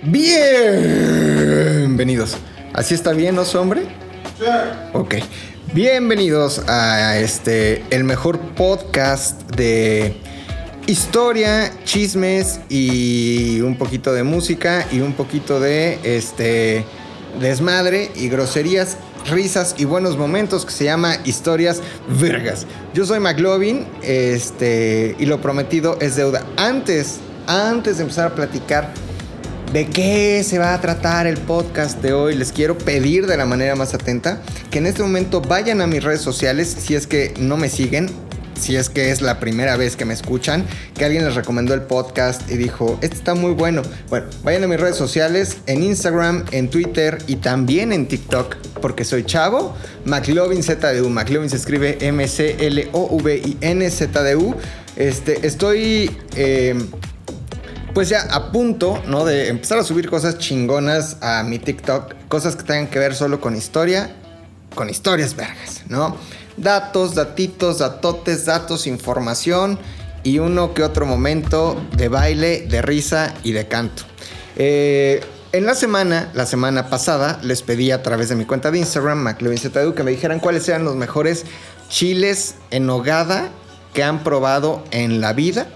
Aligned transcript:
Bienvenidos. 0.00 2.38
¿Así 2.72 2.94
está 2.94 3.12
bien, 3.12 3.34
no 3.34 3.42
hombre? 3.42 3.82
Sí. 4.38 4.46
Ok. 4.94 5.16
Bienvenidos 5.74 6.62
a 6.66 7.18
este, 7.18 7.84
el 7.90 8.04
mejor 8.04 8.40
podcast 8.54 9.42
de 9.54 10.16
historia, 10.86 11.70
chismes 11.84 12.60
y 12.70 13.60
un 13.60 13.76
poquito 13.76 14.14
de 14.14 14.22
música 14.22 14.86
y 14.90 15.00
un 15.00 15.12
poquito 15.12 15.60
de 15.60 15.98
este 16.04 16.86
desmadre 17.38 18.10
y 18.16 18.30
groserías, 18.30 18.96
risas 19.30 19.74
y 19.76 19.84
buenos 19.84 20.16
momentos 20.16 20.64
que 20.64 20.72
se 20.72 20.84
llama 20.84 21.18
Historias 21.24 21.82
Vergas. 22.08 22.66
Yo 22.94 23.04
soy 23.04 23.20
McLovin, 23.20 23.86
este, 24.02 25.16
y 25.18 25.26
lo 25.26 25.42
prometido 25.42 25.98
es 26.00 26.16
deuda. 26.16 26.46
Antes, 26.56 27.18
antes 27.46 27.98
de 27.98 28.04
empezar 28.04 28.32
a 28.32 28.34
platicar 28.34 28.94
de 29.72 29.86
qué 29.86 30.44
se 30.44 30.58
va 30.58 30.74
a 30.74 30.80
tratar 30.82 31.26
el 31.26 31.38
podcast 31.38 32.02
de 32.02 32.12
hoy, 32.12 32.34
les 32.34 32.52
quiero 32.52 32.76
pedir 32.76 33.26
de 33.26 33.38
la 33.38 33.46
manera 33.46 33.74
más 33.74 33.94
atenta 33.94 34.42
que 34.70 34.78
en 34.78 34.86
este 34.86 35.02
momento 35.02 35.40
vayan 35.40 35.80
a 35.80 35.86
mis 35.86 36.04
redes 36.04 36.20
sociales 36.20 36.76
si 36.78 36.94
es 36.94 37.06
que 37.06 37.32
no 37.38 37.56
me 37.56 37.70
siguen 37.70 38.10
si 38.60 38.76
es 38.76 38.90
que 38.90 39.10
es 39.10 39.22
la 39.22 39.40
primera 39.40 39.76
vez 39.76 39.96
que 39.96 40.04
me 40.04 40.14
escuchan, 40.14 40.64
que 40.94 41.04
alguien 41.04 41.24
les 41.24 41.34
recomendó 41.34 41.74
el 41.74 41.82
podcast 41.82 42.48
y 42.48 42.56
dijo, 42.56 42.96
este 43.02 43.16
está 43.16 43.34
muy 43.34 43.54
bueno. 43.54 43.82
Bueno, 44.08 44.26
vayan 44.44 44.62
a 44.62 44.68
mis 44.68 44.78
redes 44.78 44.94
sociales, 44.94 45.56
en 45.66 45.82
Instagram, 45.82 46.44
en 46.52 46.70
Twitter 46.70 47.18
y 47.26 47.34
también 47.36 47.92
en 47.92 48.06
TikTok, 48.06 48.54
porque 48.80 49.04
soy 49.04 49.24
chavo, 49.24 49.74
McLovin 50.04 50.62
ZDU. 50.62 51.08
McLovin 51.08 51.50
se 51.50 51.56
escribe 51.56 51.98
M-C-L-O-V-I-N-Z-D-U. 52.00 52.94
Este, 54.94 55.44
estoy... 55.44 56.16
Eh, 56.36 56.76
pues 57.94 58.08
ya 58.08 58.22
a 58.30 58.52
punto, 58.52 59.02
¿no? 59.06 59.24
De 59.24 59.48
empezar 59.48 59.78
a 59.78 59.84
subir 59.84 60.08
cosas 60.08 60.38
chingonas 60.38 61.16
a 61.20 61.42
mi 61.42 61.58
TikTok, 61.58 62.14
cosas 62.28 62.56
que 62.56 62.62
tengan 62.62 62.88
que 62.88 62.98
ver 62.98 63.14
solo 63.14 63.40
con 63.40 63.56
historia, 63.56 64.14
con 64.74 64.88
historias 64.88 65.36
vergas, 65.36 65.82
¿no? 65.88 66.16
datos, 66.56 67.14
datitos, 67.14 67.78
datotes, 67.78 68.44
datos, 68.44 68.86
información 68.86 69.78
y 70.22 70.38
uno 70.38 70.74
que 70.74 70.82
otro 70.82 71.06
momento 71.06 71.80
de 71.96 72.08
baile, 72.08 72.66
de 72.68 72.82
risa 72.82 73.34
y 73.42 73.52
de 73.52 73.66
canto. 73.66 74.04
Eh, 74.56 75.24
en 75.52 75.66
la 75.66 75.74
semana, 75.74 76.30
la 76.34 76.46
semana 76.46 76.88
pasada, 76.88 77.38
les 77.42 77.62
pedí 77.62 77.90
a 77.90 78.02
través 78.02 78.28
de 78.28 78.36
mi 78.36 78.44
cuenta 78.44 78.70
de 78.70 78.78
Instagram, 78.78 79.18
McLevinZedu, 79.18 79.94
que 79.94 80.02
me 80.02 80.12
dijeran 80.12 80.40
cuáles 80.40 80.68
eran 80.68 80.84
los 80.84 80.96
mejores 80.96 81.44
chiles 81.88 82.54
en 82.70 82.88
hogada 82.88 83.50
que 83.92 84.02
han 84.02 84.24
probado 84.24 84.82
en 84.90 85.20
la 85.20 85.34
vida, 85.34 85.66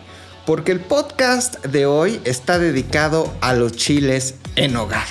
porque 0.46 0.70
el 0.72 0.80
podcast 0.80 1.64
de 1.66 1.86
hoy 1.86 2.20
está 2.24 2.58
dedicado 2.58 3.34
a 3.40 3.52
los 3.52 3.72
chiles 3.72 4.36
en 4.54 4.76
hogada. 4.76 5.04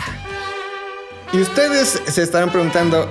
Y 1.34 1.42
ustedes 1.42 2.02
se 2.08 2.24
estarán 2.24 2.52
preguntando, 2.52 3.08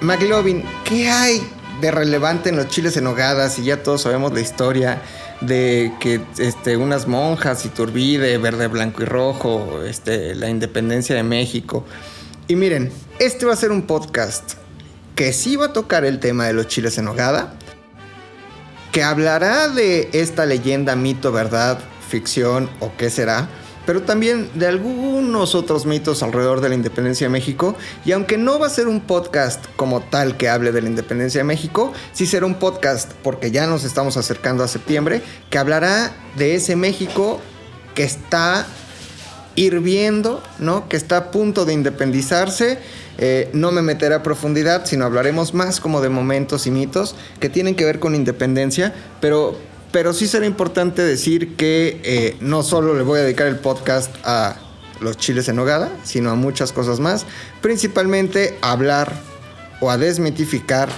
McLovin, 0.00 0.64
¿qué 0.84 1.08
hay 1.08 1.40
de 1.80 1.90
relevante 1.92 2.48
en 2.48 2.56
los 2.56 2.68
chiles 2.68 2.96
en 2.96 3.06
hogadas 3.06 3.58
y 3.58 3.64
ya 3.64 3.82
todos 3.82 4.02
sabemos 4.02 4.32
la 4.32 4.40
historia 4.40 5.00
de 5.40 5.92
que 6.00 6.20
este, 6.38 6.76
unas 6.76 7.06
monjas, 7.06 7.64
y 7.64 7.68
Turbide, 7.68 8.38
verde, 8.38 8.66
blanco 8.66 9.02
y 9.02 9.04
rojo, 9.04 9.82
este, 9.86 10.34
la 10.34 10.48
independencia 10.48 11.14
de 11.14 11.22
México. 11.22 11.84
Y 12.48 12.56
miren, 12.56 12.92
este 13.18 13.46
va 13.46 13.52
a 13.52 13.56
ser 13.56 13.70
un 13.70 13.82
podcast 13.82 14.54
que 15.14 15.32
sí 15.32 15.56
va 15.56 15.66
a 15.66 15.72
tocar 15.72 16.04
el 16.04 16.18
tema 16.18 16.46
de 16.46 16.52
los 16.52 16.66
chiles 16.68 16.98
en 16.98 17.08
hogada, 17.08 17.54
que 18.92 19.02
hablará 19.02 19.68
de 19.68 20.10
esta 20.12 20.46
leyenda, 20.46 20.94
mito, 20.94 21.32
verdad, 21.32 21.80
ficción 22.08 22.70
o 22.80 22.92
qué 22.96 23.10
será 23.10 23.48
pero 23.86 24.02
también 24.02 24.50
de 24.54 24.66
algunos 24.66 25.54
otros 25.54 25.86
mitos 25.86 26.22
alrededor 26.22 26.60
de 26.60 26.68
la 26.68 26.74
independencia 26.74 27.26
de 27.26 27.32
México. 27.32 27.74
Y 28.04 28.12
aunque 28.12 28.38
no 28.38 28.58
va 28.58 28.66
a 28.66 28.70
ser 28.70 28.88
un 28.88 29.00
podcast 29.00 29.64
como 29.76 30.00
tal 30.00 30.36
que 30.36 30.48
hable 30.48 30.72
de 30.72 30.82
la 30.82 30.88
independencia 30.88 31.40
de 31.40 31.44
México, 31.44 31.92
sí 32.12 32.26
será 32.26 32.46
un 32.46 32.54
podcast, 32.54 33.12
porque 33.22 33.50
ya 33.50 33.66
nos 33.66 33.84
estamos 33.84 34.16
acercando 34.16 34.62
a 34.62 34.68
septiembre, 34.68 35.22
que 35.50 35.58
hablará 35.58 36.12
de 36.36 36.54
ese 36.54 36.76
México 36.76 37.40
que 37.94 38.04
está 38.04 38.66
hirviendo, 39.54 40.42
¿no? 40.58 40.88
Que 40.88 40.96
está 40.96 41.16
a 41.16 41.30
punto 41.30 41.64
de 41.64 41.74
independizarse. 41.74 42.78
Eh, 43.18 43.50
no 43.52 43.72
me 43.72 43.82
meteré 43.82 44.14
a 44.14 44.22
profundidad, 44.22 44.86
sino 44.86 45.04
hablaremos 45.04 45.54
más 45.54 45.80
como 45.80 46.00
de 46.00 46.08
momentos 46.08 46.66
y 46.66 46.70
mitos 46.70 47.14
que 47.40 47.48
tienen 47.48 47.74
que 47.74 47.84
ver 47.84 47.98
con 47.98 48.14
independencia, 48.14 48.94
pero 49.20 49.56
pero 49.92 50.14
sí 50.14 50.26
será 50.26 50.46
importante 50.46 51.02
decir 51.02 51.54
que 51.54 52.00
eh, 52.02 52.36
no 52.40 52.62
solo 52.62 52.94
le 52.94 53.02
voy 53.02 53.20
a 53.20 53.22
dedicar 53.22 53.46
el 53.46 53.56
podcast 53.56 54.10
a 54.24 54.56
los 55.00 55.18
chiles 55.18 55.48
en 55.48 55.58
hogada, 55.58 55.92
sino 56.02 56.30
a 56.30 56.34
muchas 56.34 56.72
cosas 56.72 56.98
más. 56.98 57.26
Principalmente 57.60 58.56
a 58.62 58.72
hablar 58.72 59.12
o 59.80 59.90
a 59.90 59.98
desmitificar 59.98 60.88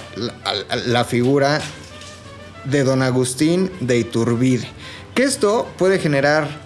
la, 0.85 1.03
figura 1.03 1.59
de 2.63 2.83
don 2.83 3.01
Agustín 3.01 3.69
de 3.81 3.97
Iturbide. 3.97 4.67
Que 5.13 5.23
esto 5.23 5.67
puede 5.77 5.99
generar 5.99 6.64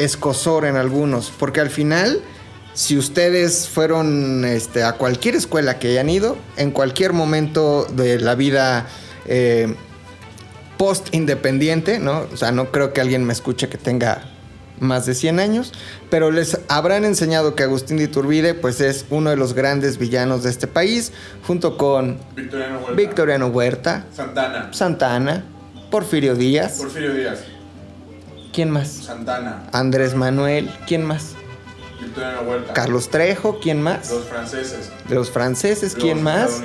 escosor 0.00 0.64
en 0.64 0.76
algunos, 0.76 1.30
porque 1.38 1.60
al 1.60 1.70
final, 1.70 2.20
si 2.74 2.98
ustedes 2.98 3.68
fueron 3.68 4.44
este, 4.44 4.82
a 4.82 4.94
cualquier 4.94 5.36
escuela 5.36 5.78
que 5.78 5.88
hayan 5.88 6.08
ido, 6.08 6.36
en 6.56 6.70
cualquier 6.70 7.12
momento 7.12 7.84
de 7.84 8.18
la 8.18 8.34
vida 8.34 8.86
eh, 9.26 9.74
post-independiente, 10.78 11.98
¿no? 11.98 12.26
O 12.32 12.36
sea, 12.36 12.50
no 12.50 12.72
creo 12.72 12.92
que 12.92 13.00
alguien 13.00 13.24
me 13.24 13.34
escuche 13.34 13.68
que 13.68 13.76
tenga 13.76 14.22
más 14.80 15.04
de 15.04 15.14
100 15.14 15.38
años, 15.38 15.72
pero 16.08 16.30
les 16.30 16.58
habrán 16.68 17.04
enseñado 17.04 17.54
que 17.54 17.62
Agustín 17.62 17.98
de 17.98 18.04
Iturbide 18.04 18.54
pues 18.54 18.80
es 18.80 19.04
uno 19.10 19.28
de 19.28 19.36
los 19.36 19.52
grandes 19.52 19.98
villanos 19.98 20.42
de 20.42 20.48
este 20.48 20.66
país, 20.66 21.12
junto 21.46 21.76
con 21.76 22.18
Victoriano 22.34 22.78
Huerta, 22.78 22.94
Victoriano 22.94 23.46
Huerta 23.48 24.06
Santana, 24.10 24.72
Santana, 24.72 25.44
Porfirio 25.90 26.34
Díaz. 26.34 26.78
Porfirio 26.78 27.12
Díaz. 27.12 27.40
¿Quién 28.52 28.70
más? 28.70 28.88
Santana. 28.88 29.64
Andrés 29.72 30.14
Manuel, 30.14 30.70
¿quién 30.86 31.04
más? 31.04 31.34
Victoriano 32.00 32.42
Huerta. 32.42 32.72
Carlos 32.72 33.08
Trejo, 33.08 33.60
¿quién 33.60 33.80
más? 33.80 34.10
Los 34.10 34.24
franceses. 34.24 34.90
Los 35.08 35.30
franceses, 35.30 35.94
¿quién 35.94 36.22
más? 36.22 36.62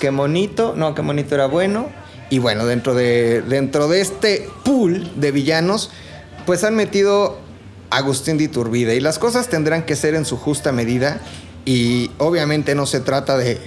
Qué 0.00 0.10
monito, 0.10 0.74
no, 0.76 0.94
qué 0.94 1.02
monito 1.02 1.34
era 1.34 1.46
bueno. 1.46 1.88
Y 2.30 2.38
bueno, 2.38 2.66
dentro 2.66 2.94
de, 2.94 3.42
dentro 3.42 3.88
de 3.88 4.00
este 4.00 4.50
pool 4.64 5.10
de 5.16 5.30
villanos, 5.30 5.90
pues 6.44 6.64
han 6.64 6.74
metido 6.74 7.38
a 7.90 7.98
Agustín 7.98 8.36
de 8.36 8.44
Iturbide. 8.44 8.96
Y 8.96 9.00
las 9.00 9.18
cosas 9.18 9.48
tendrán 9.48 9.84
que 9.84 9.96
ser 9.96 10.14
en 10.14 10.24
su 10.24 10.36
justa 10.36 10.72
medida. 10.72 11.20
Y 11.64 12.10
obviamente 12.18 12.74
no 12.74 12.86
se 12.86 13.00
trata 13.00 13.36
de 13.36 13.60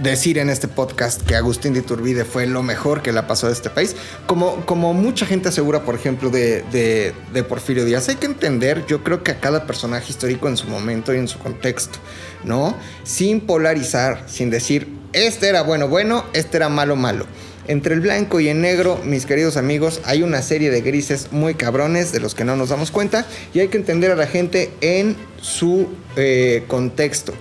decir 0.00 0.38
en 0.38 0.50
este 0.50 0.68
podcast 0.68 1.22
que 1.22 1.36
Agustín 1.36 1.72
de 1.72 1.80
Iturbide 1.80 2.24
fue 2.24 2.46
lo 2.46 2.62
mejor 2.62 3.02
que 3.02 3.12
le 3.12 3.22
pasado 3.22 3.52
a 3.52 3.52
este 3.52 3.70
país. 3.70 3.94
Como, 4.26 4.64
como 4.66 4.92
mucha 4.92 5.26
gente 5.26 5.48
asegura, 5.48 5.84
por 5.84 5.94
ejemplo, 5.94 6.30
de, 6.30 6.62
de, 6.72 7.12
de, 7.32 7.42
Porfirio 7.44 7.84
Díaz, 7.84 8.08
hay 8.08 8.16
que 8.16 8.26
entender, 8.26 8.84
yo 8.86 9.04
creo 9.04 9.22
que 9.22 9.32
a 9.32 9.40
cada 9.40 9.66
personaje 9.66 10.10
histórico 10.10 10.48
en 10.48 10.56
su 10.56 10.66
momento 10.66 11.14
y 11.14 11.18
en 11.18 11.28
su 11.28 11.38
contexto, 11.38 11.98
¿no? 12.42 12.76
Sin 13.04 13.40
polarizar, 13.40 14.24
sin 14.26 14.50
decir, 14.50 14.88
este 15.12 15.48
era 15.48 15.62
bueno, 15.62 15.88
bueno, 15.88 16.24
este 16.32 16.56
era 16.56 16.68
malo, 16.68 16.96
malo. 16.96 17.26
Entre 17.66 17.94
el 17.94 18.00
blanco 18.00 18.40
y 18.40 18.48
el 18.48 18.60
negro, 18.60 19.00
mis 19.04 19.24
queridos 19.24 19.56
amigos, 19.56 20.02
hay 20.04 20.22
una 20.22 20.42
serie 20.42 20.70
de 20.70 20.82
grises 20.82 21.28
muy 21.30 21.54
cabrones 21.54 22.12
de 22.12 22.20
los 22.20 22.34
que 22.34 22.44
no 22.44 22.56
nos 22.56 22.68
damos 22.68 22.90
cuenta 22.90 23.26
y 23.54 23.60
hay 23.60 23.68
que 23.68 23.78
entender 23.78 24.10
a 24.10 24.16
la 24.16 24.26
gente 24.26 24.70
en 24.82 25.16
su 25.40 25.88
eh, 26.16 26.64
contexto. 26.68 27.32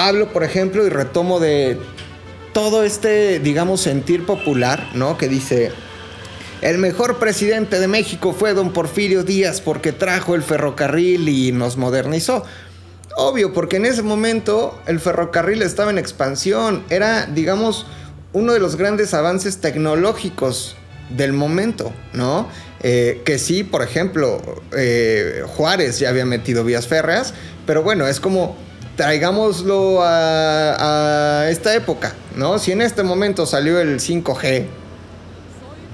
Hablo, 0.00 0.32
por 0.32 0.44
ejemplo, 0.44 0.86
y 0.86 0.88
retomo 0.88 1.40
de 1.40 1.78
todo 2.54 2.84
este, 2.84 3.38
digamos, 3.38 3.82
sentir 3.82 4.24
popular, 4.24 4.88
¿no? 4.94 5.18
Que 5.18 5.28
dice, 5.28 5.72
el 6.62 6.78
mejor 6.78 7.18
presidente 7.18 7.78
de 7.78 7.86
México 7.86 8.32
fue 8.32 8.54
don 8.54 8.72
Porfirio 8.72 9.24
Díaz 9.24 9.60
porque 9.60 9.92
trajo 9.92 10.34
el 10.34 10.42
ferrocarril 10.42 11.28
y 11.28 11.52
nos 11.52 11.76
modernizó. 11.76 12.46
Obvio, 13.18 13.52
porque 13.52 13.76
en 13.76 13.84
ese 13.84 14.00
momento 14.00 14.80
el 14.86 15.00
ferrocarril 15.00 15.60
estaba 15.60 15.90
en 15.90 15.98
expansión, 15.98 16.82
era, 16.88 17.26
digamos, 17.26 17.84
uno 18.32 18.54
de 18.54 18.58
los 18.58 18.76
grandes 18.76 19.12
avances 19.12 19.58
tecnológicos 19.58 20.76
del 21.10 21.34
momento, 21.34 21.92
¿no? 22.14 22.48
Eh, 22.82 23.20
que 23.26 23.38
sí, 23.38 23.64
por 23.64 23.82
ejemplo, 23.82 24.40
eh, 24.74 25.42
Juárez 25.46 25.98
ya 25.98 26.08
había 26.08 26.24
metido 26.24 26.64
vías 26.64 26.86
férreas, 26.86 27.34
pero 27.66 27.82
bueno, 27.82 28.08
es 28.08 28.18
como 28.18 28.56
traigámoslo 29.00 30.00
a, 30.02 31.46
esta 31.48 31.74
época, 31.74 32.12
¿no? 32.36 32.58
Si 32.58 32.70
en 32.72 32.82
este 32.82 33.02
momento 33.02 33.46
salió 33.46 33.80
el 33.80 33.98
5G, 33.98 34.66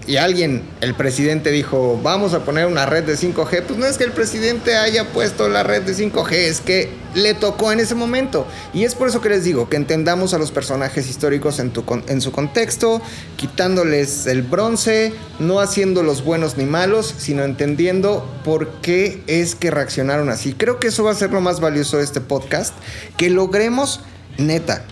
y 0.06 0.18
alguien, 0.18 0.62
el 0.80 0.94
presidente 0.94 1.50
dijo, 1.50 1.98
vamos 2.02 2.32
a 2.32 2.44
poner 2.44 2.66
una 2.66 2.86
red 2.86 3.04
de 3.04 3.14
5G, 3.14 3.62
pues 3.62 3.78
no 3.78 3.86
es 3.86 3.98
que 3.98 4.04
el 4.04 4.12
presidente 4.12 4.76
haya 4.76 5.04
puesto 5.12 5.48
la 5.48 5.64
red 5.64 5.82
de 5.82 5.94
5G, 5.94 6.32
es 6.32 6.60
que 6.60 6.90
le 7.14 7.34
tocó 7.34 7.72
en 7.72 7.80
ese 7.80 7.96
momento. 7.96 8.46
Y 8.72 8.84
es 8.84 8.94
por 8.94 9.08
eso 9.08 9.20
que 9.20 9.30
les 9.30 9.42
digo, 9.42 9.68
que 9.68 9.76
entendamos 9.76 10.32
a 10.32 10.38
los 10.38 10.52
personajes 10.52 11.10
históricos 11.10 11.58
en, 11.58 11.70
tu, 11.70 11.84
su 12.20 12.30
contexto, 12.30 13.02
quitándoles 13.36 14.26
el 14.26 14.42
bronce, 14.42 15.12
no 15.40 15.58
haciéndolos 15.60 16.22
buenos 16.22 16.56
ni 16.56 16.66
malos, 16.66 17.12
sino 17.18 17.42
entendiendo 17.42 18.24
por 18.44 18.80
qué 18.82 19.22
es 19.26 19.56
que 19.56 19.72
reaccionaron 19.72 20.28
así. 20.28 20.52
Creo 20.52 20.78
que 20.78 20.88
eso 20.88 21.02
va 21.02 21.10
a 21.10 21.16
ser 21.16 21.32
lo 21.32 21.40
más 21.40 21.58
valioso 21.58 21.96
de 21.96 22.04
este 22.04 22.20
podcast, 22.20 22.74
que 23.16 23.28
logremos, 23.28 24.00
neta, 24.38 24.84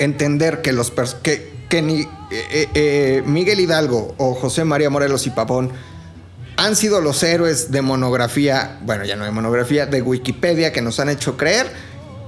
entender 0.00 0.62
que 0.62 0.72
los 0.72 0.90
que, 1.22 1.51
que 1.72 1.80
ni 1.80 2.02
eh, 2.30 2.68
eh, 2.74 3.22
Miguel 3.24 3.58
Hidalgo 3.58 4.14
o 4.18 4.34
José 4.34 4.62
María 4.62 4.90
Morelos 4.90 5.26
y 5.26 5.30
Pavón 5.30 5.72
han 6.58 6.76
sido 6.76 7.00
los 7.00 7.22
héroes 7.22 7.72
de 7.72 7.80
monografía, 7.80 8.78
bueno, 8.82 9.06
ya 9.06 9.16
no 9.16 9.24
hay 9.24 9.30
monografía, 9.30 9.86
de 9.86 10.02
Wikipedia 10.02 10.70
que 10.70 10.82
nos 10.82 11.00
han 11.00 11.08
hecho 11.08 11.38
creer, 11.38 11.72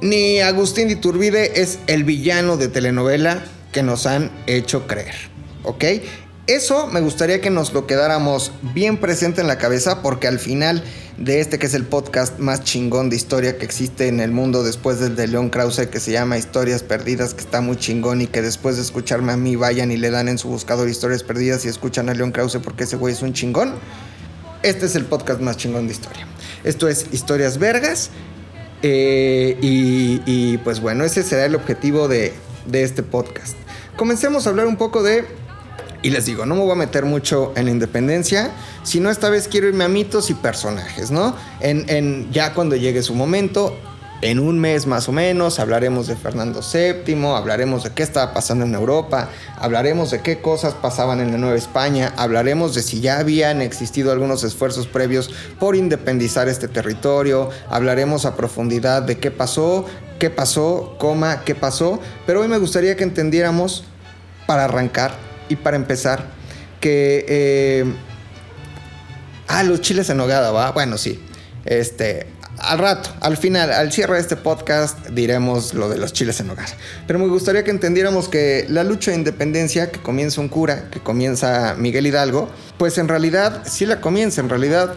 ni 0.00 0.40
Agustín 0.40 0.88
de 0.88 0.94
Iturbide 0.94 1.60
es 1.60 1.78
el 1.88 2.04
villano 2.04 2.56
de 2.56 2.68
telenovela 2.68 3.44
que 3.70 3.82
nos 3.82 4.06
han 4.06 4.30
hecho 4.46 4.86
creer, 4.86 5.14
¿ok? 5.62 5.84
Eso 6.46 6.88
me 6.88 7.00
gustaría 7.00 7.40
que 7.40 7.48
nos 7.48 7.72
lo 7.72 7.86
quedáramos 7.86 8.52
bien 8.74 8.98
presente 8.98 9.40
en 9.40 9.46
la 9.46 9.56
cabeza 9.56 10.02
porque 10.02 10.28
al 10.28 10.38
final 10.38 10.84
de 11.16 11.40
este 11.40 11.58
que 11.58 11.64
es 11.64 11.72
el 11.72 11.84
podcast 11.84 12.38
más 12.38 12.62
chingón 12.64 13.08
de 13.08 13.16
historia 13.16 13.56
que 13.56 13.64
existe 13.64 14.08
en 14.08 14.20
el 14.20 14.30
mundo 14.30 14.62
después 14.62 15.00
del 15.00 15.16
de 15.16 15.26
León 15.26 15.48
Krause 15.48 15.86
que 15.86 16.00
se 16.00 16.12
llama 16.12 16.36
Historias 16.36 16.82
Perdidas, 16.82 17.32
que 17.32 17.40
está 17.40 17.62
muy 17.62 17.76
chingón 17.76 18.20
y 18.20 18.26
que 18.26 18.42
después 18.42 18.76
de 18.76 18.82
escucharme 18.82 19.32
a 19.32 19.38
mí 19.38 19.56
vayan 19.56 19.90
y 19.90 19.96
le 19.96 20.10
dan 20.10 20.28
en 20.28 20.36
su 20.36 20.48
buscador 20.48 20.86
Historias 20.86 21.22
Perdidas 21.22 21.64
y 21.64 21.68
escuchan 21.68 22.10
a 22.10 22.14
León 22.14 22.30
Krause 22.30 22.58
porque 22.62 22.84
ese 22.84 22.96
güey 22.96 23.14
es 23.14 23.22
un 23.22 23.32
chingón. 23.32 23.76
Este 24.62 24.84
es 24.84 24.96
el 24.96 25.06
podcast 25.06 25.40
más 25.40 25.56
chingón 25.56 25.86
de 25.86 25.94
historia. 25.94 26.26
Esto 26.62 26.88
es 26.88 27.06
Historias 27.10 27.56
Vergas 27.56 28.10
eh, 28.82 29.56
y, 29.62 30.58
pues 30.58 30.80
bueno, 30.80 31.04
ese 31.04 31.22
será 31.22 31.46
el 31.46 31.54
objetivo 31.54 32.06
de, 32.06 32.34
de 32.66 32.82
este 32.82 33.02
podcast. 33.02 33.56
Comencemos 33.96 34.46
a 34.46 34.50
hablar 34.50 34.66
un 34.66 34.76
poco 34.76 35.02
de 35.02 35.24
y 36.04 36.10
les 36.10 36.26
digo, 36.26 36.44
no 36.44 36.54
me 36.54 36.60
voy 36.60 36.72
a 36.72 36.74
meter 36.74 37.06
mucho 37.06 37.54
en 37.56 37.64
la 37.64 37.70
independencia, 37.70 38.50
sino 38.82 39.10
esta 39.10 39.30
vez 39.30 39.48
quiero 39.48 39.68
irme 39.68 39.84
a 39.84 39.88
mitos 39.88 40.28
y 40.28 40.34
personajes, 40.34 41.10
¿no? 41.10 41.34
En, 41.60 42.30
ya 42.30 42.52
cuando 42.52 42.76
llegue 42.76 43.02
su 43.02 43.14
momento, 43.14 43.74
en 44.20 44.38
un 44.38 44.58
mes 44.58 44.86
más 44.86 45.08
o 45.08 45.12
menos, 45.12 45.58
hablaremos 45.58 46.06
de 46.06 46.14
Fernando 46.14 46.60
VII, 46.60 47.24
hablaremos 47.28 47.84
de 47.84 47.92
qué 47.92 48.02
estaba 48.02 48.34
pasando 48.34 48.66
en 48.66 48.74
Europa, 48.74 49.30
hablaremos 49.56 50.10
de 50.10 50.20
qué 50.20 50.42
cosas 50.42 50.74
pasaban 50.74 51.20
en 51.20 51.32
la 51.32 51.38
Nueva 51.38 51.56
España, 51.56 52.12
hablaremos 52.18 52.74
de 52.74 52.82
si 52.82 53.00
ya 53.00 53.18
habían 53.18 53.62
existido 53.62 54.12
algunos 54.12 54.44
esfuerzos 54.44 54.86
previos 54.86 55.30
por 55.58 55.74
independizar 55.74 56.48
este 56.48 56.68
territorio, 56.68 57.48
hablaremos 57.70 58.26
a 58.26 58.36
profundidad 58.36 59.00
de 59.00 59.16
qué 59.16 59.30
pasó, 59.30 59.86
qué 60.18 60.28
pasó, 60.28 60.96
coma, 60.98 61.44
qué 61.46 61.54
pasó, 61.54 61.98
pero 62.26 62.42
hoy 62.42 62.48
me 62.48 62.58
gustaría 62.58 62.94
que 62.94 63.04
entendiéramos, 63.04 63.84
para 64.46 64.66
arrancar, 64.66 65.33
y 65.48 65.56
para 65.56 65.76
empezar, 65.76 66.26
que... 66.80 67.24
Eh, 67.28 67.84
ah, 69.48 69.62
los 69.62 69.80
chiles 69.80 70.08
en 70.10 70.16
nogada, 70.16 70.50
¿va? 70.50 70.70
Bueno, 70.72 70.98
sí. 70.98 71.20
Este, 71.64 72.26
al 72.58 72.78
rato, 72.78 73.10
al 73.20 73.36
final, 73.36 73.72
al 73.72 73.92
cierre 73.92 74.14
de 74.14 74.20
este 74.20 74.36
podcast, 74.36 75.08
diremos 75.08 75.74
lo 75.74 75.88
de 75.88 75.98
los 75.98 76.12
chiles 76.12 76.38
en 76.40 76.48
nogada. 76.48 76.68
Pero 77.06 77.18
me 77.18 77.26
gustaría 77.26 77.64
que 77.64 77.70
entendiéramos 77.70 78.28
que 78.28 78.66
la 78.68 78.84
lucha 78.84 79.10
de 79.10 79.18
independencia 79.18 79.90
que 79.90 80.00
comienza 80.00 80.40
un 80.40 80.48
cura, 80.48 80.88
que 80.90 81.00
comienza 81.00 81.74
Miguel 81.76 82.06
Hidalgo, 82.06 82.48
pues 82.78 82.98
en 82.98 83.08
realidad 83.08 83.62
sí 83.66 83.86
la 83.86 84.00
comienza, 84.00 84.40
en 84.40 84.48
realidad, 84.48 84.94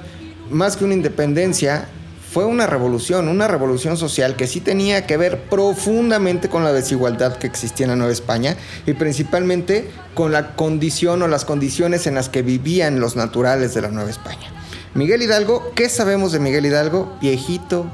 más 0.50 0.78
que 0.78 0.86
una 0.86 0.94
independencia, 0.94 1.88
fue 2.30 2.46
una 2.46 2.68
revolución, 2.68 3.30
una 3.30 3.48
revolución 3.48 3.96
social 3.96 4.36
que 4.36 4.48
sí 4.48 4.60
tenía 4.60 5.08
que 5.08 5.18
ver 5.18 5.44
profundamente 5.44 6.50
con 6.50 6.64
la 6.64 6.74
desigualdad 6.74 7.38
que 7.38 7.48
existía 7.48 7.86
en 7.86 7.92
la 7.92 7.96
Nueva 7.96 8.12
España 8.12 8.58
y 8.86 8.94
principalmente 8.94 9.90
con 10.14 10.32
la 10.32 10.56
condición 10.56 11.22
o 11.22 11.28
las 11.28 11.46
condiciones 11.46 12.06
en 12.06 12.16
las 12.16 12.28
que 12.28 12.42
vivían 12.42 13.00
los 13.00 13.16
naturales 13.16 13.74
de 13.74 13.82
la 13.82 13.90
Nueva 13.90 14.10
España. 14.10 14.52
Miguel 14.94 15.22
Hidalgo, 15.22 15.72
¿qué 15.74 15.90
sabemos 15.90 16.32
de 16.32 16.40
Miguel 16.40 16.66
Hidalgo? 16.66 17.18
Viejito, 17.22 17.86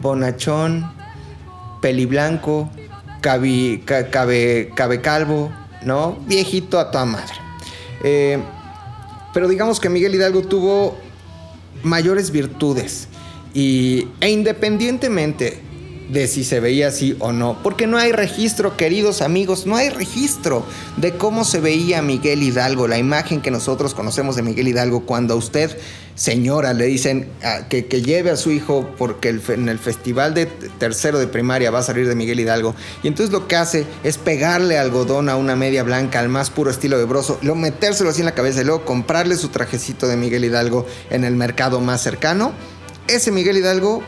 bonachón, 0.00 0.92
peliblanco, 1.80 2.70
cabe, 3.20 3.82
cabe, 3.84 5.00
calvo, 5.02 5.50
¿no? 5.82 6.18
Viejito 6.26 6.78
a 6.78 6.90
toda 6.90 7.06
madre. 7.06 7.34
Eh, 8.04 8.38
pero 9.34 9.48
digamos 9.48 9.80
que 9.80 9.88
Miguel 9.88 10.14
Hidalgo 10.14 10.42
tuvo 10.42 10.96
mayores 11.82 12.30
virtudes 12.30 13.07
y, 13.54 14.08
e 14.20 14.30
independientemente 14.30 15.68
de 16.08 16.26
si 16.26 16.42
se 16.42 16.60
veía 16.60 16.88
así 16.88 17.16
o 17.18 17.32
no, 17.32 17.58
porque 17.62 17.86
no 17.86 17.98
hay 17.98 18.12
registro, 18.12 18.76
queridos 18.76 19.20
amigos, 19.20 19.66
no 19.66 19.76
hay 19.76 19.90
registro 19.90 20.64
de 20.96 21.12
cómo 21.12 21.44
se 21.44 21.60
veía 21.60 22.00
Miguel 22.02 22.42
Hidalgo, 22.42 22.88
la 22.88 22.98
imagen 22.98 23.40
que 23.40 23.50
nosotros 23.50 23.94
conocemos 23.94 24.36
de 24.36 24.42
Miguel 24.42 24.68
Hidalgo 24.68 25.04
cuando 25.04 25.34
a 25.34 25.36
usted, 25.36 25.76
señora, 26.14 26.72
le 26.72 26.86
dicen 26.86 27.28
ah, 27.44 27.68
que, 27.68 27.82
lleve 27.82 28.30
a 28.30 28.36
su 28.36 28.50
hijo 28.50 28.88
porque 28.96 29.38
en 29.48 29.68
el 29.68 29.78
festival 29.78 30.32
de 30.32 30.46
tercero 30.46 31.18
de 31.18 31.26
primaria 31.26 31.70
va 31.70 31.80
a 31.80 31.82
salir 31.82 32.08
de 32.08 32.14
Miguel 32.14 32.40
Hidalgo, 32.40 32.74
y 33.02 33.08
entonces 33.08 33.30
lo 33.30 33.46
que 33.46 33.56
hace 33.56 33.86
es 34.02 34.16
pegarle 34.16 34.78
algodón 34.78 35.28
a 35.28 35.36
una 35.36 35.56
media 35.56 35.82
blanca 35.82 36.20
al 36.20 36.30
más 36.30 36.48
puro 36.48 36.70
estilo 36.70 36.98
de 36.98 37.04
broso, 37.04 37.38
luego 37.42 37.58
metérselo 37.58 38.08
así 38.08 38.22
en 38.22 38.26
la 38.26 38.34
cabeza 38.34 38.62
y 38.62 38.64
luego 38.64 38.86
comprarle 38.86 39.36
su 39.36 39.48
trajecito 39.48 40.08
de 40.08 40.16
Miguel 40.16 40.44
Hidalgo 40.44 40.86
en 41.10 41.24
el 41.24 41.36
mercado 41.36 41.80
más 41.80 42.00
cercano 42.00 42.54
ese 43.08 43.32
Miguel 43.32 43.58
Hidalgo 43.58 44.02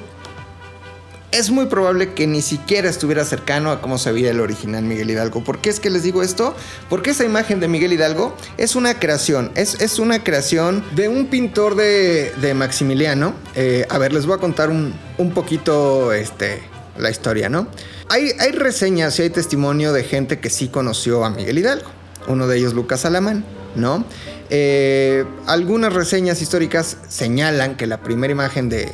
es 1.33 1.51
muy 1.51 1.67
probable 1.67 2.13
que 2.13 2.27
ni 2.27 2.43
siquiera 2.43 2.89
estuviera 2.89 3.25
cercano 3.25 3.71
a 3.71 3.81
cómo 3.81 3.99
se 3.99 4.11
veía 4.13 4.31
el 4.31 4.41
original 4.41 4.83
Miguel 4.83 5.11
Hidalgo. 5.11 5.45
¿Por 5.45 5.61
qué 5.61 5.71
es 5.71 5.79
que 5.79 5.91
les 5.91 6.03
digo 6.03 6.23
esto? 6.23 6.55
Porque 6.89 7.11
esa 7.11 7.25
imagen 7.25 7.61
de 7.61 7.69
Miguel 7.69 7.93
Hidalgo 7.93 8.35
es 8.57 8.75
una 8.75 8.99
creación, 8.99 9.53
es, 9.55 9.99
una 9.99 10.25
creación 10.25 10.85
de 10.95 11.09
un 11.09 11.27
pintor 11.27 11.77
de, 11.77 12.53
Maximiliano. 12.55 13.35
Eh, 13.55 13.87
a 13.89 13.99
ver, 13.99 14.13
les 14.13 14.27
voy 14.27 14.37
a 14.37 14.39
contar 14.39 14.71
un, 14.71 14.95
poquito 15.33 16.13
este, 16.13 16.63
la 16.99 17.11
historia, 17.11 17.49
¿no? 17.49 17.69
Hay, 18.09 18.33
hay 18.41 18.51
reseñas 18.51 19.19
y 19.19 19.23
hay 19.23 19.31
testimonio 19.31 19.93
de 19.93 20.03
gente 20.03 20.41
que 20.41 20.51
sí 20.51 20.69
conoció 20.69 21.25
a 21.25 21.31
Miguel 21.31 21.59
Hidalgo. 21.59 21.89
Uno 22.27 22.49
de 22.49 22.59
ellos, 22.59 22.75
Lucas 22.75 23.05
Alamán, 23.05 23.45
¿no? 23.77 24.05
Eh, 24.51 25.25
algunas 25.47 25.93
reseñas 25.93 26.43
históricas 26.43 26.97
señalan 27.09 27.77
que 27.77 27.87
la 27.87 28.03
primera 28.03 28.33
imagen 28.33 28.69
de, 28.69 28.91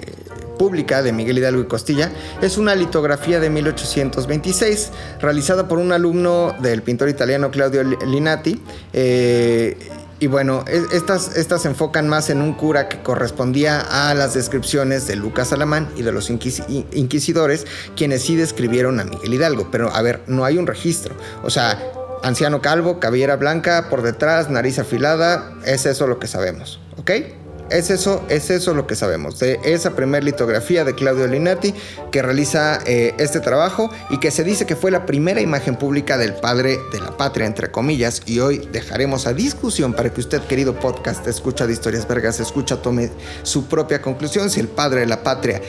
pública 0.56 1.02
de 1.02 1.12
Miguel 1.12 1.38
Hidalgo 1.38 1.62
y 1.62 1.66
Costilla 1.66 2.10
es 2.42 2.58
una 2.58 2.74
litografía 2.74 3.40
de 3.40 3.50
1826 3.50 4.90
realizada 5.20 5.68
por 5.68 5.78
un 5.78 5.92
alumno 5.92 6.54
del 6.60 6.82
pintor 6.82 7.08
italiano 7.08 7.50
Claudio 7.50 7.82
Linati. 7.82 8.60
Eh, 8.92 9.76
y 10.18 10.28
bueno, 10.28 10.64
e, 10.66 10.82
estas, 10.96 11.36
estas 11.36 11.62
se 11.62 11.68
enfocan 11.68 12.08
más 12.08 12.30
en 12.30 12.40
un 12.40 12.54
cura 12.54 12.88
que 12.88 13.02
correspondía 13.02 13.80
a 13.80 14.14
las 14.14 14.32
descripciones 14.32 15.06
de 15.06 15.16
Lucas 15.16 15.52
Alamán 15.52 15.88
y 15.96 16.02
de 16.02 16.12
los 16.12 16.30
inquisidores, 16.30 17.66
quienes 17.96 18.22
sí 18.22 18.34
describieron 18.34 18.98
a 18.98 19.04
Miguel 19.04 19.34
Hidalgo. 19.34 19.68
Pero 19.70 19.94
a 19.94 20.00
ver, 20.00 20.22
no 20.26 20.44
hay 20.46 20.56
un 20.56 20.66
registro. 20.66 21.14
O 21.42 21.50
sea, 21.50 21.78
Anciano 22.22 22.60
calvo, 22.60 22.98
cabellera 23.00 23.36
blanca, 23.36 23.88
por 23.88 24.02
detrás, 24.02 24.50
nariz 24.50 24.78
afilada, 24.78 25.52
es 25.64 25.86
eso 25.86 26.06
lo 26.06 26.18
que 26.18 26.26
sabemos, 26.26 26.80
¿ok? 26.98 27.10
Es 27.70 27.90
eso, 27.90 28.24
es 28.28 28.50
eso 28.50 28.74
lo 28.74 28.86
que 28.86 28.94
sabemos 28.94 29.40
de 29.40 29.58
esa 29.64 29.96
primera 29.96 30.24
litografía 30.24 30.84
de 30.84 30.94
Claudio 30.94 31.26
Linati 31.26 31.74
que 32.12 32.22
realiza 32.22 32.78
eh, 32.86 33.12
este 33.18 33.40
trabajo 33.40 33.90
y 34.08 34.18
que 34.18 34.30
se 34.30 34.44
dice 34.44 34.66
que 34.66 34.76
fue 34.76 34.92
la 34.92 35.04
primera 35.04 35.40
imagen 35.40 35.74
pública 35.74 36.16
del 36.16 36.34
padre 36.34 36.78
de 36.92 37.00
la 37.00 37.16
patria, 37.16 37.44
entre 37.44 37.72
comillas, 37.72 38.22
y 38.24 38.38
hoy 38.38 38.68
dejaremos 38.70 39.26
a 39.26 39.32
discusión 39.32 39.94
para 39.94 40.12
que 40.12 40.20
usted, 40.20 40.42
querido 40.42 40.78
podcast, 40.78 41.26
escucha 41.26 41.66
de 41.66 41.72
historias 41.72 42.06
vergas, 42.06 42.38
escucha, 42.38 42.80
tome 42.80 43.10
su 43.42 43.66
propia 43.66 44.00
conclusión 44.00 44.48
si 44.48 44.60
el 44.60 44.68
padre 44.68 45.00
de 45.00 45.06
la 45.06 45.24
patria 45.24 45.60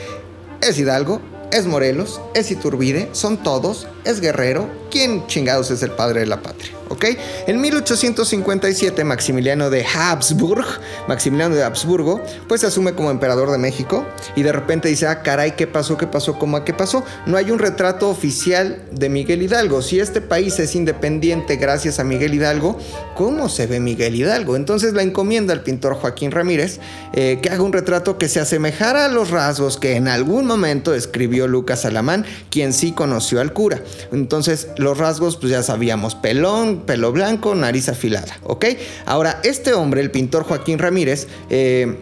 es 0.60 0.78
Hidalgo, 0.78 1.20
es 1.50 1.66
Morelos, 1.66 2.20
es 2.34 2.50
Iturbide, 2.52 3.08
son 3.12 3.42
todos, 3.42 3.88
es 4.04 4.20
Guerrero, 4.20 4.68
¿quién 4.90 5.26
chingados 5.26 5.70
es 5.70 5.82
el 5.82 5.90
padre 5.90 6.20
de 6.20 6.26
la 6.26 6.42
patria? 6.42 6.78
¿ok? 6.88 7.04
En 7.46 7.60
1857 7.60 9.04
Maximiliano 9.04 9.70
de 9.70 9.84
Habsburg, 9.84 10.66
Maximiliano 11.06 11.54
de 11.54 11.62
Habsburgo, 11.62 12.22
pues 12.48 12.62
se 12.62 12.66
asume 12.66 12.94
como 12.94 13.10
emperador 13.10 13.50
de 13.50 13.58
México 13.58 14.06
y 14.36 14.42
de 14.42 14.52
repente 14.52 14.88
dice, 14.88 15.06
ah, 15.06 15.22
caray, 15.22 15.52
¿qué 15.52 15.66
pasó? 15.66 15.96
¿Qué 15.96 16.06
pasó? 16.06 16.38
¿Cómo 16.38 16.56
a 16.56 16.64
qué 16.64 16.74
pasó? 16.74 17.04
No 17.26 17.36
hay 17.36 17.50
un 17.50 17.58
retrato 17.58 18.08
oficial 18.08 18.82
de 18.90 19.08
Miguel 19.08 19.42
Hidalgo. 19.42 19.82
Si 19.82 20.00
este 20.00 20.20
país 20.20 20.58
es 20.58 20.74
independiente 20.74 21.56
gracias 21.56 21.98
a 21.98 22.04
Miguel 22.04 22.34
Hidalgo, 22.34 22.78
¿cómo 23.14 23.48
se 23.48 23.66
ve 23.66 23.80
Miguel 23.80 24.16
Hidalgo? 24.16 24.56
Entonces 24.56 24.94
la 24.94 25.02
encomienda 25.02 25.52
al 25.52 25.62
pintor 25.62 25.94
Joaquín 25.94 26.30
Ramírez 26.30 26.80
eh, 27.12 27.38
que 27.42 27.50
haga 27.50 27.62
un 27.62 27.72
retrato 27.72 28.18
que 28.18 28.28
se 28.28 28.40
asemejara 28.40 29.06
a 29.06 29.08
los 29.08 29.30
rasgos 29.30 29.78
que 29.78 29.96
en 29.96 30.08
algún 30.08 30.46
momento 30.46 30.94
escribió 30.94 31.46
Lucas 31.46 31.84
Alamán, 31.84 32.24
quien 32.50 32.72
sí 32.72 32.92
conoció 32.92 33.40
al 33.40 33.52
cura. 33.52 33.80
Entonces, 34.12 34.68
los 34.76 34.98
rasgos, 34.98 35.36
pues 35.36 35.52
ya 35.52 35.62
sabíamos, 35.62 36.14
pelón, 36.14 36.80
pelo 36.86 37.12
blanco, 37.12 37.54
nariz 37.54 37.88
afilada, 37.88 38.38
¿ok? 38.44 38.66
Ahora, 39.06 39.40
este 39.44 39.72
hombre, 39.74 40.00
el 40.00 40.10
pintor 40.10 40.44
Joaquín 40.44 40.78
Ramírez, 40.78 41.28
eh, 41.50 41.98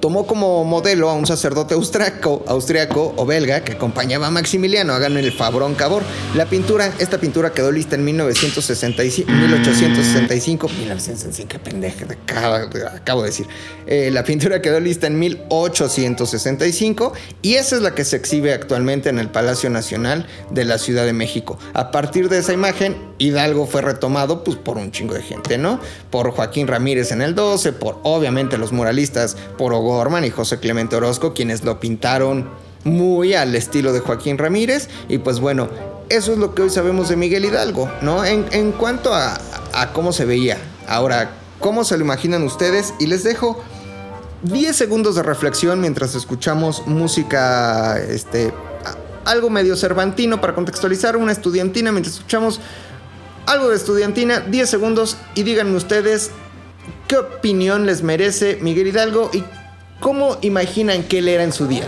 tomó 0.00 0.26
como 0.26 0.64
modelo 0.64 1.08
a 1.10 1.14
un 1.14 1.26
sacerdote 1.26 1.74
austriaco, 1.74 2.44
austriaco 2.46 3.14
o 3.16 3.26
belga 3.26 3.62
que 3.62 3.72
acompañaba 3.72 4.26
a 4.26 4.30
Maximiliano, 4.30 4.92
hagan 4.92 5.16
el 5.16 5.32
fabrón 5.32 5.74
cabor. 5.74 6.02
La 6.34 6.46
pintura, 6.46 6.92
esta 6.98 7.18
pintura 7.18 7.52
quedó 7.52 7.72
lista 7.72 7.96
en 7.96 8.04
1965, 8.04 9.30
1865, 9.30 10.68
1965, 10.68 11.48
qué 11.48 11.58
pendeja, 11.58 12.06
acabo 12.94 13.22
de 13.22 13.28
decir. 13.28 13.46
Eh, 13.86 14.10
la 14.12 14.24
pintura 14.24 14.60
quedó 14.60 14.80
lista 14.80 15.06
en 15.06 15.18
1865 15.18 17.12
y 17.42 17.54
esa 17.54 17.76
es 17.76 17.82
la 17.82 17.94
que 17.94 18.04
se 18.04 18.16
exhibe 18.16 18.52
actualmente 18.52 19.08
en 19.08 19.18
el 19.18 19.28
Palacio 19.28 19.70
Nacional 19.70 20.26
de 20.50 20.64
la 20.64 20.78
Ciudad 20.78 21.04
de 21.04 21.12
México. 21.12 21.58
A 21.72 21.90
partir 21.90 22.28
de 22.28 22.38
esa 22.38 22.52
imagen, 22.52 22.96
Hidalgo 23.18 23.66
fue 23.66 23.82
retomado 23.82 24.44
pues, 24.44 24.56
por 24.56 24.76
un 24.76 24.90
chingo 24.90 25.14
de 25.14 25.22
gente, 25.22 25.58
¿no? 25.58 25.80
Por 26.10 26.30
Joaquín 26.30 26.66
Ramírez 26.66 27.12
en 27.12 27.22
el 27.22 27.34
12, 27.34 27.72
por 27.72 28.00
obviamente 28.02 28.58
los 28.58 28.72
muralistas, 28.72 29.36
por 29.56 29.72
Gorman 29.80 30.24
y 30.24 30.30
José 30.30 30.58
Clemente 30.58 30.96
Orozco, 30.96 31.34
quienes 31.34 31.64
lo 31.64 31.80
pintaron 31.80 32.48
muy 32.84 33.34
al 33.34 33.54
estilo 33.54 33.92
de 33.92 34.00
Joaquín 34.00 34.38
Ramírez. 34.38 34.88
Y 35.08 35.18
pues 35.18 35.40
bueno, 35.40 35.68
eso 36.08 36.32
es 36.32 36.38
lo 36.38 36.54
que 36.54 36.62
hoy 36.62 36.70
sabemos 36.70 37.08
de 37.08 37.16
Miguel 37.16 37.44
Hidalgo, 37.44 37.90
¿no? 38.00 38.24
En, 38.24 38.72
cuanto 38.72 39.14
a, 39.14 39.38
cómo 39.92 40.12
se 40.12 40.24
veía. 40.24 40.58
Ahora, 40.88 41.30
¿cómo 41.58 41.84
se 41.84 41.98
lo 41.98 42.04
imaginan 42.04 42.42
ustedes? 42.44 42.94
Y 43.00 43.06
les 43.06 43.24
dejo 43.24 43.62
10 44.42 44.74
segundos 44.74 45.16
de 45.16 45.22
reflexión 45.22 45.80
mientras 45.80 46.14
escuchamos 46.14 46.86
música, 46.86 47.98
este, 47.98 48.52
algo 49.24 49.50
medio 49.50 49.76
cervantino 49.76 50.40
para 50.40 50.54
contextualizar, 50.54 51.16
una 51.16 51.32
estudiantina, 51.32 51.90
mientras 51.90 52.16
escuchamos 52.16 52.60
algo 53.46 53.68
de 53.68 53.76
estudiantina, 53.76 54.40
10 54.40 54.70
segundos 54.70 55.16
y 55.34 55.42
díganme 55.42 55.76
ustedes 55.76 56.30
qué 57.08 57.16
opinión 57.16 57.86
les 57.86 58.02
merece 58.02 58.58
Miguel 58.60 58.88
Hidalgo 58.88 59.30
y 59.32 59.44
¿Cómo 60.00 60.36
imaginan 60.42 61.02
que 61.04 61.18
él 61.18 61.28
era 61.28 61.42
en 61.42 61.52
su 61.52 61.66
día? 61.66 61.86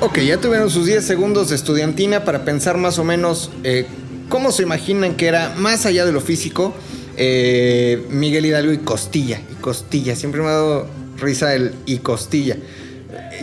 Ok, 0.00 0.18
ya 0.18 0.38
tuvieron 0.38 0.70
sus 0.70 0.86
10 0.86 1.04
segundos 1.04 1.48
de 1.48 1.56
estudiantina 1.56 2.24
para 2.24 2.44
pensar 2.44 2.76
más 2.76 2.98
o 2.98 3.04
menos 3.04 3.50
eh, 3.64 3.86
cómo 4.28 4.52
se 4.52 4.62
imaginan 4.62 5.14
que 5.16 5.26
era, 5.26 5.54
más 5.56 5.86
allá 5.86 6.04
de 6.04 6.12
lo 6.12 6.20
físico, 6.20 6.74
eh, 7.16 8.06
Miguel 8.10 8.46
Hidalgo 8.46 8.72
y 8.72 8.78
Costilla. 8.78 9.40
Y 9.50 9.54
Costilla, 9.60 10.14
siempre 10.14 10.42
me 10.42 10.48
ha 10.48 10.52
dado 10.52 10.86
risa 11.18 11.54
el 11.54 11.74
y 11.86 11.98
costilla. 11.98 12.56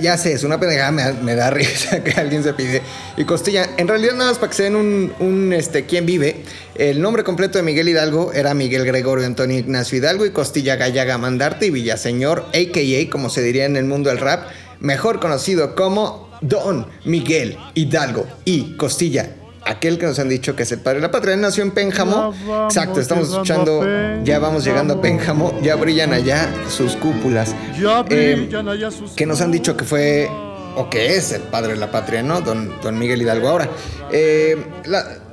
Ya 0.01 0.18
sé, 0.18 0.34
es 0.34 0.44
una 0.44 0.60
pendejada, 0.60 0.92
me, 0.92 1.36
da 1.36 1.50
risa 1.51 2.03
que 2.03 2.12
alguien 2.12 2.44
se 2.44 2.53
pide. 2.53 2.82
Y 3.18 3.25
costilla, 3.25 3.70
en 3.77 3.88
realidad 3.88 4.13
nada 4.13 4.32
más 4.32 4.39
para 4.39 4.50
que 4.50 4.58
se 4.58 4.63
den 4.63 4.75
un, 4.75 5.13
un 5.20 5.53
este, 5.53 5.86
quién 5.86 6.06
vive. 6.06 6.38
El 6.75 7.01
nombre 7.01 7.24
completo 7.24 7.58
de 7.58 7.63
Miguel 7.63 7.89
Hidalgo 7.89 8.34
era 8.34 8.53
Miguel 8.53 8.86
Gregorio 8.86 9.25
Antonio 9.25 9.58
Ignacio 9.58 9.98
Hidalgo 9.98 10.25
y 10.25 10.32
Costilla 10.32 10.75
Gallaga 10.75 11.18
Mandarte 11.18 11.68
y 11.68 11.70
Villaseñor, 11.70 12.48
a.k.a. 12.50 13.10
como 13.10 13.30
se 13.30 13.42
diría 13.42 13.65
en 13.65 13.75
el 13.75 13.86
mundo 13.86 14.10
del 14.10 14.20
rap, 14.20 14.50
mejor 14.80 15.20
conocido 15.20 15.75
como 15.75 16.30
Don 16.42 16.88
Miguel 17.06 17.58
Hidalgo 17.74 18.27
y 18.46 18.75
Costilla 18.75 19.30
aquel 19.65 19.98
que 19.98 20.05
nos 20.05 20.20
han 20.20 20.29
dicho 20.29 20.55
que 20.55 20.63
es 20.63 20.72
el 20.72 20.79
padre 20.79 21.00
de 21.00 21.08
la 21.08 21.12
patria, 21.12 21.36
nació 21.36 21.63
en 21.63 21.72
Pénjamo. 21.72 22.34
Exacto, 22.65 23.00
estamos 23.00 23.29
escuchando, 23.29 23.86
ya 24.24 24.39
vamos 24.39 24.63
llegando 24.65 24.96
a 24.96 25.01
Pénjamo, 25.01 25.60
ya 25.62 25.75
brillan 25.75 26.13
allá 26.13 26.50
sus 26.70 26.96
cúpulas. 26.96 27.55
Ya 27.79 28.05
eh, 28.10 28.36
brillan 28.36 28.70
allá 28.70 28.91
sus 28.91 29.12
Que 29.12 29.25
nos 29.25 29.41
han 29.41 29.51
dicho 29.51 29.77
que 29.77 29.86
fue 29.86 30.29
o 30.75 30.89
que 30.89 31.15
es 31.15 31.32
el 31.32 31.43
padre 31.43 31.74
de 31.74 31.79
la 31.79 31.91
patria, 31.91 32.24
¿no? 32.24 32.41
Don, 32.41 32.82
don 32.82 32.98
Miguel 32.98 33.22
Hidalgo. 33.22 33.48
Ahora, 33.50 33.70
eh, 34.12 34.58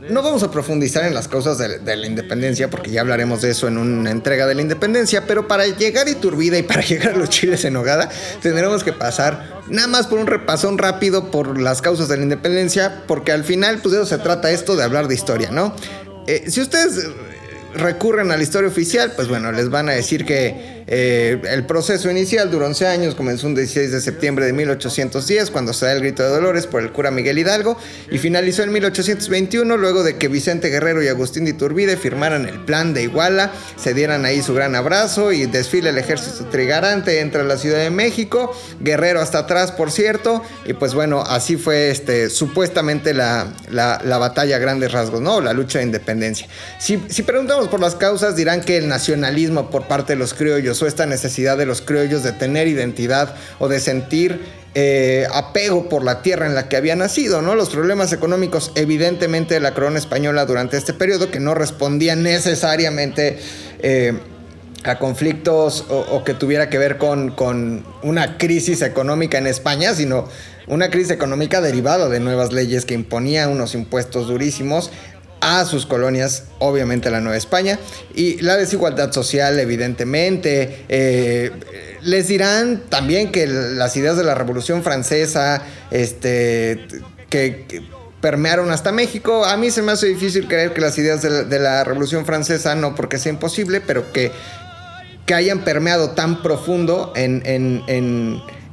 no 0.09 0.23
vamos 0.23 0.42
a 0.42 0.50
profundizar 0.50 1.04
en 1.04 1.14
las 1.14 1.28
causas 1.28 1.59
de, 1.59 1.97
la 1.97 2.07
independencia, 2.07 2.71
porque 2.71 2.90
ya 2.90 3.00
hablaremos 3.00 3.42
de 3.42 3.50
eso 3.50 3.69
en 3.69 3.78
una 3.78 4.11
entrega 4.11 4.47
de 4.47 4.54
la 4.54 4.62
independencia, 4.62 5.26
pero 5.26 5.49
para 5.49 5.66
llegar 5.66 6.07
a 6.07 6.11
Iturbide 6.11 6.59
y 6.59 6.62
para 6.62 6.80
llegar 6.87 7.14
a 7.14 7.16
los 7.16 7.28
chiles 7.28 7.64
en 7.64 7.75
Nogada, 7.75 8.09
tendremos 8.42 8.85
que 8.85 8.92
pasar 8.92 9.61
nada 9.69 9.88
más 9.88 10.07
por 10.07 10.19
un 10.19 10.26
repasón 10.26 10.78
rápido 10.78 11.30
por 11.30 11.61
las 11.61 11.83
causas 11.83 12.09
de 12.09 12.16
la 12.16 12.23
independencia, 12.23 13.02
porque 13.07 13.33
al 13.33 13.45
final, 13.45 13.80
pues 13.83 13.92
de 13.92 13.99
eso 13.99 14.07
se 14.07 14.19
trata 14.19 14.50
esto 14.50 14.76
de 14.76 14.85
hablar 14.85 15.09
de 15.09 15.14
historia, 15.14 15.50
¿no? 15.50 15.75
Eh, 16.26 16.45
si 16.49 16.61
ustedes 16.61 17.09
recurren 17.75 18.30
a 18.30 18.37
la 18.37 18.42
historia 18.42 18.69
oficial, 18.69 19.12
pues 19.14 19.28
bueno, 19.28 19.52
les 19.52 19.71
van 19.71 19.88
a 19.88 19.92
decir 19.92 20.25
que 20.25 20.79
eh, 20.92 21.40
el 21.49 21.66
proceso 21.66 22.11
inicial 22.11 22.50
duró 22.50 22.66
11 22.66 22.87
años, 22.88 23.14
comenzó 23.14 23.47
un 23.47 23.54
16 23.54 23.92
de 23.92 24.00
septiembre 24.00 24.44
de 24.44 24.52
1810, 24.52 25.52
cuando 25.52 25.73
se 25.73 25.87
da 25.87 25.92
el 25.92 26.00
grito 26.00 26.25
de 26.25 26.30
Dolores 26.30 26.66
por 26.66 26.82
el 26.82 26.90
cura 26.90 27.12
Miguel 27.12 27.38
Hidalgo, 27.38 27.78
y 28.11 28.18
finalizó 28.18 28.64
en 28.64 28.73
1821, 28.73 29.76
luego 29.76 30.02
de 30.02 30.16
que 30.16 30.26
Vicente 30.26 30.68
Guerrero 30.68 31.00
y 31.00 31.06
Agustín 31.06 31.44
de 31.44 31.52
Iturbide 31.52 31.97
firmaran 31.97 32.44
el 32.44 32.59
plan 32.64 32.92
de 32.92 33.04
Iguala, 33.04 33.52
se 33.76 33.94
dieran 33.94 34.25
ahí 34.25 34.42
su 34.42 34.52
gran 34.52 34.75
abrazo 34.75 35.30
y 35.30 35.47
desfile 35.47 35.90
el 35.90 35.99
ejército 35.99 36.47
trigarante 36.47 37.20
entre 37.20 37.44
la 37.44 37.56
Ciudad 37.56 37.78
de 37.78 37.90
México, 37.90 38.52
Guerrero 38.80 39.20
hasta 39.20 39.38
atrás, 39.38 39.70
por 39.70 39.92
cierto, 39.92 40.42
y 40.66 40.73
pues 40.73 40.94
bueno, 40.94 41.23
así 41.23 41.56
fue 41.56 41.90
este, 41.90 42.30
supuestamente 42.30 43.14
la, 43.14 43.47
la, 43.70 44.18
batalla 44.18 44.56
a 44.56 44.59
grandes 44.59 44.90
rasgos, 44.90 45.20
¿no? 45.20 45.40
La 45.40 45.52
lucha 45.52 45.78
de 45.78 45.85
independencia. 45.85 46.49
Si, 46.80 47.00
si 47.09 47.23
preguntamos 47.23 47.68
por 47.68 47.78
las 47.78 47.94
causas, 47.94 48.35
dirán 48.35 48.61
que 48.61 48.76
el 48.76 48.88
nacionalismo 48.88 49.70
por 49.70 49.87
parte 49.87 50.14
de 50.14 50.18
los 50.18 50.35
criollos 50.35 50.79
esta 50.87 51.06
necesidad 51.06 51.56
de 51.56 51.66
los 51.66 51.80
criollos 51.80 52.22
de 52.22 52.32
tener 52.32 52.68
identidad 52.68 53.34
o 53.58 53.68
de 53.68 53.80
sentir 53.80 54.40
eh, 54.75 55.26
apego 55.32 55.88
por 55.88 56.04
la 56.04 56.22
tierra 56.22 56.46
en 56.46 56.54
la 56.54 56.68
que 56.68 56.76
había 56.76 56.94
nacido, 56.94 57.42
¿no? 57.42 57.56
Los 57.56 57.70
problemas 57.70 58.12
económicos, 58.12 58.70
evidentemente, 58.76 59.54
de 59.54 59.60
la 59.60 59.75
corona 59.75 59.99
española 59.99 60.46
durante 60.46 60.76
este 60.76 60.92
periodo, 60.92 61.30
que 61.30 61.40
no 61.40 61.54
respondían 61.54 62.22
necesariamente 62.22 63.38
eh, 63.80 64.12
a 64.84 64.99
conflictos 64.99 65.84
o, 65.88 66.22
que 66.25 66.34
tuviera 66.34 66.70
que 66.70 66.78
ver 66.78 66.96
con, 66.99 67.84
una 68.02 68.38
crisis 68.38 68.82
económica 68.82 69.38
en 69.38 69.46
España, 69.46 69.92
sino 69.94 70.28
una 70.68 70.88
crisis 70.90 71.10
económica 71.10 71.60
derivada 71.60 72.08
de 72.08 72.20
nuevas 72.20 72.52
leyes 72.52 72.84
que 72.84 72.94
imponían 72.94 73.50
unos 73.50 73.75
impuestos 73.75 74.28
durísimos 74.28 74.90
a 75.40 75.64
sus 75.64 75.87
colonias, 75.87 76.44
obviamente 76.59 77.11
la 77.11 77.20
Nueva 77.20 77.37
España, 77.37 77.78
y 78.14 78.40
la 78.42 78.56
desigualdad 78.56 79.12
social, 79.12 79.59
evidentemente. 79.59 80.85
Eh, 80.88 81.50
les 82.02 82.28
dirán 82.28 82.82
también 82.88 83.32
que 83.32 83.47
las 83.47 83.97
ideas 83.97 84.16
de 84.16 84.25
la 84.25 84.35
Revolución 84.35 84.82
Francesa, 84.82 85.62
este, 85.90 86.87
que, 87.28 87.82
permearon 88.20 88.70
hasta 88.70 88.92
México. 88.92 89.47
A 89.47 89.56
mí 89.56 89.70
se 89.70 89.80
me 89.80 89.92
hace 89.92 90.06
difícil 90.06 90.47
creer 90.47 90.75
que 90.75 90.82
las 90.82 90.99
ideas 90.99 91.23
de 91.23 91.59
la, 91.59 91.85
Revolución 91.85 92.26
Francesa, 92.26 92.75
no 92.75 92.94
porque 92.94 93.18
sea 93.18 93.32
imposible, 93.32 93.80
pero 93.80 94.12
que, 94.12 94.30
que 95.25 95.32
hayan 95.32 95.64
permeado 95.64 96.11
tan 96.11 96.42
profundo 96.42 97.14
en 97.16 97.42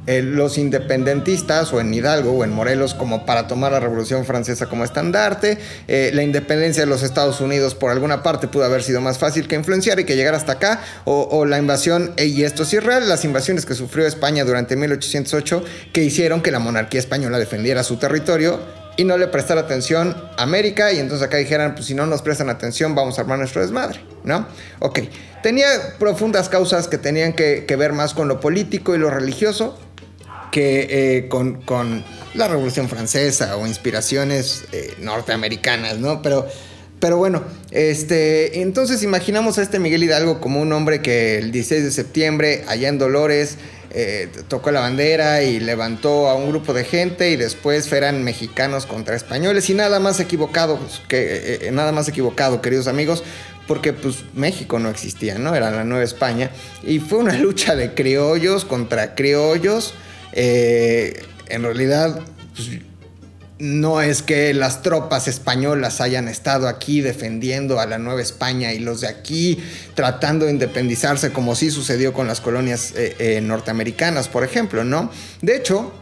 eh, 0.08 0.22
los 0.22 0.56
independentistas 0.56 1.70
o 1.74 1.82
en 1.82 1.92
Hidalgo 1.92 2.32
o 2.32 2.42
en 2.42 2.50
Morelos 2.50 2.94
como 2.94 3.26
para 3.26 3.46
tomar 3.46 3.72
la 3.72 3.80
Revolución 3.80 4.24
Francesa 4.24 4.64
como 4.64 4.84
estandarte. 4.84 5.58
Eh, 5.86 6.12
la 6.14 6.22
independencia 6.22 6.82
de 6.82 6.86
los 6.86 7.02
Estados 7.02 7.42
Unidos 7.42 7.74
por 7.74 7.90
alguna 7.90 8.22
parte 8.22 8.48
pudo 8.48 8.64
haber 8.64 8.82
sido 8.82 9.02
más 9.02 9.18
fácil 9.18 9.46
que 9.46 9.54
influenciar 9.54 10.00
y 10.00 10.04
que 10.04 10.16
llegar 10.16 10.34
hasta 10.34 10.52
acá. 10.52 10.80
O, 11.04 11.44
la 11.44 11.58
invasión, 11.58 12.14
y 12.16 12.42
esto 12.44 12.62
es 12.62 12.82
real, 12.82 13.06
las 13.06 13.26
invasiones 13.26 13.66
que 13.66 13.74
sufrió 13.74 14.06
España 14.06 14.46
durante 14.46 14.76
1808 14.76 15.62
que 15.92 16.02
hicieron 16.02 16.40
que 16.40 16.52
la 16.52 16.58
monarquía 16.58 17.00
española 17.00 17.38
defendiera 17.38 17.82
su 17.82 17.98
territorio 17.98 18.60
y 18.96 19.04
no 19.04 19.18
le 19.18 19.26
prestara 19.26 19.60
atención 19.60 20.16
a 20.38 20.42
América 20.42 20.90
y 20.90 21.00
entonces 21.00 21.26
acá 21.26 21.36
dijeran, 21.36 21.74
pues 21.74 21.84
si 21.84 21.94
no 21.94 22.06
nos 22.06 22.22
prestan 22.22 22.48
atención 22.48 22.94
vamos 22.94 23.18
a 23.18 23.20
armar 23.20 23.38
nuestro 23.38 23.60
desmadre, 23.60 24.00
¿no? 24.24 24.48
Ok, 24.78 25.00
tenía 25.42 25.68
profundas 25.98 26.48
causas 26.48 26.88
que 26.88 26.96
tenían 26.96 27.34
que 27.34 27.76
ver 27.78 27.92
más 27.92 28.14
con 28.14 28.26
lo 28.26 28.40
político 28.40 28.94
y 28.94 28.98
lo 28.98 29.10
religioso, 29.10 29.78
que 30.50 30.86
eh, 31.18 31.28
con, 31.28 32.04
la 32.34 32.48
Revolución 32.48 32.88
Francesa 32.88 33.56
o 33.56 33.66
inspiraciones 33.66 34.64
eh, 34.72 34.94
norteamericanas, 35.00 35.98
¿no? 35.98 36.22
Pero, 36.22 36.46
pero 37.00 37.16
bueno, 37.16 37.42
este, 37.70 38.60
entonces 38.60 39.02
imaginamos 39.02 39.58
a 39.58 39.62
este 39.62 39.78
Miguel 39.78 40.04
Hidalgo 40.04 40.40
como 40.40 40.60
un 40.60 40.72
hombre 40.72 41.00
que 41.00 41.38
el 41.38 41.50
16 41.50 41.84
de 41.84 41.90
septiembre, 41.90 42.64
allá 42.68 42.88
en 42.88 42.98
Dolores, 42.98 43.56
eh, 43.90 44.28
tocó 44.48 44.70
la 44.70 44.80
bandera 44.80 45.42
y 45.42 45.60
levantó 45.60 46.28
a 46.28 46.34
un 46.34 46.50
grupo 46.50 46.74
de 46.74 46.84
gente 46.84 47.30
y 47.30 47.36
después 47.36 47.90
eran 47.90 48.22
mexicanos 48.22 48.84
contra 48.84 49.16
españoles 49.16 49.70
y 49.70 49.74
nada 49.74 49.98
más 49.98 50.20
equivocado, 50.20 50.78
que, 51.08 51.70
nada 51.72 51.92
más 51.92 52.08
equivocado, 52.08 52.60
queridos 52.60 52.86
amigos, 52.86 53.24
porque 53.66 53.92
pues 53.92 54.24
México 54.34 54.78
no 54.78 54.90
existía, 54.90 55.38
¿no? 55.38 55.54
Era 55.54 55.70
la 55.70 55.84
Nueva 55.84 56.04
España 56.04 56.50
y 56.82 56.98
fue 56.98 57.18
una 57.18 57.32
lucha 57.38 57.74
de 57.74 57.94
criollos 57.94 58.64
contra 58.64 59.14
criollos 59.14 59.94
eh, 60.32 61.22
en 61.48 61.62
realidad, 61.62 62.20
pues, 62.54 62.70
no 63.58 64.00
es 64.00 64.22
que 64.22 64.54
las 64.54 64.82
tropas 64.82 65.26
españolas 65.26 66.00
hayan 66.00 66.28
estado 66.28 66.68
aquí 66.68 67.00
defendiendo 67.00 67.80
a 67.80 67.86
la 67.86 67.98
Nueva 67.98 68.22
España 68.22 68.72
y 68.72 68.78
los 68.78 69.00
de 69.00 69.08
aquí 69.08 69.58
tratando 69.94 70.46
de 70.46 70.52
independizarse 70.52 71.32
como 71.32 71.56
sí 71.56 71.70
sucedió 71.70 72.12
con 72.12 72.28
las 72.28 72.40
colonias 72.40 72.92
eh, 72.96 73.16
eh, 73.18 73.40
norteamericanas, 73.40 74.28
por 74.28 74.44
ejemplo, 74.44 74.84
¿no? 74.84 75.10
De 75.42 75.56
hecho, 75.56 75.92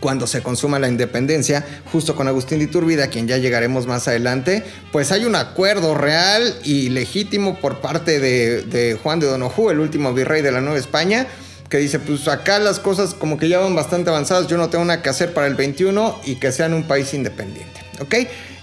cuando 0.00 0.26
se 0.26 0.42
consuma 0.42 0.78
la 0.78 0.88
independencia, 0.88 1.64
justo 1.92 2.16
con 2.16 2.26
Agustín 2.26 2.58
de 2.58 2.64
Iturbide, 2.64 3.02
a 3.02 3.08
quien 3.08 3.28
ya 3.28 3.36
llegaremos 3.36 3.86
más 3.86 4.08
adelante, 4.08 4.64
pues 4.92 5.12
hay 5.12 5.26
un 5.26 5.36
acuerdo 5.36 5.94
real 5.94 6.56
y 6.64 6.88
legítimo 6.88 7.58
por 7.60 7.80
parte 7.80 8.18
de, 8.18 8.98
Juan 9.02 9.20
de 9.20 9.26
Donojú, 9.26 9.70
el 9.70 9.78
último 9.78 10.14
virrey 10.14 10.42
de 10.42 10.52
la 10.52 10.60
Nueva 10.60 10.78
España, 10.78 11.26
que 11.70 11.78
dice, 11.78 12.00
pues 12.00 12.26
acá 12.26 12.58
las 12.58 12.80
cosas 12.80 13.14
como 13.14 13.38
que 13.38 13.48
ya 13.48 13.60
van 13.60 13.74
bastante 13.76 14.10
avanzadas, 14.10 14.48
yo 14.48 14.58
no 14.58 14.68
tengo 14.68 14.84
nada 14.84 15.02
que 15.02 15.08
hacer 15.08 15.32
para 15.32 15.46
el 15.46 15.54
21 15.54 16.20
y 16.24 16.34
que 16.34 16.50
sean 16.50 16.74
un 16.74 16.82
país 16.82 17.14
independiente, 17.14 17.80
¿ok? 18.00 18.14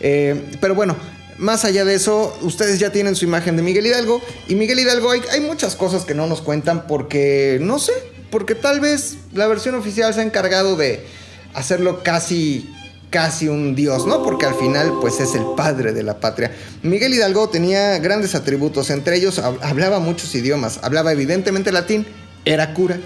Eh, 0.02 0.44
pero 0.60 0.76
bueno, 0.76 0.96
más 1.38 1.64
allá 1.64 1.86
de 1.86 1.96
eso, 1.96 2.38
ustedes 2.42 2.80
ya 2.80 2.92
tienen 2.92 3.16
su 3.16 3.24
imagen 3.24 3.56
de 3.56 3.64
Miguel 3.64 3.88
Hidalgo 3.88 4.22
y 4.50 4.56
Miguel 4.56 4.80
Hidalgo 4.80 5.10
hay, 5.12 5.22
hay 5.32 5.40
muchas 5.40 5.76
cosas 5.76 6.04
que 6.04 6.14
no 6.14 6.28
nos 6.28 6.42
cuentan 6.42 6.86
porque, 6.86 7.60
no 7.62 7.80
sé, 7.80 7.94
porque 8.30 8.56
tal 8.56 8.82
vez 8.82 9.16
la 9.34 9.48
versión 9.48 9.76
oficial 9.76 10.14
se 10.14 10.20
ha 10.20 10.24
encargado 10.24 10.76
de 10.76 11.06
hacerlo 11.54 12.04
casi 12.04 12.70
casi 13.10 13.48
un 13.48 13.74
dios, 13.74 14.06
¿no? 14.06 14.22
Porque 14.22 14.46
al 14.46 14.56
final, 14.56 14.96
pues 15.00 15.22
es 15.22 15.34
el 15.34 15.44
padre 15.56 15.94
de 15.94 16.04
la 16.04 16.20
patria. 16.20 16.52
Miguel 16.84 17.14
Hidalgo 17.14 17.48
tenía 17.48 17.98
grandes 18.00 18.36
atributos, 18.36 18.90
entre 18.90 19.16
ellos 19.16 19.40
hablaba 19.40 20.00
muchos 20.00 20.36
idiomas, 20.36 20.82
hablaba 20.84 21.14
evidentemente 21.14 21.72
latín, 21.72 22.06
era 22.54 22.74
cura, 22.74 22.98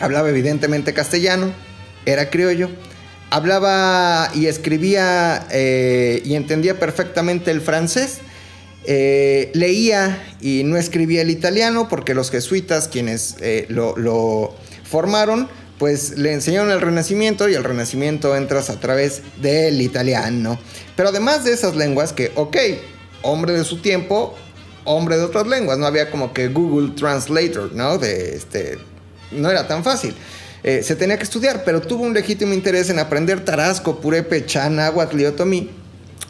hablaba 0.00 0.28
evidentemente 0.28 0.92
castellano, 0.92 1.52
era 2.04 2.30
criollo, 2.30 2.68
hablaba 3.30 4.30
y 4.34 4.46
escribía 4.46 5.46
eh, 5.50 6.22
y 6.24 6.34
entendía 6.34 6.78
perfectamente 6.78 7.50
el 7.50 7.60
francés, 7.60 8.18
eh, 8.84 9.50
leía 9.54 10.22
y 10.40 10.62
no 10.64 10.76
escribía 10.76 11.22
el 11.22 11.30
italiano 11.30 11.88
porque 11.88 12.14
los 12.14 12.30
jesuitas, 12.30 12.88
quienes 12.88 13.36
eh, 13.40 13.66
lo, 13.68 13.96
lo 13.96 14.54
formaron, 14.84 15.48
pues 15.78 16.18
le 16.18 16.32
enseñaron 16.32 16.70
el 16.70 16.80
Renacimiento 16.80 17.48
y 17.48 17.54
el 17.54 17.64
Renacimiento 17.64 18.36
entras 18.36 18.70
a 18.70 18.78
través 18.78 19.22
del 19.40 19.80
italiano. 19.80 20.58
Pero 20.96 21.08
además 21.08 21.44
de 21.44 21.52
esas 21.52 21.76
lenguas 21.76 22.12
que, 22.12 22.30
ok, 22.34 22.56
hombre 23.22 23.52
de 23.52 23.64
su 23.64 23.80
tiempo, 23.80 24.36
hombre 24.86 25.16
de 25.18 25.24
otras 25.24 25.46
lenguas, 25.46 25.78
no 25.78 25.86
había 25.86 26.10
como 26.10 26.32
que 26.32 26.48
Google 26.48 26.94
Translator, 26.96 27.72
¿no? 27.72 27.98
De 27.98 28.34
este, 28.34 28.78
no 29.30 29.50
era 29.50 29.68
tan 29.68 29.84
fácil. 29.84 30.14
Eh, 30.62 30.82
se 30.82 30.96
tenía 30.96 31.16
que 31.16 31.24
estudiar, 31.24 31.62
pero 31.64 31.80
tuvo 31.80 32.04
un 32.04 32.14
legítimo 32.14 32.54
interés 32.54 32.90
en 32.90 32.98
aprender 32.98 33.44
tarasco, 33.44 34.00
purepe, 34.00 34.46
chan, 34.46 34.76
náhuatl 34.76 35.20
y 35.20 35.26
otomí, 35.26 35.70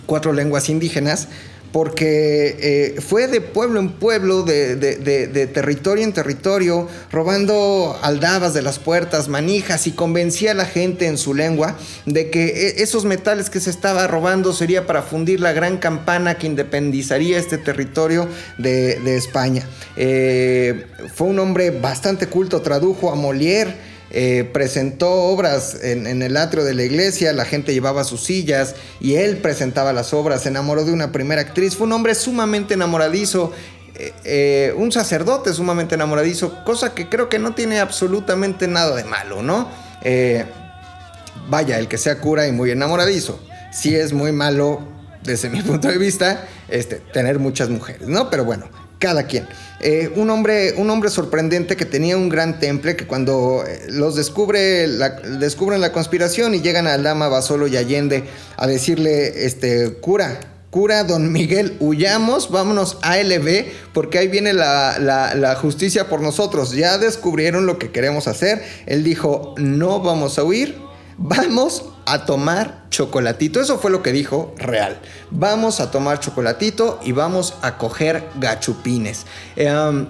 cuatro 0.04 0.32
lenguas 0.32 0.68
indígenas, 0.68 1.28
porque 1.76 2.56
eh, 2.96 3.00
fue 3.02 3.26
de 3.26 3.42
pueblo 3.42 3.80
en 3.80 3.90
pueblo, 3.90 4.44
de, 4.44 5.50
territorio 5.52 6.04
en 6.04 6.14
territorio, 6.14 6.88
robando 7.12 7.98
aldabas 8.00 8.54
de 8.54 8.62
las 8.62 8.78
puertas, 8.78 9.28
manijas, 9.28 9.86
y 9.86 9.90
convencía 9.90 10.52
a 10.52 10.54
la 10.54 10.64
gente 10.64 11.06
en 11.06 11.18
su 11.18 11.34
lengua 11.34 11.76
de 12.06 12.30
que 12.30 12.46
e, 12.46 12.82
esos 12.82 13.04
metales 13.04 13.50
que 13.50 13.60
se 13.60 13.68
estaba 13.68 14.06
robando 14.06 14.54
sería 14.54 14.86
para 14.86 15.02
fundir 15.02 15.40
la 15.40 15.52
gran 15.52 15.76
campana 15.76 16.38
que 16.38 16.46
independizaría 16.46 17.36
este 17.36 17.58
territorio 17.58 18.26
de, 18.56 19.14
España. 19.14 19.62
Eh, 19.98 20.86
fue 21.14 21.26
un 21.26 21.38
hombre 21.38 21.72
bastante 21.72 22.26
culto, 22.26 22.62
tradujo 22.62 23.12
a 23.12 23.16
Molière, 23.16 23.74
eh, 24.18 24.48
presentó 24.50 25.12
obras 25.12 25.76
en, 25.82 26.22
el 26.22 26.38
atrio 26.38 26.64
de 26.64 26.72
la 26.72 26.84
iglesia, 26.84 27.34
la 27.34 27.44
gente 27.44 27.74
llevaba 27.74 28.02
sus 28.02 28.24
sillas 28.24 28.74
y 28.98 29.16
él 29.16 29.36
presentaba 29.36 29.92
las 29.92 30.14
obras, 30.14 30.44
se 30.44 30.48
enamoró 30.48 30.86
de 30.86 30.92
una 30.92 31.12
primera 31.12 31.42
actriz, 31.42 31.76
fue 31.76 31.86
un 31.86 31.92
hombre 31.92 32.14
sumamente 32.14 32.72
enamoradizo, 32.72 33.52
eh, 33.94 34.14
eh, 34.24 34.74
un 34.74 34.90
sacerdote 34.90 35.52
sumamente 35.52 35.96
enamoradizo, 35.96 36.64
cosa 36.64 36.94
que 36.94 37.10
creo 37.10 37.28
que 37.28 37.38
no 37.38 37.54
tiene 37.54 37.78
absolutamente 37.78 38.66
nada 38.68 38.96
de 38.96 39.04
malo, 39.04 39.42
¿no? 39.42 39.68
vaya, 41.50 41.78
el 41.78 41.86
que 41.86 41.98
sea 41.98 42.18
cura 42.18 42.48
y 42.48 42.52
muy 42.52 42.70
enamoradizo, 42.70 43.38
sí 43.70 43.94
es 43.94 44.14
muy 44.14 44.32
malo 44.32 44.80
desde 45.24 45.50
mi 45.50 45.60
punto 45.62 45.88
de 45.88 45.98
vista, 45.98 46.48
este, 46.68 47.02
tener 47.12 47.38
muchas 47.38 47.68
mujeres, 47.68 48.08
¿no? 48.08 48.30
Pero 48.30 48.46
bueno, 48.46 48.66
cada 48.98 49.24
quien. 49.24 49.46
Eh, 49.80 50.10
un, 50.16 50.30
hombre, 50.30 50.74
un 50.76 50.88
hombre 50.90 51.10
sorprendente 51.10 51.76
que 51.76 51.84
tenía 51.84 52.16
un 52.16 52.28
gran 52.28 52.58
temple, 52.58 52.96
que 52.96 53.06
cuando 53.06 53.62
eh, 53.66 53.86
los 53.88 54.16
descubre 54.16 54.86
la, 54.86 55.10
descubren 55.10 55.80
la 55.80 55.92
conspiración 55.92 56.54
y 56.54 56.60
llegan 56.60 56.86
a 56.86 56.96
Lama, 56.96 57.28
Basolo 57.28 57.66
y 57.66 57.76
Allende 57.76 58.24
a 58.56 58.66
decirle, 58.66 59.44
este, 59.44 59.92
cura, 60.00 60.40
cura 60.70 61.04
don 61.04 61.30
Miguel, 61.30 61.76
huyamos, 61.80 62.50
vámonos 62.50 62.98
a 63.02 63.18
LB, 63.18 63.66
porque 63.92 64.18
ahí 64.18 64.28
viene 64.28 64.52
la, 64.54 64.98
la, 64.98 65.54
justicia 65.56 66.08
por 66.08 66.20
nosotros. 66.20 66.72
Ya 66.72 66.98
descubrieron 66.98 67.66
lo 67.66 67.78
que 67.78 67.90
queremos 67.90 68.28
hacer. 68.28 68.62
Él 68.86 69.04
dijo, 69.04 69.54
no 69.58 70.00
vamos 70.00 70.38
a 70.38 70.44
huir, 70.44 70.76
vamos 71.18 71.95
a 72.06 72.24
tomar 72.24 72.84
chocolatito. 72.90 73.60
Eso 73.60 73.78
fue 73.78 73.90
lo 73.90 74.02
que 74.02 74.12
dijo 74.12 74.54
Real. 74.58 74.98
Vamos 75.30 75.80
a 75.80 75.90
tomar 75.90 76.20
chocolatito 76.20 77.00
y 77.04 77.12
vamos 77.12 77.54
a 77.62 77.76
coger 77.76 78.24
gachupines. 78.38 79.26
Em, 79.56 80.06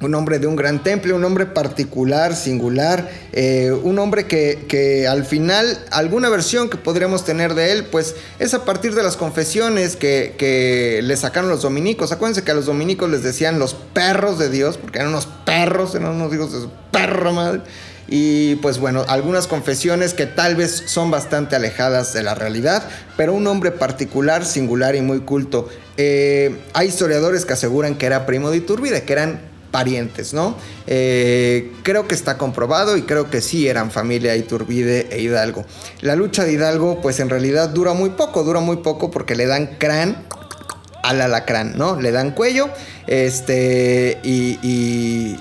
un 0.00 0.14
hombre 0.14 0.38
de 0.38 0.46
un 0.46 0.56
gran 0.56 0.82
temple, 0.82 1.14
un 1.14 1.24
hombre 1.24 1.46
particular, 1.46 2.34
singular, 2.34 3.08
eh, 3.32 3.72
un 3.82 3.98
hombre 3.98 4.26
que, 4.26 5.06
al 5.08 5.24
final, 5.24 5.78
alguna 5.90 6.28
versión 6.28 6.68
que 6.68 6.76
podríamos 6.76 7.24
tener 7.24 7.54
de 7.54 7.72
él, 7.72 7.86
pues 7.86 8.14
es 8.38 8.52
a 8.52 8.64
partir 8.64 8.94
de 8.94 9.02
las 9.02 9.16
confesiones 9.16 9.96
que, 9.96 11.00
le 11.02 11.16
sacaron 11.16 11.48
los 11.48 11.62
dominicos. 11.62 12.12
Acuérdense 12.12 12.44
que 12.44 12.50
a 12.50 12.54
los 12.54 12.66
dominicos 12.66 13.08
les 13.08 13.22
decían 13.22 13.58
los 13.58 13.74
perros 13.74 14.38
de 14.38 14.50
Dios, 14.50 14.76
porque 14.76 14.98
eran 14.98 15.10
unos 15.10 15.26
perros, 15.44 15.94
eran 15.94 16.10
unos 16.10 16.32
hijos 16.34 16.52
de 16.52 16.60
su 16.60 16.70
perro 16.90 17.32
madre. 17.32 17.62
Y 18.08 18.56
pues 18.56 18.78
bueno, 18.78 19.04
algunas 19.08 19.46
confesiones 19.46 20.14
que 20.14 20.26
tal 20.26 20.56
vez 20.56 20.84
son 20.86 21.10
bastante 21.10 21.56
alejadas 21.56 22.12
de 22.12 22.22
la 22.22 22.34
realidad, 22.34 22.82
pero 23.16 23.34
un 23.34 23.46
hombre 23.46 23.72
particular, 23.72 24.44
singular 24.44 24.94
y 24.94 25.00
muy 25.00 25.20
culto. 25.20 25.68
Eh, 25.96 26.58
hay 26.72 26.88
historiadores 26.88 27.44
que 27.44 27.54
aseguran 27.54 27.96
que 27.96 28.06
era 28.06 28.26
primo 28.26 28.50
de 28.50 28.58
Iturbide, 28.58 29.02
que 29.02 29.12
eran 29.12 29.40
parientes, 29.70 30.32
¿no? 30.32 30.56
Eh, 30.86 31.72
creo 31.82 32.06
que 32.08 32.14
está 32.14 32.38
comprobado 32.38 32.96
y 32.96 33.02
creo 33.02 33.28
que 33.28 33.42
sí 33.42 33.68
eran 33.68 33.90
familia 33.90 34.36
Iturbide 34.36 35.08
e 35.10 35.20
Hidalgo. 35.20 35.66
La 36.00 36.16
lucha 36.16 36.44
de 36.44 36.52
Hidalgo, 36.52 37.00
pues 37.02 37.20
en 37.20 37.28
realidad 37.28 37.70
dura 37.70 37.92
muy 37.92 38.10
poco, 38.10 38.42
dura 38.44 38.60
muy 38.60 38.78
poco 38.78 39.10
porque 39.10 39.34
le 39.34 39.46
dan 39.46 39.76
crán 39.78 40.24
al 41.02 41.20
alacrán, 41.20 41.76
¿no? 41.76 42.00
Le 42.00 42.10
dan 42.10 42.32
cuello, 42.32 42.68
este, 43.06 44.18
y 44.22 44.58
y 44.62 45.36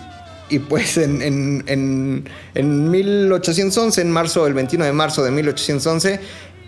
pues 0.70 0.98
en, 0.98 1.22
en, 1.22 2.30
en, 2.54 2.92
1811, 2.92 4.02
en 4.02 4.12
marzo, 4.12 4.46
el 4.46 4.54
21 4.54 4.86
de 4.86 4.94
marzo 4.94 5.24
de 5.24 5.32
1811, 5.32 6.20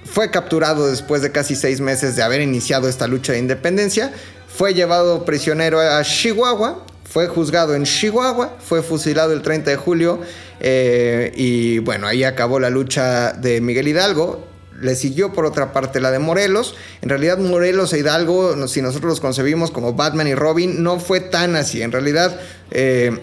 fue 0.03 0.31
capturado 0.31 0.89
después 0.89 1.21
de 1.21 1.31
casi 1.31 1.55
seis 1.55 1.79
meses 1.79 2.15
de 2.15 2.23
haber 2.23 2.41
iniciado 2.41 2.89
esta 2.89 3.07
lucha 3.07 3.33
de 3.33 3.39
independencia. 3.39 4.11
Fue 4.47 4.73
llevado 4.73 5.25
prisionero 5.25 5.79
a 5.79 6.01
Chihuahua, 6.03 6.85
fue 7.03 7.27
juzgado 7.27 7.75
en 7.75 7.83
Chihuahua, 7.83 8.57
fue 8.59 8.81
fusilado 8.81 9.33
el 9.33 9.41
30 9.41 9.69
de 9.71 9.77
julio 9.77 10.21
eh, 10.59 11.31
y 11.35 11.79
bueno, 11.79 12.07
ahí 12.07 12.23
acabó 12.23 12.59
la 12.59 12.69
lucha 12.69 13.33
de 13.33 13.61
Miguel 13.61 13.87
Hidalgo. 13.87 14.45
Le 14.79 14.95
siguió 14.95 15.33
por 15.33 15.45
otra 15.45 15.73
parte 15.73 15.99
la 15.99 16.11
de 16.11 16.19
Morelos. 16.19 16.75
En 17.01 17.09
realidad 17.09 17.37
Morelos 17.39 17.93
e 17.93 17.99
Hidalgo, 17.99 18.67
si 18.67 18.81
nosotros 18.81 19.09
los 19.09 19.19
concebimos 19.19 19.71
como 19.71 19.93
Batman 19.93 20.27
y 20.27 20.35
Robin, 20.35 20.83
no 20.83 20.99
fue 20.99 21.19
tan 21.19 21.55
así. 21.55 21.81
En 21.81 21.91
realidad... 21.91 22.39
Eh, 22.71 23.19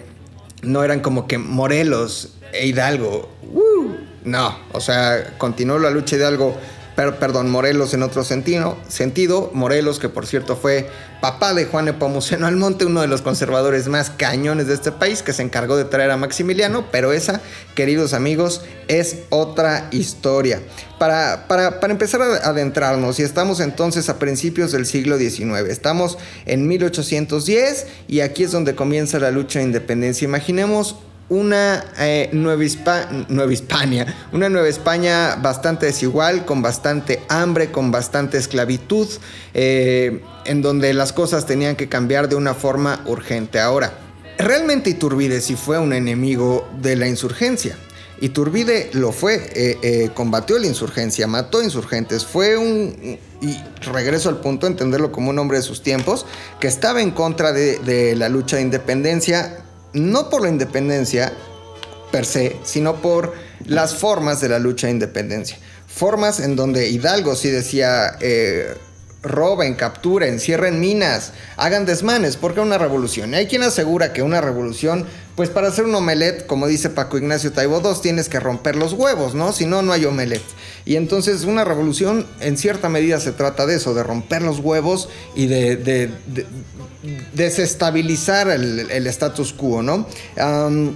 no 0.64 0.84
eran 0.84 1.00
como 1.00 1.26
que 1.26 1.38
Morelos 1.38 2.30
e 2.52 2.66
Hidalgo. 2.66 3.28
no, 4.24 4.58
o 4.72 4.80
sea, 4.80 5.34
continuó 5.38 5.78
la 5.78 5.90
lucha 5.90 6.16
Hidalgo 6.16 6.56
perdón, 6.94 7.50
Morelos 7.50 7.92
en 7.94 8.02
otro 8.02 8.24
sentido, 8.24 8.76
sentido, 8.88 9.50
Morelos 9.52 9.98
que 9.98 10.08
por 10.08 10.26
cierto 10.26 10.56
fue 10.56 10.88
papá 11.20 11.54
de 11.54 11.64
Juan 11.64 11.88
Epomuceno 11.88 12.46
Almonte, 12.46 12.84
uno 12.84 13.00
de 13.00 13.08
los 13.08 13.22
conservadores 13.22 13.88
más 13.88 14.10
cañones 14.10 14.66
de 14.66 14.74
este 14.74 14.92
país, 14.92 15.22
que 15.22 15.32
se 15.32 15.42
encargó 15.42 15.76
de 15.76 15.84
traer 15.84 16.10
a 16.10 16.16
Maximiliano, 16.16 16.86
pero 16.92 17.12
esa, 17.12 17.40
queridos 17.74 18.12
amigos, 18.12 18.62
es 18.88 19.20
otra 19.30 19.88
historia. 19.90 20.60
Para, 20.98 21.48
para, 21.48 21.80
para 21.80 21.92
empezar 21.92 22.22
a 22.22 22.48
adentrarnos, 22.48 23.18
y 23.18 23.22
estamos 23.22 23.60
entonces 23.60 24.08
a 24.08 24.18
principios 24.18 24.70
del 24.70 24.86
siglo 24.86 25.18
XIX, 25.18 25.68
estamos 25.68 26.18
en 26.46 26.68
1810 26.68 27.86
y 28.06 28.20
aquí 28.20 28.44
es 28.44 28.52
donde 28.52 28.74
comienza 28.74 29.18
la 29.18 29.30
lucha 29.30 29.58
de 29.58 29.64
independencia. 29.64 30.24
Imaginemos 30.26 30.96
una 31.28 31.84
eh, 31.98 32.28
nueva, 32.32 32.64
Hispania, 32.64 34.14
una 34.32 34.48
Nueva 34.48 34.68
España 34.68 35.36
bastante 35.36 35.86
desigual, 35.86 36.44
con 36.44 36.60
bastante 36.60 37.22
hambre, 37.28 37.70
con 37.70 37.90
bastante 37.90 38.36
esclavitud, 38.36 39.08
eh, 39.54 40.20
en 40.44 40.62
donde 40.62 40.92
las 40.92 41.12
cosas 41.12 41.46
tenían 41.46 41.76
que 41.76 41.88
cambiar 41.88 42.28
de 42.28 42.36
una 42.36 42.54
forma 42.54 43.02
urgente. 43.06 43.58
Ahora, 43.58 43.92
realmente 44.38 44.90
Iturbide 44.90 45.40
sí 45.40 45.56
fue 45.56 45.78
un 45.78 45.92
enemigo 45.94 46.68
de 46.80 46.96
la 46.96 47.08
insurgencia. 47.08 47.76
Iturbide 48.20 48.90
lo 48.92 49.10
fue, 49.10 49.50
eh, 49.54 50.10
combatió 50.14 50.58
la 50.58 50.66
insurgencia, 50.66 51.26
mató 51.26 51.62
insurgentes, 51.62 52.24
fue 52.24 52.56
un, 52.56 53.18
y 53.40 53.56
regreso 53.90 54.28
al 54.28 54.40
punto, 54.40 54.66
entenderlo 54.66 55.10
como 55.10 55.30
un 55.30 55.38
hombre 55.38 55.58
de 55.58 55.62
sus 55.62 55.82
tiempos, 55.82 56.24
que 56.60 56.68
estaba 56.68 57.02
en 57.02 57.10
contra 57.10 57.52
de 57.52 58.14
la 58.16 58.28
lucha 58.28 58.56
de 58.56 58.62
independencia, 58.62 59.63
no 59.94 60.28
por 60.28 60.42
la 60.42 60.48
independencia 60.48 61.32
per 62.12 62.26
se, 62.26 62.56
sino 62.62 63.00
por 63.00 63.34
las 63.64 63.94
formas 63.94 64.40
de 64.40 64.48
la 64.48 64.58
lucha 64.58 64.88
de 64.88 64.92
independencia. 64.92 65.58
Formas 65.86 66.40
en 66.40 66.56
donde 66.56 66.88
Hidalgo 66.88 67.34
sí 67.34 67.50
decía, 67.50 68.16
eh, 68.20 68.74
roben, 69.24 69.74
capturen, 69.74 70.38
cierren 70.38 70.78
minas, 70.78 71.32
hagan 71.56 71.86
desmanes, 71.86 72.36
porque 72.36 72.60
una 72.60 72.78
revolución. 72.78 73.32
Y 73.32 73.36
hay 73.36 73.46
quien 73.46 73.62
asegura 73.62 74.12
que 74.12 74.22
una 74.22 74.40
revolución, 74.40 75.06
pues 75.34 75.48
para 75.48 75.68
hacer 75.68 75.86
un 75.86 75.94
omelette, 75.94 76.46
como 76.46 76.66
dice 76.68 76.90
Paco 76.90 77.18
Ignacio 77.18 77.50
Taibo 77.50 77.80
II, 77.84 77.98
tienes 78.02 78.28
que 78.28 78.38
romper 78.38 78.76
los 78.76 78.92
huevos, 78.92 79.34
¿no? 79.34 79.52
Si 79.52 79.66
no, 79.66 79.82
no 79.82 79.92
hay 79.92 80.04
omelette. 80.04 80.44
Y 80.84 80.96
entonces 80.96 81.44
una 81.44 81.64
revolución 81.64 82.26
en 82.40 82.56
cierta 82.58 82.88
medida 82.88 83.18
se 83.18 83.32
trata 83.32 83.66
de 83.66 83.76
eso, 83.76 83.94
de 83.94 84.02
romper 84.02 84.42
los 84.42 84.60
huevos 84.60 85.08
y 85.34 85.46
de, 85.46 85.76
de- 85.76 86.10
de- 86.26 86.46
desestabilizar 87.32 88.48
el, 88.48 89.06
status 89.06 89.52
quo, 89.52 89.82
¿no? 89.82 90.06
Am, 90.38 90.92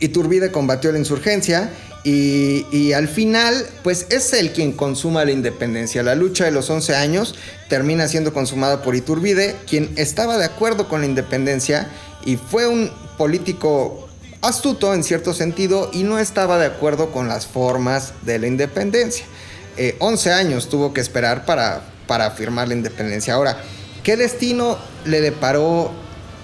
Iturbide 0.00 0.50
combatió 0.50 0.90
la 0.90 0.98
insurgencia 0.98 1.70
y, 2.04 2.92
al 2.94 3.06
final, 3.06 3.64
pues 3.84 4.06
es 4.10 4.32
él 4.32 4.52
quien 4.52 4.72
consuma 4.72 5.24
la 5.24 5.30
independencia. 5.30 6.02
La 6.02 6.16
lucha 6.16 6.44
de 6.44 6.50
los 6.50 6.68
11 6.68 6.96
años 6.96 7.34
termina 7.68 8.08
siendo 8.08 8.32
consumada 8.32 8.82
por 8.82 8.96
Iturbide, 8.96 9.56
quien 9.68 9.92
estaba 9.96 10.36
de 10.36 10.44
acuerdo 10.44 10.88
con 10.88 11.00
la 11.00 11.06
independencia 11.06 11.88
y 12.24 12.36
fue 12.36 12.66
un 12.66 12.90
político 13.16 14.08
astuto 14.40 14.92
en 14.94 15.04
cierto 15.04 15.32
sentido 15.32 15.90
y 15.92 16.02
no 16.02 16.18
estaba 16.18 16.58
de 16.58 16.66
acuerdo 16.66 17.12
con 17.12 17.28
las 17.28 17.46
formas 17.46 18.14
de 18.22 18.40
la 18.40 18.48
independencia. 18.48 19.24
Eh, 19.76 19.94
11 20.00 20.32
años 20.32 20.68
tuvo 20.68 20.92
que 20.92 21.00
esperar 21.00 21.44
para, 21.44 21.82
para 22.08 22.32
firmar 22.32 22.66
la 22.66 22.74
independencia. 22.74 23.34
Ahora, 23.34 23.58
¿qué 24.02 24.16
destino 24.16 24.76
le 25.04 25.20
deparó 25.20 25.92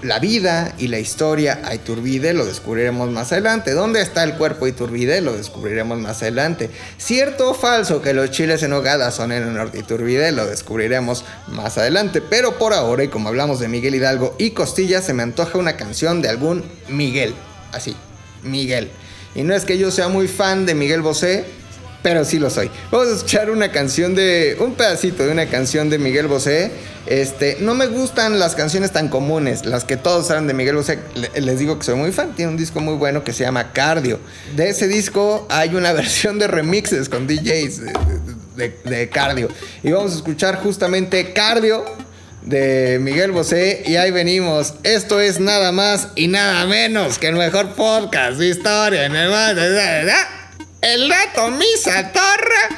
la 0.01 0.19
vida 0.19 0.73
y 0.77 0.87
la 0.87 0.99
historia 0.99 1.61
a 1.63 1.75
Iturbide? 1.75 2.33
Lo 2.33 2.45
descubriremos 2.45 3.09
más 3.09 3.31
adelante. 3.31 3.71
¿Dónde 3.71 4.01
está 4.01 4.23
el 4.23 4.35
cuerpo 4.35 4.65
de 4.65 4.71
Iturbide? 4.71 5.21
Lo 5.21 5.35
descubriremos 5.35 5.97
más 5.97 6.21
adelante. 6.21 6.69
¿Cierto 6.97 7.51
o 7.51 7.53
falso 7.53 8.01
que 8.01 8.13
los 8.13 8.31
chiles 8.31 8.63
en 8.63 8.73
hogada 8.73 9.11
son 9.11 9.31
en 9.31 9.43
honor 9.43 9.71
de 9.71 9.79
Iturbide? 9.79 10.31
Lo 10.31 10.45
descubriremos 10.45 11.25
más 11.47 11.77
adelante. 11.77 12.21
Pero 12.21 12.57
por 12.57 12.73
ahora, 12.73 13.03
y 13.03 13.07
como 13.07 13.29
hablamos 13.29 13.59
de 13.59 13.67
Miguel 13.67 13.95
Hidalgo 13.95 14.35
y 14.37 14.51
Costilla, 14.51 15.01
se 15.01 15.13
me 15.13 15.23
antoja 15.23 15.57
una 15.57 15.77
canción 15.77 16.21
de 16.21 16.29
algún 16.29 16.63
Miguel. 16.87 17.33
Así, 17.71 17.95
Miguel. 18.43 18.89
Y 19.35 19.43
no 19.43 19.53
es 19.53 19.65
que 19.65 19.77
yo 19.77 19.91
sea 19.91 20.07
muy 20.07 20.27
fan 20.27 20.65
de 20.65 20.75
Miguel 20.75 21.01
Bosé, 21.01 21.45
pero 22.01 22.23
sí 22.25 22.39
lo 22.39 22.49
soy. 22.49 22.69
Vamos 22.91 23.07
a 23.09 23.15
escuchar 23.15 23.49
una 23.49 23.71
canción 23.71 24.15
de. 24.15 24.55
un 24.59 24.73
pedacito 24.75 25.25
de 25.25 25.31
una 25.31 25.45
canción 25.47 25.89
de 25.89 25.97
Miguel 25.99 26.27
Bosé. 26.27 26.71
Este, 27.07 27.57
no 27.61 27.73
me 27.73 27.87
gustan 27.87 28.37
las 28.39 28.53
canciones 28.55 28.91
tan 28.91 29.07
comunes, 29.09 29.65
las 29.65 29.83
que 29.83 29.97
todos 29.97 30.27
saben 30.27 30.45
de 30.47 30.53
Miguel 30.53 30.75
Bosé. 30.75 30.99
Le- 31.15 31.41
Les 31.41 31.57
digo 31.59 31.77
que 31.79 31.85
soy 31.85 31.95
muy 31.95 32.11
fan. 32.11 32.35
Tiene 32.35 32.51
un 32.51 32.57
disco 32.57 32.79
muy 32.81 32.95
bueno 32.95 33.23
que 33.23 33.33
se 33.33 33.43
llama 33.43 33.71
Cardio. 33.73 34.19
De 34.55 34.69
ese 34.69 34.87
disco 34.87 35.47
hay 35.49 35.75
una 35.75 35.91
versión 35.93 36.37
de 36.39 36.47
remixes 36.47 37.09
con 37.09 37.25
DJs 37.27 37.81
de 38.85 39.09
Cardio. 39.09 39.49
Y 39.83 39.91
vamos 39.91 40.11
a 40.13 40.15
escuchar 40.17 40.57
justamente 40.61 41.33
Cardio 41.33 41.83
de 42.43 42.99
Miguel 43.01 43.31
Bosé 43.31 43.83
y 43.85 43.95
ahí 43.95 44.11
venimos. 44.11 44.73
Esto 44.83 45.19
es 45.19 45.39
nada 45.39 45.71
más 45.71 46.09
y 46.15 46.27
nada 46.27 46.65
menos 46.65 47.17
que 47.17 47.27
el 47.27 47.35
mejor 47.35 47.73
podcast 47.73 48.37
de 48.37 48.49
historia 48.49 49.05
en 49.05 49.15
el 49.15 49.29
mundo. 49.29 49.61
El 50.81 51.09
dato 51.09 51.51
Misa 51.51 52.09
Torre. 52.13 52.77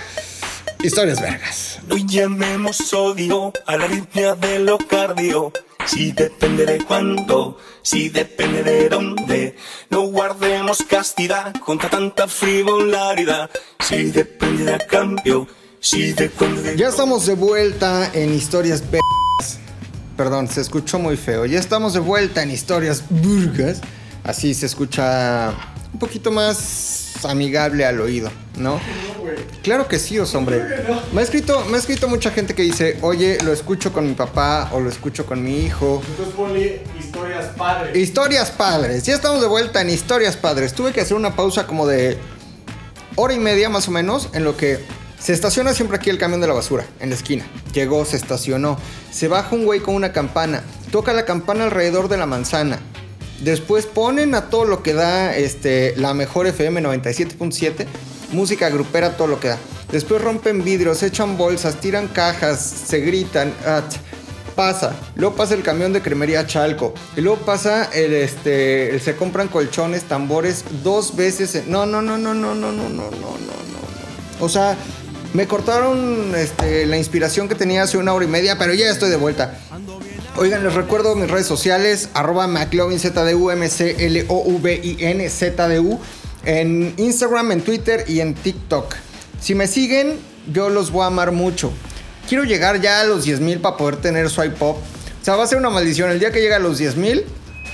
Historias 0.84 1.22
vergas. 1.22 1.80
No 1.88 1.98
llamemos 1.98 2.92
odio 2.94 3.54
a 3.68 3.78
la 3.78 3.86
arritmia 3.86 4.34
de 4.34 4.58
lo 4.58 4.80
cardio. 4.80 5.54
Si 5.86 6.12
depende 6.12 6.66
de 6.66 6.80
cuándo, 6.84 7.60
si 7.84 8.10
depende 8.10 8.64
de 8.64 8.90
dónde. 8.90 9.56
No 9.92 10.02
guardemos 10.02 10.80
castidad 10.90 11.54
contra 11.64 11.92
tanta 11.92 12.28
frivolidad. 12.28 13.52
Si 13.80 14.06
depende 14.06 14.66
de 14.66 14.74
a 14.74 14.80
cambio, 14.80 15.48
si 15.80 16.14
depende 16.14 16.64
de. 16.64 16.78
Ya 16.78 16.88
estamos 16.88 17.28
de 17.28 17.36
vuelta 17.36 18.10
en 18.14 18.34
Historias 18.34 18.82
vergas. 18.82 19.60
Perdón, 20.18 20.48
se 20.48 20.62
escuchó 20.62 20.98
muy 20.98 21.18
feo. 21.18 21.46
Ya 21.46 21.60
estamos 21.60 21.94
de 21.94 22.00
vuelta 22.00 22.42
en 22.42 22.50
Historias 22.50 23.04
vergas. 23.10 23.80
Así 24.23 24.53
se 24.53 24.65
escucha 24.65 25.53
un 25.93 25.99
poquito 25.99 26.31
más 26.31 27.13
amigable 27.25 27.86
al 27.86 27.99
oído, 28.01 28.31
¿no? 28.57 28.79
Claro 29.63 29.88
que 29.88 29.99
sí, 29.99 30.17
os 30.19 30.34
hombre. 30.36 30.63
Me 31.13 31.21
ha 31.21 31.23
escrito, 31.23 31.63
me 31.65 31.75
ha 31.75 31.79
escrito 31.79 32.07
mucha 32.07 32.31
gente 32.31 32.55
que 32.55 32.63
dice, 32.63 32.97
oye, 33.01 33.38
lo 33.43 33.53
escucho 33.53 33.93
con 33.93 34.07
mi 34.07 34.13
papá 34.13 34.69
o 34.73 34.79
lo 34.79 34.89
escucho 34.89 35.25
con 35.25 35.43
mi 35.43 35.60
hijo. 35.60 36.01
Entonces 36.07 36.34
ponle 36.36 36.84
historias 36.99 37.45
padres. 37.57 37.97
Historias 37.97 38.51
padres. 38.51 39.03
Ya 39.03 39.13
estamos 39.13 39.41
de 39.41 39.47
vuelta 39.47 39.81
en 39.81 39.89
Historias 39.89 40.38
padres. 40.38 40.73
Tuve 40.73 40.93
que 40.93 41.01
hacer 41.01 41.15
una 41.15 41.36
pausa 41.36 41.67
como 41.67 41.86
de 41.86 42.17
hora 43.15 43.34
y 43.34 43.39
media 43.39 43.69
más 43.69 43.88
o 43.88 43.91
menos 43.91 44.29
en 44.34 44.43
lo 44.43 44.57
que 44.57 44.79
se 45.19 45.34
estaciona 45.34 45.73
siempre 45.73 45.97
aquí 45.97 46.10
el 46.10 46.17
camión 46.17 46.41
de 46.41 46.47
la 46.47 46.53
basura 46.53 46.86
en 46.99 47.10
la 47.10 47.15
esquina. 47.15 47.45
Llegó, 47.73 48.03
se 48.05 48.17
estacionó. 48.17 48.79
Se 49.12 49.27
baja 49.27 49.55
un 49.55 49.65
güey 49.65 49.79
con 49.79 49.93
una 49.93 50.12
campana. 50.12 50.63
Toca 50.91 51.13
la 51.13 51.25
campana 51.25 51.65
alrededor 51.65 52.07
de 52.07 52.17
la 52.17 52.25
manzana. 52.25 52.79
Después 53.41 53.86
ponen 53.88 54.36
a 54.36 54.49
todo 54.49 54.65
lo 54.65 54.84
que 54.84 54.93
da 54.93 55.36
este, 55.36 55.95
la 55.97 56.13
mejor 56.13 56.47
FM 56.47 56.82
97.7. 56.82 57.86
Música 58.32 58.69
grupera, 58.69 59.17
todo 59.17 59.27
lo 59.27 59.39
que 59.39 59.49
da. 59.49 59.58
Después 59.91 60.21
rompen 60.21 60.63
vidrios, 60.63 61.04
echan 61.04 61.38
bolsas, 61.38 61.82
tiran 61.82 62.08
cajas, 62.08 62.60
se 62.60 62.99
gritan. 63.01 63.54
ah, 63.65 63.82
pasa. 64.56 64.95
Luego 65.15 65.36
pasa 65.36 65.56
el 65.56 65.63
camión 65.63 65.91
de 65.91 66.01
cremería 66.01 66.45
Chalco. 66.45 66.93
Y 67.17 67.21
luego 67.21 67.39
pasa 67.39 67.86
el 67.93 68.13
este. 68.13 68.99
se 68.99 69.15
compran 69.15 69.47
colchones, 69.47 70.04
tambores 70.04 70.63
dos 70.84 71.15
veces. 71.15 71.67
no, 71.67 71.86
no, 71.86 72.01
no, 72.01 72.17
no, 72.17 72.34
no, 72.34 72.54
no, 72.54 72.71
no, 72.71 72.89
no, 72.89 72.89
no, 72.89 73.10
no, 73.10 73.10
no. 73.10 74.45
O 74.45 74.49
sea, 74.49 74.77
me 75.34 75.47
cortaron 75.47 76.34
este, 76.36 76.86
la 76.86 76.97
inspiración 76.97 77.47
que 77.47 77.56
tenía 77.56 77.84
hace 77.84 77.97
una 77.97 78.13
hora 78.13 78.25
y 78.25 78.27
media, 78.27 78.58
pero 78.58 78.73
ya 78.73 78.89
estoy 78.89 79.10
de 79.10 79.15
vuelta. 79.15 79.58
Oigan, 80.38 80.63
les 80.63 80.74
recuerdo 80.74 81.13
mis 81.15 81.30
redes 81.30 81.46
sociales, 81.46 82.08
arroba 82.13 82.48
McLovinZDU, 82.48 83.52
M-C-L-O-V-I-N-Z-D-U, 83.52 84.39
en 86.46 86.94
Instagram, 86.96 87.52
en 87.52 87.62
Twitter 87.62 88.06
y 88.08 88.22
en 88.22 88.34
TikTok. 88.34 88.96
Si 89.41 89.56
me 89.56 89.67
siguen, 89.67 90.17
yo 90.52 90.70
los 90.70 90.89
voy 90.91 91.04
a 91.04 91.08
amar 91.08 91.34
mucho. 91.34 91.74
Quiero 92.30 92.46
llegar 92.46 92.80
ya 92.80 93.02
a 93.02 93.04
los 93.04 93.26
10 93.26 93.41
mil 93.41 93.60
para 93.60 93.76
poder 93.76 93.98
tener 93.98 94.30
swipe 94.30 94.56
pop. 94.56 94.78
O 94.78 95.26
sea, 95.26 95.36
va 95.36 95.44
a 95.44 95.48
ser 95.48 95.58
una 95.58 95.70
maldición 95.70 96.10
el 96.10 96.20
día 96.20 96.32
que 96.32 96.39
llega 96.39 96.56
a 96.56 96.60
los 96.60 96.78
10 96.78 96.96
mil 96.96 97.26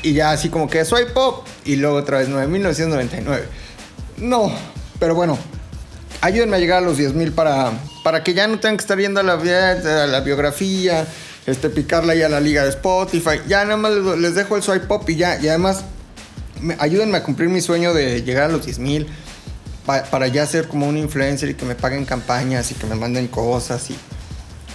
y 0.01 0.13
ya 0.13 0.31
así 0.31 0.49
como 0.49 0.67
que 0.67 0.83
swipe 0.83 1.11
pop 1.11 1.45
y 1.63 1.75
luego 1.75 1.97
otra 1.97 2.17
vez 2.17 2.27
9.999. 2.27 3.43
No, 4.17 4.51
pero 4.99 5.13
bueno, 5.13 5.37
ayúdenme 6.21 6.57
a 6.57 6.59
llegar 6.59 6.79
a 6.79 6.85
los 6.85 6.97
10 6.97 7.13
mil 7.13 7.33
para, 7.33 7.71
para 8.03 8.23
que 8.23 8.33
ya 8.33 8.47
no 8.47 8.59
tengan 8.59 8.77
que 8.77 8.81
estar 8.81 8.97
viendo 8.97 9.21
la 9.21 9.35
biografía, 10.21 11.05
este, 11.47 11.69
picarla 11.71 12.13
ya 12.13 12.27
a 12.27 12.29
la 12.29 12.39
liga 12.39 12.63
de 12.63 12.69
Spotify. 12.69 13.39
Ya 13.47 13.63
nada 13.63 13.77
más 13.77 13.91
les, 13.93 14.17
les 14.19 14.35
dejo 14.35 14.55
el 14.55 14.61
swipe 14.61 14.85
pop 14.85 15.09
y 15.09 15.15
ya. 15.15 15.39
Y 15.41 15.47
además, 15.47 15.83
me- 16.61 16.75
ayúdenme 16.79 17.17
a 17.17 17.23
cumplir 17.23 17.49
mi 17.49 17.61
sueño 17.61 17.93
de 17.95 18.21
llegar 18.21 18.43
a 18.43 18.47
los 18.49 18.63
10 18.65 18.77
mil 18.79 19.07
para 20.11 20.27
ya 20.27 20.45
ser 20.45 20.67
como 20.67 20.85
un 20.87 20.97
influencer 20.97 21.49
y 21.49 21.53
que 21.53 21.63
me 21.65 21.73
paguen 21.73 22.03
campañas 22.05 22.69
y 22.71 22.75
que 22.75 22.85
me 22.87 22.95
manden 22.95 23.27
cosas 23.29 23.89
y, 23.89 23.95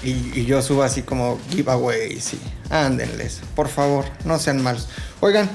y, 0.02 0.32
y 0.40 0.46
yo 0.46 0.62
suba 0.62 0.86
así 0.86 1.02
como 1.02 1.38
giveaways 1.50 2.32
y 2.34 2.40
ándenles. 2.70 3.40
Por 3.54 3.68
favor, 3.68 4.06
no 4.24 4.38
sean 4.38 4.62
malos. 4.62 4.88
Oigan, 5.20 5.50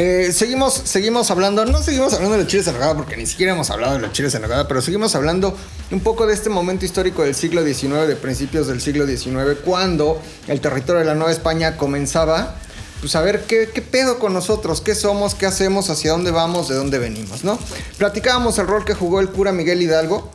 eh, 0.00 0.32
seguimos, 0.32 0.74
seguimos 0.74 1.28
hablando, 1.32 1.64
no 1.64 1.82
seguimos 1.82 2.14
hablando 2.14 2.36
de 2.36 2.44
los 2.44 2.46
chiles 2.46 2.68
en 2.68 2.74
nogada 2.74 2.94
porque 2.94 3.16
ni 3.16 3.26
siquiera 3.26 3.52
hemos 3.52 3.68
hablado 3.68 3.94
de 3.94 3.98
los 3.98 4.12
chiles 4.12 4.32
en 4.32 4.42
nogada, 4.42 4.68
pero 4.68 4.80
seguimos 4.80 5.16
hablando 5.16 5.56
un 5.90 5.98
poco 5.98 6.24
de 6.24 6.34
este 6.34 6.50
momento 6.50 6.84
histórico 6.84 7.24
del 7.24 7.34
siglo 7.34 7.64
XIX, 7.64 8.06
de 8.06 8.14
principios 8.14 8.68
del 8.68 8.80
siglo 8.80 9.08
XIX, 9.08 9.58
cuando 9.64 10.22
el 10.46 10.60
territorio 10.60 11.00
de 11.00 11.04
la 11.04 11.16
Nueva 11.16 11.32
España 11.32 11.76
comenzaba, 11.76 12.54
pues 13.00 13.16
a 13.16 13.22
ver 13.22 13.42
qué, 13.48 13.66
pedo 13.90 14.20
con 14.20 14.32
nosotros, 14.32 14.80
qué 14.80 14.94
somos, 14.94 15.34
qué 15.34 15.46
hacemos, 15.46 15.90
hacia 15.90 16.12
dónde 16.12 16.30
vamos, 16.30 16.68
de 16.68 16.76
dónde 16.76 17.00
venimos, 17.00 17.42
¿no? 17.42 17.58
Platicábamos 17.96 18.56
el 18.60 18.68
rol 18.68 18.84
que 18.84 18.94
jugó 18.94 19.18
el 19.18 19.30
cura 19.30 19.50
Miguel 19.50 19.82
Hidalgo, 19.82 20.30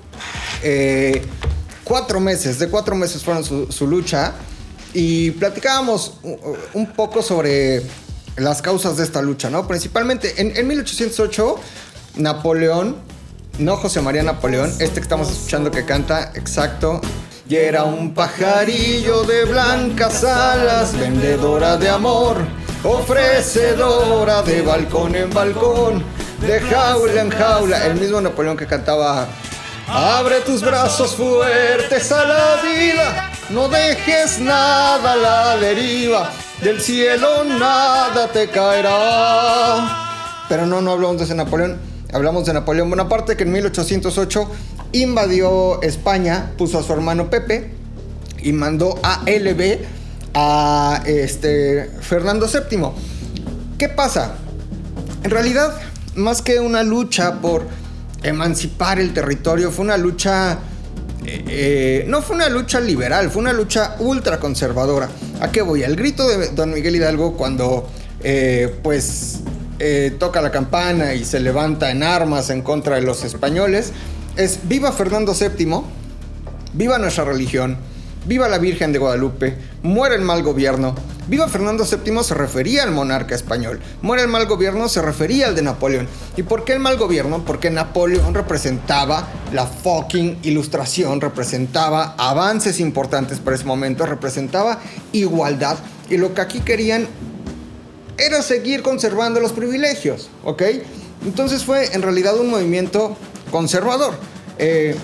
eh, 0.61 1.21
cuatro 1.85 2.19
meses, 2.19 2.59
de 2.59 2.67
cuatro 2.67 2.95
meses 2.95 3.23
fueron 3.23 3.45
su, 3.45 3.71
su 3.71 3.87
lucha 3.87 4.33
y 4.93 5.31
platicábamos 5.31 6.15
un 6.73 6.91
poco 6.91 7.21
sobre 7.21 7.81
las 8.37 8.61
causas 8.61 8.97
de 8.97 9.03
esta 9.03 9.21
lucha, 9.21 9.49
¿no? 9.49 9.67
Principalmente 9.67 10.41
en, 10.41 10.55
en 10.55 10.67
1808, 10.67 11.55
Napoleón, 12.15 12.97
no 13.59 13.77
José 13.77 14.01
María 14.01 14.23
Napoleón, 14.23 14.71
este 14.79 14.95
que 14.95 15.01
estamos 15.01 15.29
escuchando 15.29 15.71
que 15.71 15.85
canta, 15.85 16.31
exacto. 16.35 17.01
Y 17.47 17.55
era 17.55 17.83
un 17.83 18.13
pajarillo 18.13 19.23
de 19.23 19.45
blancas 19.45 20.23
alas, 20.23 20.97
vendedora 20.97 21.77
de 21.77 21.89
amor, 21.89 22.37
ofrecedora 22.83 24.41
de 24.41 24.61
balcón 24.61 25.15
en 25.15 25.29
balcón, 25.29 26.03
de 26.41 26.59
jaula 26.61 27.21
en 27.21 27.29
jaula. 27.29 27.85
El 27.85 27.99
mismo 27.99 28.21
Napoleón 28.21 28.57
que 28.57 28.65
cantaba 28.65 29.27
Abre 29.87 30.39
tus 30.41 30.61
brazos 30.61 31.15
fuertes 31.15 32.11
a 32.11 32.25
la 32.25 32.61
vida, 32.63 33.31
no 33.49 33.67
dejes 33.67 34.39
nada 34.39 35.11
a 35.11 35.15
la 35.15 35.57
deriva, 35.57 36.31
del 36.63 36.79
cielo 36.79 37.43
nada 37.43 38.31
te 38.31 38.47
caerá. 38.47 40.45
Pero 40.47 40.65
no, 40.65 40.81
no 40.81 40.91
hablamos 40.91 41.27
de 41.27 41.35
Napoleón, 41.35 41.77
hablamos 42.13 42.45
de 42.45 42.53
Napoleón 42.53 42.89
Bonaparte 42.89 43.35
que 43.35 43.43
en 43.43 43.51
1808 43.51 44.49
invadió 44.93 45.81
España, 45.81 46.53
puso 46.57 46.79
a 46.79 46.83
su 46.83 46.93
hermano 46.93 47.29
Pepe 47.29 47.73
y 48.41 48.53
mandó 48.53 48.97
a 49.03 49.23
LB 49.25 49.79
a 50.33 51.03
este, 51.05 51.89
Fernando 52.01 52.47
VII. 52.47 52.79
¿Qué 53.77 53.89
pasa? 53.89 54.35
En 55.23 55.31
realidad, 55.31 55.75
más 56.15 56.41
que 56.41 56.59
una 56.59 56.83
lucha 56.83 57.41
por 57.41 57.63
emancipar 58.23 58.99
el 58.99 59.13
territorio, 59.13 59.71
fue 59.71 59.83
una 59.85 59.97
lucha... 59.97 60.59
Eh, 61.25 61.43
eh, 61.47 62.05
no 62.07 62.21
fue 62.21 62.35
una 62.35 62.49
lucha 62.49 62.79
liberal, 62.79 63.29
fue 63.29 63.41
una 63.41 63.53
lucha 63.53 63.95
ultra 63.99 64.39
conservadora. 64.39 65.09
¿A 65.39 65.51
qué 65.51 65.61
voy? 65.61 65.83
El 65.83 65.95
grito 65.95 66.27
de 66.27 66.49
don 66.49 66.73
Miguel 66.73 66.95
Hidalgo 66.95 67.35
cuando 67.35 67.89
eh, 68.23 68.75
pues 68.83 69.41
toca 70.17 70.41
la 70.41 70.49
campana 70.49 71.13
y 71.13 71.25
se 71.25 71.41
levanta 71.41 71.91
en 71.91 72.03
armas 72.03 72.49
en 72.49 72.61
contra 72.61 72.95
de 72.95 73.01
los 73.01 73.25
españoles 73.25 73.91
es 74.35 74.59
viva 74.63 74.91
Fernando 74.91 75.33
VII, 75.33 75.81
viva 76.73 76.97
nuestra 76.97 77.25
religión, 77.25 77.77
viva 78.25 78.47
la 78.47 78.57
Virgen 78.57 78.91
de 78.91 78.99
Guadalupe, 78.99 79.55
muere 79.83 80.15
el 80.15 80.21
mal 80.21 80.41
gobierno, 80.41 80.95
Viva 81.27 81.47
Fernando 81.47 81.85
VII 81.85 82.21
se 82.21 82.33
refería 82.33 82.83
al 82.83 82.91
monarca 82.91 83.33
español. 83.33 83.79
Muere 84.01 84.23
el 84.23 84.27
mal 84.27 84.45
gobierno 84.45 84.89
se 84.89 85.01
refería 85.01 85.47
al 85.47 85.55
de 85.55 85.61
Napoleón. 85.61 86.07
¿Y 86.35 86.43
por 86.43 86.65
qué 86.65 86.73
el 86.73 86.79
mal 86.79 86.97
gobierno? 86.97 87.45
Porque 87.45 87.69
Napoleón 87.69 88.33
representaba 88.33 89.29
la 89.53 89.65
fucking 89.65 90.39
ilustración, 90.43 91.21
representaba 91.21 92.15
avances 92.17 92.81
importantes 92.81 93.39
para 93.39 93.55
ese 93.55 93.63
momento, 93.63 94.05
representaba 94.05 94.79
igualdad. 95.13 95.77
Y 96.09 96.17
lo 96.17 96.33
que 96.33 96.41
aquí 96.41 96.59
querían 96.59 97.07
era 98.17 98.41
seguir 98.41 98.83
conservando 98.83 99.39
los 99.39 99.53
privilegios, 99.53 100.29
¿ok? 100.43 100.61
Entonces 101.25 101.63
fue 101.63 101.93
en 101.93 102.01
realidad 102.01 102.37
un 102.37 102.49
movimiento 102.49 103.15
conservador. 103.49 104.15
Eh, 104.57 104.95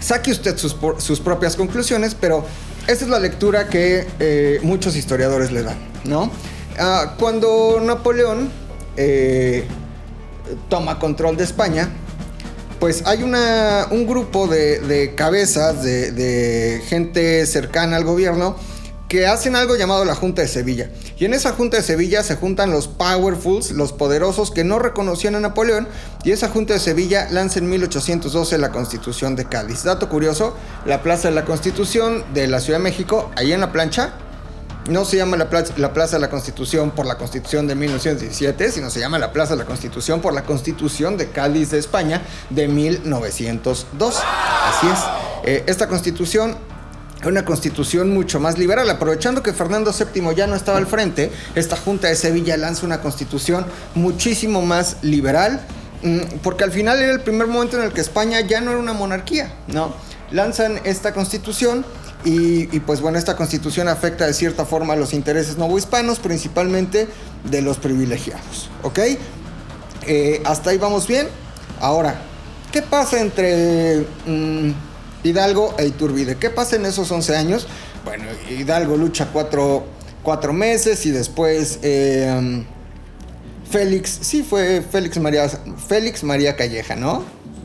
saque 0.00 0.32
usted 0.32 0.58
sus, 0.58 0.76
sus 0.98 1.20
propias 1.20 1.54
conclusiones, 1.54 2.16
pero 2.18 2.44
esta 2.86 3.04
es 3.04 3.10
la 3.10 3.18
lectura 3.18 3.68
que 3.68 4.06
eh, 4.20 4.60
muchos 4.62 4.96
historiadores 4.96 5.50
le 5.52 5.62
dan, 5.62 5.76
¿no? 6.04 6.30
Ah, 6.78 7.14
cuando 7.18 7.80
Napoleón 7.82 8.50
eh, 8.96 9.66
toma 10.68 10.98
control 10.98 11.36
de 11.36 11.44
España, 11.44 11.88
pues 12.78 13.04
hay 13.06 13.22
una, 13.22 13.88
un 13.90 14.06
grupo 14.06 14.46
de, 14.46 15.14
cabezas, 15.16 15.82
de, 15.82 16.12
de 16.12 16.82
gente 16.86 17.44
cercana 17.46 17.96
al 17.96 18.04
gobierno, 18.04 18.56
que 19.08 19.26
hacen 19.26 19.56
algo 19.56 19.76
llamado 19.76 20.04
la 20.04 20.14
Junta 20.14 20.42
de 20.42 20.48
Sevilla. 20.48 20.90
Y 21.18 21.24
en 21.24 21.32
esa 21.32 21.52
Junta 21.52 21.78
de 21.78 21.82
Sevilla 21.82 22.22
se 22.22 22.36
juntan 22.36 22.70
los 22.70 22.88
powerfuls, 22.88 23.70
los 23.70 23.92
poderosos 23.92 24.50
que 24.50 24.64
no 24.64 24.78
reconocían 24.78 25.34
a 25.34 25.40
Napoleón, 25.40 25.88
y 26.24 26.32
esa 26.32 26.48
Junta 26.48 26.74
de 26.74 26.80
Sevilla 26.80 27.28
lanza 27.30 27.58
en 27.58 27.70
1812 27.70 28.58
la 28.58 28.70
Constitución 28.70 29.34
de 29.34 29.46
Cádiz. 29.46 29.84
Dato 29.84 30.10
curioso, 30.10 30.54
la 30.84 31.02
Plaza 31.02 31.28
de 31.28 31.34
la 31.34 31.46
Constitución 31.46 32.22
de 32.34 32.48
la 32.48 32.60
Ciudad 32.60 32.78
de 32.78 32.84
México, 32.84 33.30
ahí 33.36 33.52
en 33.52 33.60
la 33.60 33.72
plancha, 33.72 34.12
no 34.90 35.04
se 35.04 35.16
llama 35.16 35.36
la 35.36 35.50
plaza, 35.50 35.72
la 35.78 35.92
plaza, 35.92 36.16
de 36.16 36.20
la 36.20 36.30
Constitución 36.30 36.90
por 36.90 37.06
la 37.06 37.16
Constitución 37.16 37.66
de 37.66 37.74
1917, 37.74 38.70
sino 38.70 38.90
se 38.90 39.00
llama 39.00 39.18
la 39.18 39.32
Plaza 39.32 39.54
de 39.54 39.58
la 39.58 39.64
Constitución 39.64 40.20
por 40.20 40.32
la 40.32 40.44
Constitución 40.44 41.16
de 41.16 41.30
Cádiz 41.30 41.70
de 41.70 41.78
España 41.78 42.22
de 42.50 42.68
1902. 42.68 44.22
Así 44.22 44.86
es. 44.86 44.98
Eh, 45.44 45.64
esta 45.66 45.88
constitución 45.88 46.56
una 47.24 47.44
constitución 47.44 48.12
mucho 48.12 48.40
más 48.40 48.58
liberal. 48.58 48.88
Aprovechando 48.90 49.42
que 49.42 49.52
Fernando 49.52 49.92
VII 49.92 50.34
ya 50.34 50.46
no 50.46 50.54
estaba 50.54 50.78
al 50.78 50.86
frente, 50.86 51.30
esta 51.54 51.76
Junta 51.76 52.08
de 52.08 52.16
Sevilla 52.16 52.56
lanza 52.56 52.86
una 52.86 53.00
constitución 53.00 53.66
muchísimo 53.94 54.62
más 54.62 54.98
liberal, 55.02 55.60
mm, 56.02 56.38
porque 56.42 56.64
al 56.64 56.72
final 56.72 57.00
era 57.00 57.12
el 57.12 57.20
primer 57.20 57.46
momento 57.46 57.78
en 57.78 57.84
el 57.84 57.92
que 57.92 58.00
España 58.00 58.40
ya 58.40 58.60
no 58.60 58.72
era 58.72 58.80
una 58.80 58.92
monarquía, 58.92 59.52
¿no? 59.68 59.94
Lanzan 60.30 60.80
esta 60.84 61.12
constitución 61.12 61.84
y, 62.24 62.80
pues 62.80 63.00
bueno, 63.00 63.18
esta 63.18 63.36
constitución 63.36 63.86
afecta 63.86 64.26
de 64.26 64.34
cierta 64.34 64.64
forma 64.64 64.94
a 64.94 64.96
los 64.96 65.12
intereses 65.12 65.58
novohispanos, 65.58 66.18
principalmente 66.18 67.06
de 67.44 67.62
los 67.62 67.76
privilegiados, 67.78 68.68
¿ok? 68.82 68.98
Eh, 70.08 70.42
hasta 70.44 70.70
ahí 70.70 70.78
vamos 70.78 71.06
bien. 71.06 71.28
Ahora, 71.80 72.16
¿qué 72.72 72.82
pasa 72.82 73.20
entre... 73.20 74.04
Mm, 74.26 74.72
Hidalgo 75.22 75.74
e 75.78 75.86
Iturbide. 75.86 76.36
¿Qué 76.36 76.50
pasa 76.50 76.76
en 76.76 76.86
esos 76.86 77.10
11 77.10 77.36
años? 77.36 77.66
Bueno, 78.04 78.24
Hidalgo 78.48 78.96
lucha 78.96 79.28
cuatro, 79.32 80.52
meses 80.52 81.04
y 81.06 81.10
después 81.10 81.80
em, 81.82 82.64
Félix, 83.70 84.18
sí 84.22 84.42
fue 84.42 84.82
Félix 84.82 85.18
María, 85.18 85.48
Félix 85.48 86.22
María 86.22 86.56
Calleja, 86.56 86.94
¿no? 86.94 87.24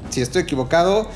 Si 0.09 0.21
estoy 0.21 0.43
equivocado, 0.43 1.09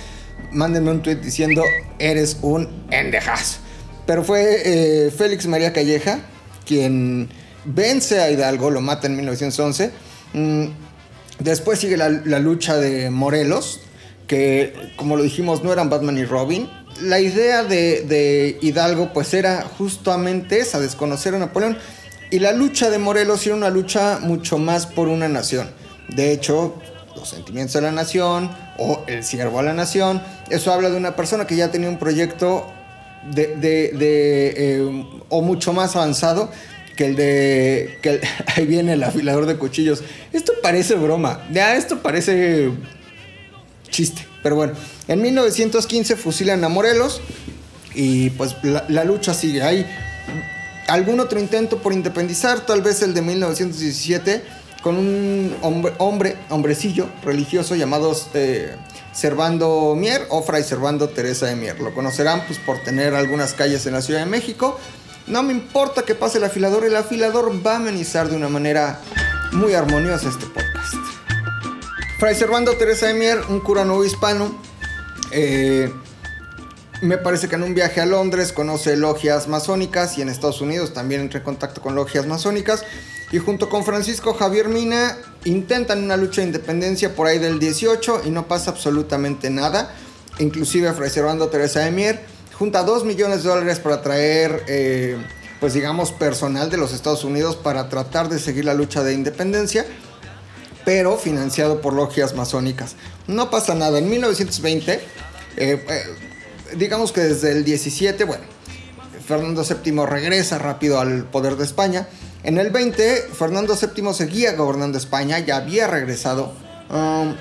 mándenme 0.52 0.92
un 0.92 1.02
tweet 1.02 1.16
diciendo 1.16 1.64
eres 2.00 2.38
un 2.42 2.86
endejazo. 2.92 3.60
Pero 4.06 4.24
fue 4.24 4.62
eh, 4.64 5.12
Félix 5.12 5.48
María 5.48 5.74
Calleja 5.74 6.20
quien 6.66 7.30
vence 7.64 8.22
a 8.22 8.30
Hidalgo, 8.30 8.70
lo 8.70 8.82
mata 8.82 9.08
en 9.08 9.16
1911. 9.16 9.92
Mm, 10.34 10.66
después 11.40 11.80
sigue 11.80 11.98
la 11.98 12.40
lucha 12.40 12.78
de 12.78 13.10
Morelos, 13.10 13.82
que 14.28 14.74
como 14.96 15.18
lo 15.18 15.24
dijimos 15.24 15.64
no 15.64 15.72
eran 15.72 15.90
Batman 15.90 16.18
y 16.18 16.26
Robin. 16.26 16.70
La 17.02 17.20
idea 17.20 17.64
de, 17.64 18.58
Hidalgo 18.62 19.12
pues 19.14 19.34
era 19.34 19.64
justamente 19.78 20.60
esa, 20.60 20.80
desconocer 20.80 21.36
a 21.36 21.40
Napoleón. 21.40 21.78
Y 22.32 22.40
la 22.40 22.54
lucha 22.54 22.90
de 22.90 22.98
Morelos 22.98 23.46
era 23.46 23.56
una 23.56 23.70
lucha 23.70 24.20
mucho 24.22 24.58
más 24.58 24.88
por 24.88 25.08
una 25.08 25.28
nación. 25.28 25.70
De 26.10 26.32
hecho, 26.32 26.76
los 27.16 27.30
sentimientos 27.30 27.74
de 27.76 27.82
la 27.82 27.92
nación 27.92 28.50
o 28.78 29.04
el 29.08 29.24
siervo 29.24 29.60
a 29.60 29.64
la 29.64 29.74
nación, 29.74 30.22
eso 30.50 30.74
habla 30.74 30.90
de 30.90 30.98
una 30.98 31.16
persona 31.16 31.46
que 31.46 31.56
ya 31.56 31.72
tenía 31.72 31.90
un 31.90 32.00
proyecto 32.00 32.66
de, 33.32 33.60
eh, 33.62 35.06
o 35.30 35.42
mucho 35.42 35.74
más 35.74 35.96
avanzado 35.96 36.52
que 36.96 37.06
el 37.06 37.16
de 37.16 38.00
que 38.02 38.22
ahí 38.56 38.66
viene 38.66 38.94
el 38.94 39.04
afilador 39.04 39.46
de 39.46 39.58
cuchillos. 39.58 40.04
Esto 40.34 40.54
parece 40.62 40.96
broma, 40.96 41.46
ya 41.52 41.76
esto 41.76 42.02
parece 42.02 42.72
chiste. 43.96 44.28
Pero 44.44 44.56
bueno, 44.56 44.74
en 45.08 45.22
1915 45.22 46.18
fusilan 46.18 46.64
a 46.64 46.70
Morelos 46.70 47.22
y 47.94 48.30
pues 48.32 48.56
la, 48.64 49.04
lucha 49.06 49.34
sigue. 49.34 49.64
Hay 49.64 49.86
algún 50.88 51.20
otro 51.20 51.40
intento 51.40 51.78
por 51.78 51.94
independizar, 51.94 52.66
tal 52.66 52.82
vez 52.82 53.02
el 53.02 53.14
de 53.14 53.22
1917, 53.22 54.44
con 54.84 54.98
un 54.98 55.56
hombre, 55.62 55.94
hombre 55.98 56.36
hombrecillo 56.50 57.08
religioso 57.24 57.76
llamado 57.76 58.16
eh, 58.34 58.76
Servando 59.14 59.96
Mier 59.98 60.28
o 60.30 60.44
Fray 60.44 60.64
Servando 60.64 61.08
Teresa 61.10 61.46
de 61.46 61.56
Mier. 61.56 61.80
Lo 61.80 61.94
conocerán 61.94 62.44
pues 62.46 62.60
por 62.60 62.84
tener 62.84 63.16
algunas 63.16 63.54
calles 63.54 63.86
en 63.88 63.94
la 63.94 64.02
Ciudad 64.02 64.20
de 64.20 64.26
México. 64.26 64.78
No 65.26 65.42
me 65.42 65.54
importa 65.54 66.04
que 66.04 66.14
pase 66.16 66.38
el 66.38 66.44
afilador, 66.44 66.84
el 66.84 66.96
afilador 66.96 67.66
va 67.66 67.74
a 67.74 67.76
amenizar 67.78 68.30
de 68.30 68.36
una 68.36 68.50
manera 68.50 69.00
muy 69.54 69.74
armoniosa 69.74 70.30
este 70.30 70.46
podcast. 70.46 70.75
Fray 72.18 72.34
Servando 72.34 72.78
Teresa 72.78 73.08
de 73.08 73.14
Mier, 73.14 73.42
un 73.50 73.60
cura 73.60 73.84
nuevo 73.84 74.06
hispano. 74.06 74.58
Eh, 75.32 75.92
me 77.02 77.18
parece 77.18 77.50
que 77.50 77.56
en 77.56 77.64
un 77.64 77.76
viaje 77.76 78.00
a 78.00 78.06
Londres 78.06 78.54
conoce 78.54 78.96
logias 78.96 79.50
masónicas 79.50 80.18
y 80.18 80.22
en 80.22 80.30
Estados 80.30 80.62
Unidos 80.62 80.94
también 80.94 81.20
entra 81.20 81.40
en 81.40 81.44
contacto 81.44 81.82
con 81.82 81.94
logias 81.94 82.26
masónicas. 82.26 82.86
Y 83.34 83.40
junto 83.40 83.68
con 83.68 83.84
Francisco 83.84 84.34
Javier 84.34 84.70
Mina 84.70 85.18
intentan 85.44 86.06
una 86.06 86.16
lucha 86.16 86.40
de 86.40 86.48
independencia 86.48 87.14
por 87.14 87.28
ahí 87.28 87.38
del 87.38 87.60
18 87.60 88.22
y 88.24 88.30
no 88.30 88.48
pasa 88.48 88.72
absolutamente 88.72 89.50
nada. 89.50 89.94
Inclusive 90.40 90.94
Fray 90.94 91.10
Servando 91.10 91.50
Teresa 91.50 91.82
de 91.82 91.92
Mier 91.92 92.22
junta 92.58 92.84
2 92.84 93.04
millones 93.04 93.44
de 93.44 93.50
dólares 93.50 93.80
para 93.80 94.02
traer, 94.02 94.64
eh, 94.68 95.18
pues 95.60 95.74
digamos, 95.74 96.14
personal 96.14 96.70
de 96.70 96.78
los 96.78 96.94
Estados 96.94 97.26
Unidos 97.26 97.58
para 97.58 97.90
tratar 97.90 98.30
de 98.30 98.40
seguir 98.40 98.64
la 98.64 98.74
lucha 98.74 99.04
de 99.04 99.14
independencia 99.14 99.86
pero 100.86 101.18
financiado 101.18 101.82
por 101.82 101.94
logias 101.94 102.36
masónicas. 102.36 102.96
No 103.28 103.50
pasa 103.50 103.74
nada. 103.74 103.98
En 103.98 104.10
1920, 104.10 104.94
eh, 104.94 105.02
eh, 105.58 106.04
digamos 106.78 107.12
que 107.12 107.22
desde 107.22 107.52
el 107.52 107.66
17, 107.66 108.24
bueno, 108.24 108.44
Fernando 109.26 109.64
VII 109.64 110.06
regresa 110.06 110.60
rápido 110.60 111.00
al 111.00 111.26
poder 111.26 111.56
de 111.58 111.66
España. 111.66 112.08
En 112.44 112.60
el 112.60 112.70
20, 112.70 113.30
Fernando 113.34 113.76
VII 113.76 114.14
seguía 114.14 114.54
gobernando 114.54 115.00
España, 115.00 115.40
ya 115.40 115.58
había 115.58 115.88
regresado, 115.88 116.54
um, 116.92 117.36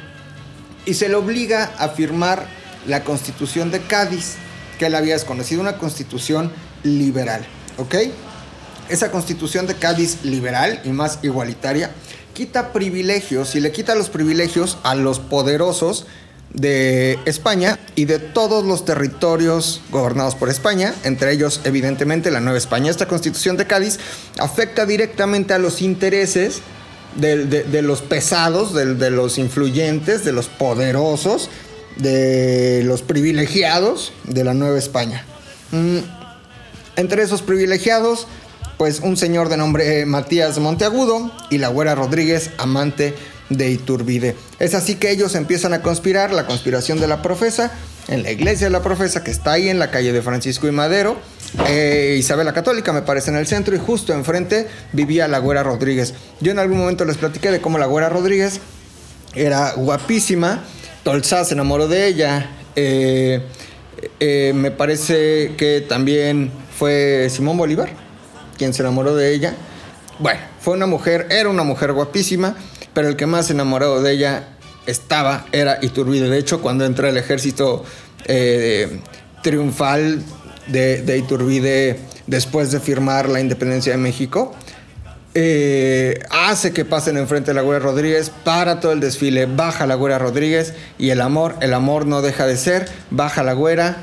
y 0.87 0.94
se 0.94 1.11
le 1.11 1.14
obliga 1.14 1.72
a 1.78 1.90
firmar 1.90 2.46
la 2.87 3.04
constitución 3.04 3.70
de 3.70 3.80
Cádiz, 3.80 4.37
que 4.78 4.87
él 4.87 4.94
había 4.94 5.12
desconocido, 5.12 5.61
una 5.61 5.76
constitución 5.76 6.50
liberal, 6.83 7.44
¿ok? 7.76 7.96
Esa 8.88 9.11
constitución 9.11 9.66
de 9.66 9.74
Cádiz 9.74 10.24
liberal 10.24 10.80
y 10.85 10.88
más 10.88 11.18
igualitaria 11.22 11.90
quita 12.34 12.72
privilegios 12.72 13.54
y 13.54 13.60
le 13.60 13.72
quita 13.72 13.94
los 13.94 14.10
privilegios 14.10 14.78
a 14.82 14.94
los 14.94 15.20
poderosos 15.20 16.06
de 16.52 17.18
España 17.24 17.78
y 17.96 18.04
de 18.04 18.18
todos 18.18 18.64
los 18.64 18.84
territorios 18.84 19.80
gobernados 19.90 20.34
por 20.34 20.50
España, 20.50 20.94
entre 21.02 21.32
ellos 21.32 21.60
evidentemente 21.64 22.30
la 22.30 22.40
Nueva 22.40 22.58
España. 22.58 22.90
Esta 22.90 23.08
constitución 23.08 23.56
de 23.56 23.66
Cádiz 23.66 23.98
afecta 24.38 24.86
directamente 24.86 25.52
a 25.54 25.58
los 25.58 25.82
intereses 25.82 26.60
de, 27.16 27.82
los 27.82 28.02
pesados, 28.02 28.74
de, 28.74 29.10
los 29.10 29.38
influyentes, 29.38 30.24
de 30.24 30.32
los 30.32 30.46
poderosos, 30.46 31.48
de 31.96 32.82
los 32.84 33.02
privilegiados 33.02 34.12
de 34.24 34.44
la 34.44 34.54
Nueva 34.54 34.78
España. 34.78 35.24
Mm, 35.70 35.98
entre 36.96 37.22
esos 37.22 37.42
privilegiados, 37.42 38.26
pues 38.76 39.00
un 39.00 39.16
señor 39.16 39.48
de 39.48 39.56
nombre 39.56 40.04
Matías 40.06 40.58
Monteagudo 40.58 41.30
y 41.50 41.58
la 41.58 41.68
güera 41.68 41.94
Rodríguez, 41.94 42.50
amante 42.58 43.14
de 43.50 43.70
Iturbide. 43.70 44.37
Es 44.58 44.74
así 44.74 44.96
que 44.96 45.10
ellos 45.10 45.34
empiezan 45.34 45.74
a 45.74 45.82
conspirar, 45.82 46.32
la 46.32 46.46
conspiración 46.46 47.00
de 47.00 47.06
la 47.06 47.22
profesa, 47.22 47.72
en 48.08 48.22
la 48.22 48.30
iglesia 48.30 48.66
de 48.66 48.72
la 48.72 48.82
profesa 48.82 49.22
que 49.22 49.30
está 49.30 49.52
ahí 49.52 49.68
en 49.68 49.78
la 49.78 49.90
calle 49.90 50.12
de 50.12 50.22
Francisco 50.22 50.66
y 50.66 50.72
Madero. 50.72 51.16
Eh, 51.68 52.16
Isabel 52.18 52.46
la 52.46 52.52
Católica 52.52 52.92
me 52.92 53.02
parece 53.02 53.30
en 53.30 53.37
el 53.37 53.46
centro 53.46 53.74
y 53.74 53.78
justo 53.78 54.12
enfrente 54.12 54.66
vivía 54.92 55.28
la 55.28 55.38
güera 55.38 55.62
Rodríguez. 55.62 56.14
Yo 56.40 56.52
en 56.52 56.58
algún 56.58 56.78
momento 56.78 57.04
les 57.04 57.16
platiqué 57.16 57.50
de 57.50 57.60
cómo 57.60 57.78
la 57.78 57.87
güera 57.87 58.08
Rodríguez 58.08 58.60
era 59.34 59.72
guapísima, 59.72 60.64
Tolzá 61.02 61.44
se 61.44 61.54
enamoró 61.54 61.88
de 61.88 62.06
ella, 62.06 62.50
eh, 62.76 63.42
eh, 64.20 64.52
me 64.54 64.70
parece 64.70 65.54
que 65.56 65.84
también 65.87 66.50
fue 66.76 67.28
Simón 67.30 67.56
Bolívar 67.56 68.03
quien 68.56 68.72
se 68.74 68.82
enamoró 68.82 69.14
de 69.14 69.34
ella. 69.34 69.54
Bueno, 70.18 70.40
fue 70.60 70.74
una 70.74 70.86
mujer, 70.86 71.26
era 71.30 71.48
una 71.48 71.64
mujer 71.64 71.92
guapísima 71.92 72.56
pero 72.94 73.08
el 73.08 73.16
que 73.16 73.26
más 73.26 73.50
enamorado 73.50 74.00
de 74.00 74.12
ella 74.12 74.44
estaba 74.86 75.46
era 75.52 75.78
Iturbide. 75.82 76.30
De 76.30 76.38
hecho, 76.38 76.62
cuando 76.62 76.86
entra 76.86 77.08
el 77.08 77.16
ejército 77.16 77.84
eh, 78.26 79.00
triunfal 79.42 80.22
de, 80.68 81.18
Iturbide 81.18 81.98
después 82.26 82.70
de 82.70 82.80
firmar 82.80 83.28
la 83.28 83.40
independencia 83.40 83.92
de 83.92 83.98
México, 83.98 84.54
eh, 85.34 86.20
hace 86.30 86.72
que 86.72 86.84
pasen 86.84 87.16
enfrente 87.16 87.50
de 87.50 87.54
la 87.54 87.62
Güera 87.62 87.80
Rodríguez, 87.80 88.30
para 88.44 88.78
todo 88.78 88.92
el 88.92 89.00
desfile, 89.00 89.46
baja 89.46 89.84
la 89.86 89.96
Güera 89.96 90.18
Rodríguez 90.18 90.74
y 90.96 91.10
el 91.10 91.20
amor, 91.20 91.56
el 91.60 91.74
amor 91.74 92.06
no 92.06 92.22
deja 92.22 92.46
de 92.46 92.56
ser, 92.56 92.88
baja 93.10 93.42
la 93.42 93.52
Güera 93.52 93.96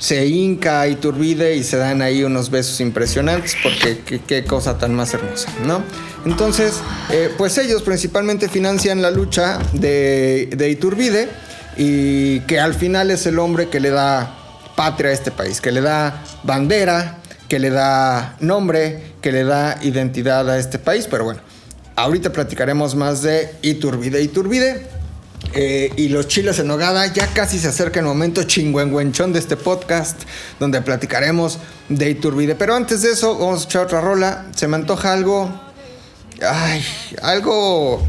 se 0.00 0.26
hinca 0.26 0.88
y 0.88 0.96
turbide 0.96 1.54
y 1.54 1.62
se 1.62 1.76
dan 1.76 2.00
ahí 2.00 2.24
unos 2.24 2.50
besos 2.50 2.80
impresionantes 2.80 3.54
porque 3.62 4.00
qué, 4.26 4.44
cosa 4.44 4.78
tan 4.78 4.94
más 4.94 5.12
hermosa, 5.14 5.48
¿no? 5.66 5.82
Entonces, 6.24 6.80
eh, 7.10 7.30
pues 7.36 7.56
ellos 7.58 7.82
principalmente 7.82 8.48
financian 8.48 9.02
la 9.02 9.10
lucha 9.10 9.58
de, 9.74 10.48
de 10.56 10.70
Iturbide 10.70 11.28
y 11.76 12.40
que 12.40 12.58
al 12.58 12.74
final 12.74 13.10
es 13.10 13.26
el 13.26 13.38
hombre 13.38 13.68
que 13.68 13.78
le 13.78 13.90
da 13.90 14.36
patria 14.74 15.10
a 15.10 15.12
este 15.12 15.30
país, 15.30 15.60
que 15.60 15.70
le 15.70 15.82
da 15.82 16.24
bandera, 16.44 17.18
que 17.48 17.58
le 17.58 17.68
da 17.68 18.36
nombre, 18.40 19.02
que 19.20 19.32
le 19.32 19.44
da 19.44 19.78
identidad 19.82 20.48
a 20.48 20.58
este 20.58 20.78
país, 20.78 21.06
pero 21.10 21.24
bueno, 21.24 21.40
ahorita 21.96 22.32
platicaremos 22.32 22.94
más 22.94 23.20
de 23.20 23.54
Iturbide. 23.60 24.22
Iturbide 24.22 24.86
eh, 25.54 25.92
y 25.96 26.08
los 26.08 26.28
chiles 26.28 26.58
en 26.58 26.68
nogada. 26.68 27.06
Ya 27.06 27.26
casi 27.28 27.58
se 27.58 27.68
acerca 27.68 28.00
el 28.00 28.06
momento 28.06 28.42
chingüengüenchón 28.44 29.32
de 29.32 29.38
este 29.38 29.56
podcast, 29.56 30.22
donde 30.58 30.80
platicaremos 30.82 31.58
de 31.88 32.10
Iturbide. 32.10 32.54
Pero 32.54 32.74
antes 32.74 33.02
de 33.02 33.12
eso, 33.12 33.38
vamos 33.38 33.62
a 33.62 33.64
echar 33.64 33.84
otra 33.84 34.00
rola. 34.00 34.46
Se 34.54 34.68
me 34.68 34.76
antoja 34.76 35.12
algo. 35.12 35.50
Ay, 36.42 36.82
algo 37.22 38.02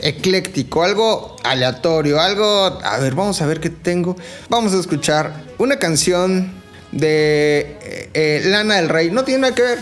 ecléctico, 0.00 0.82
algo 0.82 1.36
aleatorio, 1.44 2.20
algo. 2.20 2.44
A 2.84 2.98
ver, 2.98 3.14
vamos 3.14 3.40
a 3.40 3.46
ver 3.46 3.60
qué 3.60 3.70
tengo. 3.70 4.16
Vamos 4.48 4.74
a 4.74 4.78
escuchar 4.78 5.32
una 5.58 5.78
canción 5.78 6.52
de 6.90 7.78
eh, 7.82 8.10
eh, 8.12 8.42
Lana 8.44 8.76
del 8.76 8.88
Rey. 8.88 9.10
No 9.10 9.24
tiene 9.24 9.42
nada 9.42 9.54
que 9.54 9.62
ver. 9.62 9.78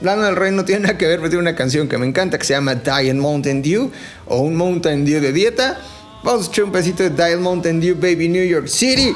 Lana 0.00 0.26
del 0.26 0.36
Rey 0.36 0.52
no 0.52 0.64
tiene 0.64 0.82
nada 0.82 0.98
que 0.98 1.06
ver, 1.06 1.18
pero 1.18 1.30
tiene 1.30 1.42
una 1.42 1.54
canción 1.54 1.88
que 1.88 1.96
me 1.96 2.06
encanta 2.06 2.38
que 2.38 2.44
se 2.44 2.54
llama 2.54 2.74
Diet 2.74 3.14
Mountain 3.14 3.62
Dew 3.62 3.90
o 4.26 4.38
un 4.38 4.56
Mountain 4.56 5.04
Dew 5.04 5.20
de 5.20 5.32
dieta. 5.32 5.80
Vamos 6.22 6.46
a 6.46 6.50
echar 6.50 6.64
un 6.64 6.72
pesito 6.72 7.02
de 7.02 7.10
Dial 7.10 7.40
Mountain 7.40 7.80
Dew 7.80 7.96
Baby 7.96 8.28
New 8.28 8.44
York 8.44 8.68
City. 8.68 9.14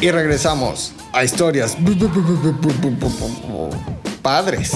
Y 0.00 0.10
regresamos 0.10 0.92
a 1.12 1.24
historias. 1.24 1.76
Padres. 4.22 4.72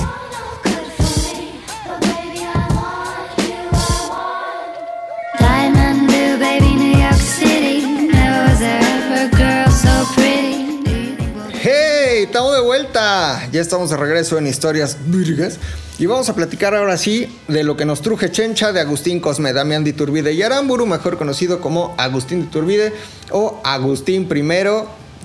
¡Hey! 11.70 12.22
Estamos 12.22 12.54
de 12.54 12.62
vuelta. 12.62 13.46
Ya 13.52 13.60
estamos 13.60 13.90
de 13.90 13.98
regreso 13.98 14.38
en 14.38 14.46
Historias 14.46 14.96
Virgas. 15.04 15.58
Y 15.98 16.06
vamos 16.06 16.30
a 16.30 16.34
platicar 16.34 16.74
ahora 16.74 16.96
sí 16.96 17.28
de 17.46 17.62
lo 17.62 17.76
que 17.76 17.84
nos 17.84 18.00
truje 18.00 18.30
Chencha 18.30 18.72
de 18.72 18.80
Agustín 18.80 19.20
Cosme, 19.20 19.52
Damián 19.52 19.84
de 19.84 19.90
Iturbide 19.90 20.32
y 20.32 20.42
Aramburu, 20.42 20.86
mejor 20.86 21.18
conocido 21.18 21.60
como 21.60 21.94
Agustín 21.98 22.40
de 22.40 22.46
Iturbide 22.46 22.92
o 23.32 23.60
Agustín 23.64 24.22
I 24.22 24.42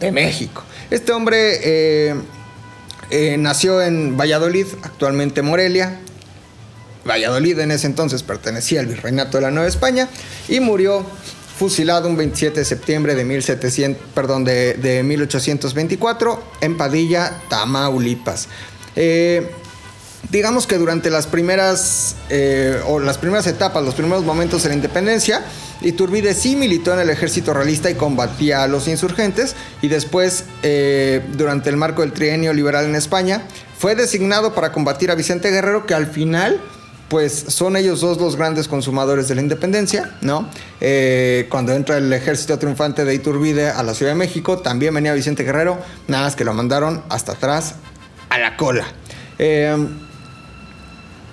de 0.02 0.12
México. 0.12 0.64
Este 0.90 1.14
hombre 1.14 1.60
eh, 1.64 2.16
eh, 3.10 3.38
nació 3.38 3.82
en 3.82 4.18
Valladolid, 4.18 4.68
actualmente 4.82 5.44
Morelia. 5.44 6.02
Valladolid 7.08 7.58
en 7.60 7.72
ese 7.72 7.88
entonces 7.88 8.22
pertenecía 8.22 8.82
al 8.82 8.88
virreinato 8.88 9.38
de 9.38 9.44
la 9.44 9.52
Nueva 9.52 9.70
España 9.70 10.10
y 10.50 10.60
murió 10.60 11.06
fusilado 11.58 12.10
un 12.10 12.18
27 12.18 12.60
de 12.60 12.66
septiembre 12.66 13.16
de, 13.16 13.26
1700, 13.26 14.08
perdón, 14.14 14.44
de, 14.44 14.74
de 14.76 15.04
1824 15.04 16.44
en 16.62 16.78
Padilla, 16.78 17.42
Tamaulipas. 17.50 18.48
Eh, 18.96 19.50
digamos 20.30 20.68
que 20.68 20.78
durante 20.78 21.10
las 21.10 21.28
primeras 21.28 22.16
eh, 22.30 22.82
o 22.88 23.00
las 23.00 23.18
primeras 23.18 23.48
etapas, 23.48 23.84
los 23.84 23.96
primeros 23.96 24.24
momentos 24.24 24.64
de 24.64 24.70
la 24.70 24.76
independencia, 24.76 25.44
Iturbide 25.82 26.34
sí 26.34 26.56
militó 26.56 26.94
en 26.94 27.00
el 27.00 27.10
ejército 27.10 27.54
realista 27.54 27.90
y 27.90 27.96
combatía 27.96 28.64
a 28.64 28.68
los 28.68 28.88
insurgentes 28.88 29.56
y 29.82 29.90
después, 29.90 30.46
eh, 30.64 31.22
durante 31.34 31.70
el 31.70 31.78
marco 31.78 32.02
del 32.02 32.14
trienio 32.14 32.54
liberal 32.54 32.86
en 32.86 32.96
España, 32.96 33.44
fue 33.78 33.96
designado 33.96 34.54
para 34.54 34.72
combatir 34.72 35.12
a 35.12 35.16
Vicente 35.16 35.52
Guerrero, 35.52 35.86
que 35.86 35.94
al 35.94 36.08
final 36.08 36.62
pues 37.14 37.46
son 37.50 37.76
ellos 37.76 38.02
dos 38.02 38.20
los 38.20 38.36
grandes 38.36 38.68
consumadores 38.68 39.28
de 39.28 39.36
la 39.36 39.42
independencia, 39.42 40.16
¿no? 40.22 40.50
Eh, 40.82 41.46
cuando 41.52 41.72
entra 41.74 41.98
el 41.98 42.12
ejército 42.12 42.58
triunfante 42.58 43.06
de 43.06 43.14
Iturbide 43.14 43.70
a 43.70 43.84
la 43.84 43.94
Ciudad 43.94 44.14
de 44.14 44.18
México, 44.18 44.58
también 44.58 44.96
venía 44.96 45.14
Vicente 45.14 45.44
Guerrero, 45.44 45.78
nada 46.08 46.24
más 46.24 46.36
que 46.36 46.44
lo 46.44 46.56
mandaron 46.56 47.04
hasta 47.10 47.34
atrás 47.34 47.76
a 48.30 48.40
la 48.40 48.58
cola 48.58 48.88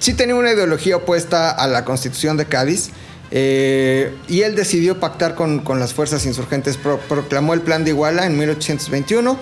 sí 0.00 0.14
tenía 0.14 0.34
una 0.34 0.50
ideología 0.50 0.96
opuesta 0.96 1.50
a 1.50 1.68
la 1.68 1.84
constitución 1.84 2.36
de 2.36 2.46
Cádiz. 2.46 2.90
Eh, 3.32 4.12
y 4.26 4.40
él 4.40 4.56
decidió 4.56 4.98
pactar 4.98 5.36
con, 5.36 5.62
las 5.78 5.94
fuerzas 5.94 6.26
insurgentes, 6.26 6.76
proclamó 6.76 7.54
el 7.54 7.60
plan 7.60 7.84
de 7.84 7.90
Iguala 7.90 8.26
en 8.26 8.36
1821, 8.36 9.38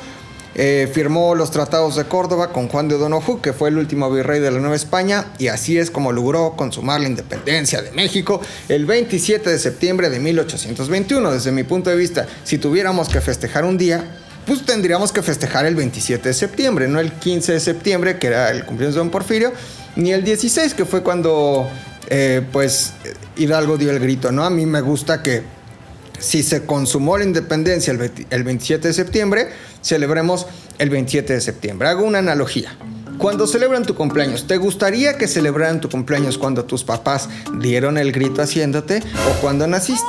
eh, 0.61 0.91
firmó 0.93 1.37
los 1.37 1.53
tratados 1.53 1.95
de 1.95 2.07
Córdoba 2.07 2.53
con 2.53 2.67
Juan 2.67 2.89
de 2.89 2.97
O'Donoghue, 2.97 3.41
que 3.41 3.53
fue 3.53 3.69
el 3.69 3.79
último 3.79 4.11
virrey 4.11 4.41
de 4.41 4.51
la 4.51 4.59
Nueva 4.59 4.75
España, 4.75 5.27
y 5.39 5.47
así 5.47 5.79
es 5.79 5.89
como 5.89 6.11
logró 6.11 6.57
consumar 6.57 7.01
la 7.01 7.07
independencia 7.07 7.81
de 7.81 7.93
México 7.93 8.41
el 8.69 8.85
27 8.85 9.51
de 9.51 9.59
septiembre 9.61 10.11
de 10.11 10.19
1821. 10.19 11.31
Desde 11.31 11.53
mi 11.53 11.63
punto 11.63 11.91
de 11.91 11.97
vista, 11.97 12.27
si 12.43 12.59
tuviéramos 12.59 13.09
que 13.09 13.21
festejar 13.21 13.65
un 13.65 13.79
día, 13.79 14.05
pues 14.47 14.67
tendríamos 14.67 15.13
que 15.13 15.23
festejar 15.23 15.65
el 15.65 15.77
27 15.77 16.29
de 16.29 16.35
septiembre, 16.35 16.89
no 16.89 16.99
el 16.99 17.13
15 17.13 17.53
de 17.53 17.61
septiembre, 17.61 18.19
que 18.19 18.27
era 18.27 18.51
el 18.51 18.65
cumpleaños 18.65 18.97
de 18.97 18.99
Don 18.99 19.11
Porfirio, 19.11 19.53
ni 19.95 20.11
el 20.11 20.25
16, 20.25 20.75
que 20.75 20.85
fue 20.85 21.05
cuando 21.05 21.71
eh, 22.09 22.43
pues 22.51 22.95
Hidalgo 23.37 23.77
dio 23.77 23.93
el 23.93 24.01
grito, 24.01 24.33
¿no? 24.33 24.43
A 24.43 24.51
mí 24.51 24.67
me 24.67 24.81
gusta 24.81 25.23
que 25.23 25.45
si 26.19 26.43
se 26.43 26.65
consumó 26.65 27.19
la 27.19 27.25
independencia 27.25 27.93
el, 27.93 28.45
27 28.45 28.89
de 28.89 28.95
septiembre, 28.95 29.49
celebremos 29.83 30.47
el 30.79 30.91
27 30.91 31.35
de 31.35 31.41
septiembre. 31.41 31.89
Hago 31.89 32.05
una 32.05 32.19
analogía. 32.19 32.77
Cuando 33.19 33.47
celebran 33.47 33.85
tu 33.85 33.95
cumpleaños, 33.95 34.47
¿te 34.47 34.59
gustaría 34.59 35.19
que 35.19 35.27
celebraran 35.27 35.81
tu 35.81 35.89
cumpleaños 35.89 36.39
cuando 36.39 36.65
tus 36.65 36.85
papás 36.85 37.29
dieron 37.61 37.99
el 37.99 38.13
grito 38.13 38.43
haciéndote 38.43 39.03
o 39.29 39.41
cuando 39.41 39.67
naciste? 39.67 40.07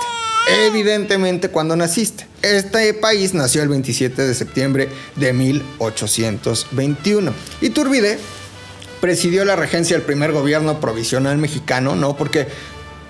Evidentemente 0.67 1.49
cuando 1.49 1.75
naciste. 1.75 2.27
Este 2.41 2.93
país 2.93 3.33
nació 3.33 3.63
el 3.63 3.69
27 3.69 4.27
de 4.27 4.33
septiembre 4.33 4.89
de 5.15 5.33
1821. 5.33 7.33
Y 7.61 7.69
Turbide 7.69 8.19
presidió 9.01 9.45
la 9.45 9.55
regencia 9.55 9.95
del 9.95 10.05
primer 10.05 10.31
gobierno 10.31 10.79
provisional 10.79 11.37
mexicano, 11.37 11.95
¿no? 11.95 12.15
Porque 12.15 12.47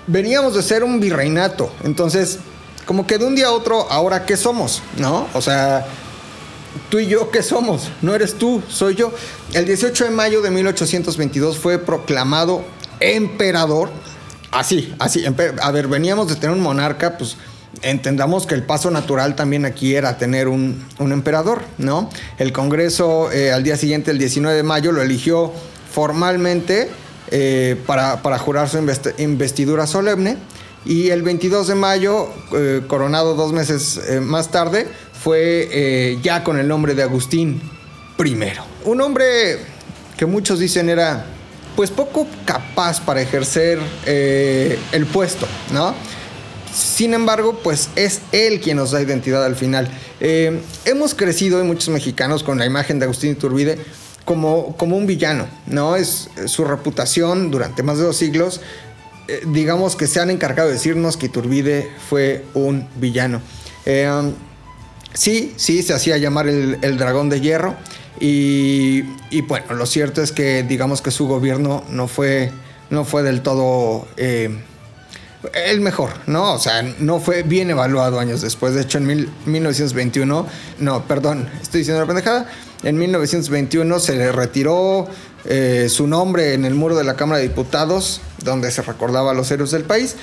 veníamos 0.06 0.54
de 0.54 0.62
ser 0.62 0.84
un 0.84 1.00
virreinato. 1.00 1.72
Entonces, 1.84 2.38
como 2.86 3.06
que 3.06 3.18
de 3.18 3.26
un 3.26 3.34
día 3.34 3.46
a 3.46 3.52
otro, 3.52 3.90
ahora 3.90 4.26
qué 4.26 4.36
somos, 4.36 4.82
¿no? 4.96 5.26
O 5.34 5.40
sea, 5.40 5.86
tú 6.88 6.98
y 6.98 7.06
yo 7.06 7.30
qué 7.30 7.42
somos. 7.42 7.90
No 8.02 8.14
eres 8.14 8.34
tú, 8.34 8.62
soy 8.68 8.94
yo. 8.94 9.12
El 9.52 9.66
18 9.66 10.04
de 10.04 10.10
mayo 10.10 10.42
de 10.42 10.50
1822 10.50 11.58
fue 11.58 11.78
proclamado 11.78 12.64
emperador 13.00 13.90
así, 14.50 14.94
así. 14.98 15.24
A 15.62 15.70
ver, 15.70 15.88
veníamos 15.88 16.28
de 16.28 16.36
tener 16.36 16.56
un 16.56 16.62
monarca, 16.62 17.16
pues 17.16 17.36
entendamos 17.82 18.46
que 18.46 18.54
el 18.54 18.64
paso 18.64 18.90
natural 18.90 19.36
también 19.36 19.64
aquí 19.64 19.94
era 19.94 20.18
tener 20.18 20.48
un, 20.48 20.84
emperador, 20.98 21.62
¿no? 21.78 22.10
El 22.38 22.52
Congreso 22.52 23.30
eh, 23.32 23.52
al 23.52 23.62
día 23.62 23.76
siguiente, 23.76 24.10
el 24.10 24.18
19 24.18 24.56
de 24.56 24.62
mayo, 24.62 24.92
lo 24.92 25.02
eligió 25.02 25.52
formalmente 25.92 26.90
eh, 27.30 27.76
para, 27.86 28.38
jurar 28.38 28.68
su 28.68 28.78
investidura 29.18 29.86
solemne. 29.86 30.36
Y 30.84 31.10
el 31.10 31.22
22 31.22 31.68
de 31.68 31.74
mayo, 31.74 32.28
eh, 32.54 32.82
coronado 32.86 33.34
dos 33.34 33.52
meses 33.52 34.00
más 34.22 34.50
tarde, 34.50 34.88
fue 35.12 36.18
ya 36.22 36.42
con 36.42 36.58
el 36.58 36.66
nombre 36.66 36.94
de 36.94 37.02
Agustín 37.02 37.60
I. 38.18 38.36
Un 38.84 39.00
hombre 39.00 39.58
que 40.16 40.26
muchos 40.26 40.58
dicen 40.58 40.88
era 40.88 41.26
pues 41.76 41.90
poco 41.90 42.26
capaz 42.46 43.00
para 43.00 43.20
ejercer 43.20 43.78
el 44.06 45.06
puesto, 45.06 45.46
¿no? 45.72 45.94
Sin 46.74 47.14
embargo, 47.14 47.58
pues 47.62 47.88
es 47.96 48.20
él 48.32 48.60
quien 48.60 48.76
nos 48.76 48.92
da 48.92 49.02
identidad 49.02 49.44
al 49.44 49.56
final. 49.56 49.88
Eh, 50.20 50.60
hemos 50.84 51.14
crecido, 51.14 51.62
muchos 51.64 51.88
mexicanos, 51.88 52.42
con 52.42 52.58
la 52.58 52.66
imagen 52.66 52.98
de 52.98 53.06
Agustín 53.06 53.32
Iturbide 53.32 53.78
como, 54.24 54.76
como 54.76 54.96
un 54.96 55.06
villano, 55.06 55.48
¿no? 55.66 55.96
Es, 55.96 56.30
su 56.46 56.64
reputación 56.64 57.50
durante 57.50 57.82
más 57.82 57.98
de 57.98 58.04
dos 58.04 58.16
siglos, 58.16 58.60
eh, 59.30 59.42
digamos 59.46 59.96
que 59.96 60.06
se 60.06 60.20
han 60.20 60.30
encargado 60.30 60.68
de 60.68 60.74
decirnos 60.74 61.16
que 61.16 61.26
Iturbide 61.26 61.90
fue 62.08 62.44
un 62.54 62.88
villano. 62.96 63.40
Eh, 63.86 64.32
sí, 65.14 65.54
sí, 65.56 65.82
se 65.82 65.94
hacía 65.94 66.18
llamar 66.18 66.48
el, 66.48 66.98
dragón 66.98 67.28
de 67.30 67.40
hierro 67.40 67.76
y, 68.18 69.04
y, 69.30 69.42
bueno, 69.42 69.74
lo 69.74 69.86
cierto 69.86 70.22
es 70.22 70.32
que 70.32 70.62
digamos 70.62 71.00
que 71.00 71.10
su 71.10 71.26
gobierno 71.26 71.84
no 71.88 72.08
fue, 72.08 72.50
no 72.90 73.04
fue 73.04 73.22
del 73.22 73.40
todo 73.42 74.06
el 74.16 75.80
mejor, 75.80 76.10
¿no? 76.26 76.54
O 76.54 76.58
sea, 76.58 76.82
no 76.98 77.20
fue 77.20 77.42
bien 77.42 77.70
evaluado 77.70 78.20
años 78.20 78.42
después. 78.42 78.74
De 78.74 78.82
hecho, 78.82 78.98
en 78.98 79.30
1921, 79.46 80.46
no, 80.80 81.04
perdón, 81.06 81.48
estoy 81.62 81.80
diciendo 81.80 82.02
una 82.02 82.06
pendejada. 82.06 82.46
En 82.82 82.98
1921 82.98 84.00
se 84.00 84.16
le 84.16 84.32
retiró 84.32 85.06
eh, 85.44 85.88
su 85.88 86.06
nombre 86.06 86.54
en 86.54 86.64
el 86.64 86.74
muro 86.74 86.96
de 86.96 87.04
la 87.04 87.16
Cámara 87.16 87.38
de 87.38 87.48
Diputados, 87.48 88.20
donde 88.44 88.70
se 88.70 88.82
recordaba 88.82 89.30
a 89.30 89.34
los 89.34 89.50
héroes 89.50 89.70
del 89.70 89.84
país. 89.84 90.16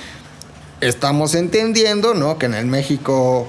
Estamos 0.80 1.34
entendiendo, 1.34 2.14
¿no? 2.14 2.38
Que 2.38 2.46
en 2.46 2.54
el 2.54 2.66
México, 2.66 3.48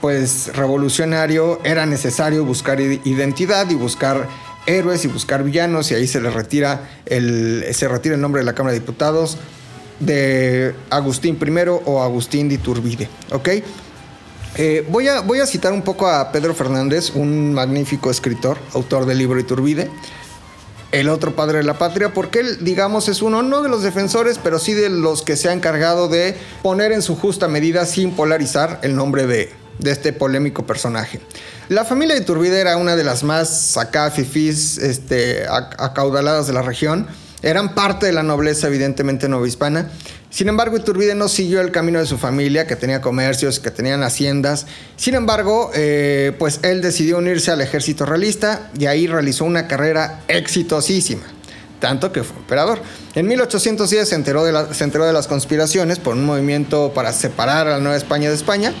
pues, 0.00 0.54
revolucionario 0.54 1.60
era 1.64 1.86
necesario 1.86 2.44
buscar 2.44 2.80
identidad 2.80 3.68
y 3.70 3.74
buscar 3.74 4.28
héroes 4.66 5.04
y 5.04 5.08
buscar 5.08 5.42
villanos 5.42 5.90
y 5.90 5.94
ahí 5.94 6.06
se 6.06 6.20
le 6.20 6.30
retira 6.30 6.88
el, 7.06 7.64
se 7.72 7.88
retira 7.88 8.14
el 8.14 8.20
nombre 8.20 8.40
de 8.40 8.46
la 8.46 8.54
Cámara 8.54 8.72
de 8.72 8.80
Diputados 8.80 9.36
de 9.98 10.74
Agustín 10.90 11.38
I 11.40 11.68
o 11.84 12.02
Agustín 12.02 12.48
de 12.48 12.56
Iturbide, 12.56 13.08
¿ok? 13.32 13.48
Eh, 14.54 14.86
voy, 14.90 15.08
a, 15.08 15.20
voy 15.20 15.40
a 15.40 15.46
citar 15.46 15.72
un 15.72 15.82
poco 15.82 16.08
a 16.08 16.30
Pedro 16.30 16.54
Fernández, 16.54 17.12
un 17.14 17.54
magnífico 17.54 18.10
escritor, 18.10 18.58
autor 18.74 19.06
del 19.06 19.18
libro 19.18 19.40
Iturbide, 19.40 19.88
el 20.92 21.08
otro 21.08 21.34
padre 21.34 21.58
de 21.58 21.64
la 21.64 21.78
patria, 21.78 22.12
porque 22.12 22.40
él, 22.40 22.58
digamos, 22.60 23.08
es 23.08 23.22
uno 23.22 23.42
no 23.42 23.62
de 23.62 23.68
los 23.68 23.82
defensores, 23.82 24.38
pero 24.42 24.58
sí 24.58 24.74
de 24.74 24.88
los 24.90 25.22
que 25.22 25.36
se 25.36 25.48
ha 25.48 25.52
encargado 25.52 26.08
de 26.08 26.36
poner 26.62 26.92
en 26.92 27.02
su 27.02 27.16
justa 27.16 27.48
medida, 27.48 27.86
sin 27.86 28.12
polarizar, 28.12 28.78
el 28.82 28.94
nombre 28.94 29.26
de, 29.26 29.50
de 29.78 29.90
este 29.90 30.12
polémico 30.12 30.66
personaje. 30.66 31.20
La 31.68 31.84
familia 31.84 32.14
de 32.14 32.22
Iturbide 32.22 32.60
era 32.60 32.76
una 32.76 32.94
de 32.94 33.04
las 33.04 33.24
más 33.24 33.76
acá 33.76 34.12
este, 34.14 35.46
acaudaladas 35.48 36.46
de 36.46 36.52
la 36.52 36.62
región 36.62 37.08
eran 37.42 37.74
parte 37.74 38.06
de 38.06 38.12
la 38.12 38.22
nobleza, 38.22 38.68
evidentemente 38.68 39.28
novohispana. 39.28 39.90
Sin 40.32 40.48
embargo, 40.48 40.78
Iturbide 40.78 41.14
no 41.14 41.28
siguió 41.28 41.60
el 41.60 41.70
camino 41.70 41.98
de 41.98 42.06
su 42.06 42.16
familia, 42.16 42.66
que 42.66 42.74
tenía 42.74 43.02
comercios, 43.02 43.60
que 43.60 43.70
tenían 43.70 44.02
haciendas. 44.02 44.66
Sin 44.96 45.14
embargo, 45.14 45.70
eh, 45.74 46.32
pues 46.38 46.60
él 46.62 46.80
decidió 46.80 47.18
unirse 47.18 47.50
al 47.50 47.60
ejército 47.60 48.06
realista 48.06 48.70
y 48.76 48.86
ahí 48.86 49.06
realizó 49.06 49.44
una 49.44 49.68
carrera 49.68 50.22
exitosísima 50.28 51.22
tanto 51.80 52.12
que 52.12 52.22
fue 52.22 52.36
emperador. 52.36 52.78
En 53.16 53.26
1810 53.26 54.08
se 54.08 54.14
enteró 54.14 54.44
de, 54.44 54.72
se 54.72 54.84
enteró 54.84 55.04
de 55.04 55.12
las 55.12 55.26
conspiraciones 55.26 55.98
por 55.98 56.14
un 56.14 56.24
movimiento 56.24 56.92
para 56.94 57.12
separar 57.12 57.66
a 57.66 57.70
la 57.72 57.78
Nueva 57.80 57.96
España 57.96 58.28
de 58.28 58.36
España 58.36 58.72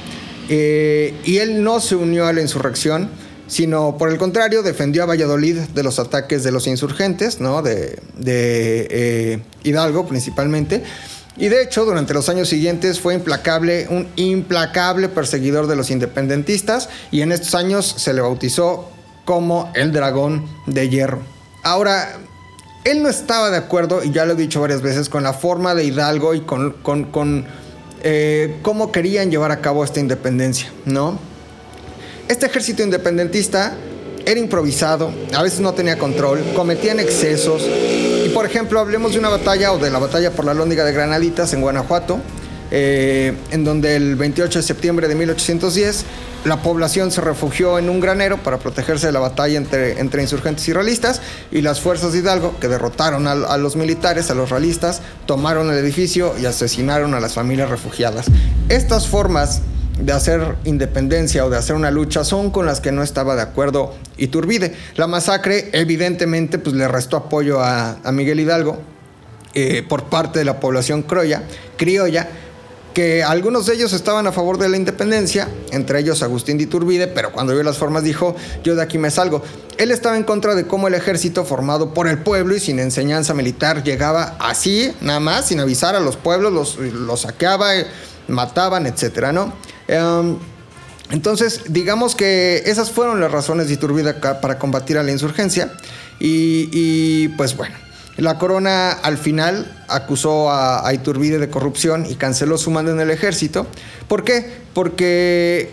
eh, 0.48 1.12
y 1.24 1.38
él 1.38 1.64
no 1.64 1.80
se 1.80 1.96
unió 1.96 2.26
a 2.26 2.32
la 2.32 2.40
insurrección, 2.40 3.10
sino 3.48 3.98
por 3.98 4.08
el 4.08 4.18
contrario 4.18 4.62
defendió 4.62 5.02
a 5.02 5.06
Valladolid 5.06 5.58
de 5.74 5.82
los 5.82 5.98
ataques 5.98 6.44
de 6.44 6.52
los 6.52 6.68
insurgentes, 6.68 7.40
¿no? 7.40 7.60
de, 7.60 7.98
eh, 8.24 9.42
Hidalgo 9.64 10.06
principalmente. 10.06 10.84
Y 11.36 11.48
de 11.48 11.62
hecho, 11.62 11.84
durante 11.84 12.12
los 12.12 12.28
años 12.28 12.48
siguientes 12.48 13.00
fue 13.00 13.14
implacable, 13.14 13.86
un 13.88 14.08
implacable 14.16 15.08
perseguidor 15.08 15.66
de 15.66 15.76
los 15.76 15.90
independentistas 15.90 16.88
y 17.10 17.22
en 17.22 17.32
estos 17.32 17.54
años 17.54 17.94
se 17.96 18.12
le 18.12 18.20
bautizó 18.20 18.90
como 19.24 19.70
el 19.74 19.92
dragón 19.92 20.46
de 20.66 20.88
hierro. 20.88 21.20
Ahora, 21.62 22.18
él 22.84 23.02
no 23.02 23.08
estaba 23.08 23.50
de 23.50 23.56
acuerdo, 23.56 24.02
y 24.02 24.10
ya 24.10 24.24
lo 24.24 24.32
he 24.32 24.36
dicho 24.36 24.60
varias 24.60 24.82
veces, 24.82 25.08
con 25.08 25.22
la 25.22 25.32
forma 25.32 25.74
de 25.74 25.84
Hidalgo 25.84 26.34
y 26.34 26.40
con, 26.40 26.72
con, 26.82 27.46
eh, 28.02 28.58
cómo 28.62 28.90
querían 28.90 29.30
llevar 29.30 29.52
a 29.52 29.60
cabo 29.60 29.84
esta 29.84 30.00
independencia, 30.00 30.72
¿no? 30.84 31.18
Este 32.28 32.46
ejército 32.46 32.82
independentista 32.82 33.76
era 34.26 34.38
improvisado, 34.40 35.12
a 35.32 35.42
veces 35.42 35.60
no 35.60 35.72
tenía 35.74 35.96
control, 35.98 36.42
cometían 36.54 36.98
excesos. 36.98 37.62
Por 38.32 38.46
ejemplo, 38.46 38.80
hablemos 38.80 39.12
de 39.12 39.18
una 39.18 39.28
batalla 39.28 39.72
o 39.72 39.78
de 39.78 39.90
la 39.90 39.98
batalla 39.98 40.30
por 40.30 40.44
la 40.44 40.54
Lóndiga 40.54 40.84
de 40.84 40.92
Granaditas 40.92 41.52
en 41.52 41.60
Guanajuato, 41.60 42.18
eh, 42.70 43.34
en 43.50 43.64
donde 43.64 43.96
el 43.96 44.16
28 44.16 44.60
de 44.60 44.62
septiembre 44.62 45.06
de 45.06 45.14
1810 45.14 46.04
la 46.44 46.62
población 46.62 47.10
se 47.10 47.20
refugió 47.20 47.78
en 47.78 47.88
un 47.88 48.00
granero 48.00 48.38
para 48.42 48.58
protegerse 48.58 49.06
de 49.06 49.12
la 49.12 49.20
batalla 49.20 49.56
entre, 49.56 50.00
entre 50.00 50.22
insurgentes 50.22 50.66
y 50.66 50.72
realistas 50.72 51.20
y 51.52 51.60
las 51.60 51.80
fuerzas 51.80 52.12
de 52.12 52.18
Hidalgo, 52.18 52.58
que 52.58 52.68
derrotaron 52.68 53.28
a, 53.28 53.32
a, 53.32 53.58
los 53.58 53.76
militares, 53.76 54.30
a 54.30 54.34
los 54.34 54.50
realistas, 54.50 55.02
tomaron 55.26 55.70
el 55.70 55.78
edificio 55.78 56.34
y 56.40 56.46
asesinaron 56.46 57.14
a 57.14 57.20
las 57.20 57.34
familias 57.34 57.70
refugiadas. 57.70 58.26
Estas 58.68 59.06
formas 59.06 59.60
de 60.02 60.12
hacer 60.12 60.56
independencia 60.64 61.44
o 61.44 61.50
de 61.50 61.56
hacer 61.56 61.76
una 61.76 61.90
lucha 61.90 62.24
son 62.24 62.50
con 62.50 62.66
las 62.66 62.80
que 62.80 62.92
no 62.92 63.02
estaba 63.02 63.36
de 63.36 63.42
acuerdo 63.42 63.94
Iturbide. 64.16 64.74
La 64.96 65.06
masacre 65.06 65.70
evidentemente 65.72 66.58
pues, 66.58 66.74
le 66.74 66.88
restó 66.88 67.16
apoyo 67.16 67.60
a, 67.60 67.98
Miguel 68.12 68.40
Hidalgo 68.40 68.78
eh, 69.54 69.84
por 69.88 70.04
parte 70.04 70.38
de 70.40 70.44
la 70.44 70.60
población 70.60 71.02
criolla, 71.02 71.42
criolla, 71.76 72.28
que 72.92 73.22
algunos 73.22 73.66
de 73.66 73.74
ellos 73.74 73.92
estaban 73.92 74.26
a 74.26 74.32
favor 74.32 74.58
de 74.58 74.68
la 74.68 74.76
independencia, 74.76 75.48
entre 75.70 76.00
ellos 76.00 76.22
Agustín 76.22 76.58
de 76.58 76.64
Iturbide, 76.64 77.06
pero 77.06 77.32
cuando 77.32 77.54
vio 77.54 77.62
las 77.62 77.78
formas 77.78 78.02
dijo, 78.02 78.36
yo 78.62 78.74
de 78.74 78.82
aquí 78.82 78.98
me 78.98 79.10
salgo. 79.10 79.42
Él 79.78 79.90
estaba 79.90 80.16
en 80.16 80.24
contra 80.24 80.54
de 80.54 80.66
cómo 80.66 80.88
el 80.88 80.94
ejército 80.94 81.44
formado 81.44 81.94
por 81.94 82.06
el 82.06 82.18
pueblo 82.18 82.54
y 82.54 82.60
sin 82.60 82.78
enseñanza 82.78 83.32
militar 83.32 83.82
llegaba 83.82 84.36
así, 84.38 84.92
nada 85.00 85.20
más, 85.20 85.46
sin 85.46 85.60
avisar 85.60 85.96
a 85.96 86.00
los 86.00 86.16
pueblos, 86.16 86.52
los, 86.52 86.76
los 86.76 87.22
saqueaba, 87.22 87.70
mataban, 88.28 88.86
etcétera, 88.86 89.32
¿no? 89.32 89.54
Em, 89.88 90.36
entonces, 91.10 91.62
digamos 91.68 92.14
que 92.14 92.62
esas 92.66 92.90
fueron 92.90 93.20
las 93.20 93.30
razones 93.30 93.68
de 93.68 93.74
Iturbide 93.74 94.14
para 94.14 94.58
combatir 94.58 94.98
a 94.98 95.02
la 95.02 95.12
insurgencia. 95.12 95.72
Y, 96.18 97.28
pues 97.36 97.56
bueno, 97.56 97.74
la 98.16 98.38
corona 98.38 98.92
al 98.92 99.18
final 99.18 99.84
acusó 99.88 100.50
a, 100.50 100.86
a, 100.86 100.94
Iturbide 100.94 101.38
de 101.38 101.50
corrupción 101.50 102.06
y 102.08 102.14
canceló 102.14 102.56
su 102.58 102.70
mando 102.70 102.92
en 102.92 103.00
el 103.00 103.10
ejército. 103.10 103.66
¿Por 104.08 104.24
qué? 104.24 104.62
Porque 104.72 105.70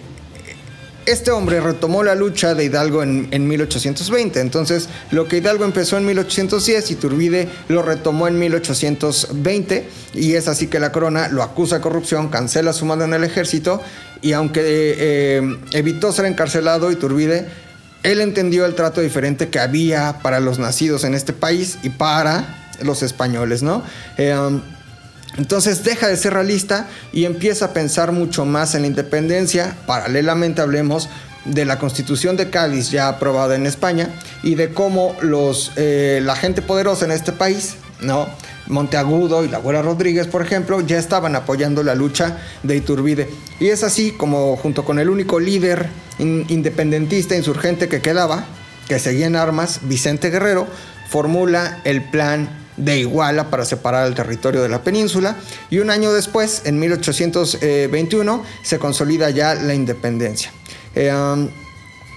este 1.12 1.32
hombre 1.32 1.60
retomó 1.60 2.04
la 2.04 2.16
lucha 2.16 2.54
de 2.56 2.66
Hidalgo 2.66 3.04
en, 3.04 3.48
1820. 3.48 4.40
Entonces, 4.40 4.90
lo 5.12 5.28
que 5.28 5.38
Hidalgo 5.38 5.66
empezó 5.66 5.98
en 5.98 6.06
1810, 6.06 6.92
Iturbide 6.92 7.48
lo 7.68 7.82
retomó 7.82 8.28
en 8.28 8.38
1820. 8.38 9.90
Y 10.14 10.34
es 10.34 10.48
así 10.48 10.68
que 10.68 10.80
la 10.80 10.92
corona 10.92 11.28
lo 11.28 11.44
acusa 11.44 11.76
de 11.76 11.82
corrupción, 11.82 12.30
cancela 12.30 12.74
su 12.74 12.86
mando 12.86 13.06
en 13.06 13.14
el 13.14 13.24
ejército. 13.24 13.82
Y 14.22 14.34
aunque 14.34 14.62
eh, 14.64 15.58
evitó 15.74 16.12
ser 16.12 16.26
encarcelado, 16.26 16.92
Iturbide, 16.92 17.48
él 18.04 18.22
entendió 18.22 18.66
el 18.66 18.76
trato 18.76 19.02
diferente 19.02 19.50
que 19.50 19.60
había 19.60 20.20
para 20.22 20.40
los 20.40 20.60
nacidos 20.60 21.04
en 21.04 21.16
este 21.16 21.34
país 21.34 21.80
y 21.84 21.90
para 21.90 22.72
los 22.82 23.04
españoles, 23.04 23.62
¿no? 23.62 23.84
Eh, 24.18 24.34
um, 24.34 24.62
entonces 25.40 25.86
deja 25.86 26.10
de 26.10 26.18
ser 26.18 26.34
realista 26.34 26.90
y 27.14 27.24
empieza 27.24 27.66
a 27.66 27.74
pensar 27.74 28.12
mucho 28.12 28.44
más 28.44 28.76
en 28.76 28.82
la 28.82 28.88
independencia. 28.88 29.74
Paralelamente 29.88 30.62
hablemos 30.62 31.08
de 31.46 31.64
la 31.64 31.80
constitución 31.80 32.36
de 32.36 32.50
Cádiz 32.50 32.92
ya 32.92 33.08
aprobada 33.08 33.56
en 33.56 33.66
España 33.66 34.10
y 34.44 34.56
de 34.56 34.74
cómo 34.74 35.16
los, 35.22 35.72
eh, 35.78 36.20
la 36.22 36.36
gente 36.36 36.62
poderosa 36.62 37.06
en 37.06 37.12
este 37.12 37.32
país, 37.32 37.76
¿no? 38.02 38.28
Monteagudo 38.68 39.46
y 39.46 39.48
la 39.48 39.60
Güera 39.60 39.82
Rodríguez, 39.82 40.28
por 40.28 40.42
ejemplo, 40.42 40.82
ya 40.82 41.00
estaban 41.00 41.38
apoyando 41.38 41.84
la 41.84 41.96
lucha 41.96 42.38
de 42.64 42.76
Iturbide. 42.76 43.30
Y 43.62 43.70
es 43.70 43.84
así 43.84 44.12
como 44.12 44.58
junto 44.58 44.84
con 44.84 45.00
el 45.00 45.10
único 45.10 45.40
líder 45.40 45.88
independentista 46.18 47.38
insurgente 47.38 47.88
que 47.88 48.02
quedaba, 48.02 48.44
que 48.90 49.00
seguía 49.00 49.28
en 49.28 49.38
armas, 49.38 49.80
Vicente 49.84 50.32
Guerrero, 50.32 50.68
formula 51.08 51.80
el 51.86 52.04
plan 52.10 52.50
de 52.80 53.00
Iguala 53.00 53.50
para 53.50 53.66
separar 53.66 54.08
el 54.08 54.16
territorio 54.16 54.62
de 54.62 54.70
la 54.70 54.84
península 54.84 55.36
y 55.70 55.80
un 55.80 55.90
año 55.90 56.12
después, 56.12 56.64
en 56.66 56.80
1821, 56.80 58.44
se 58.64 58.80
consolida 58.80 59.30
ya 59.30 59.56
la 59.56 59.74
independencia. 59.74 60.52
Eh, 60.96 61.14
um, 61.14 61.50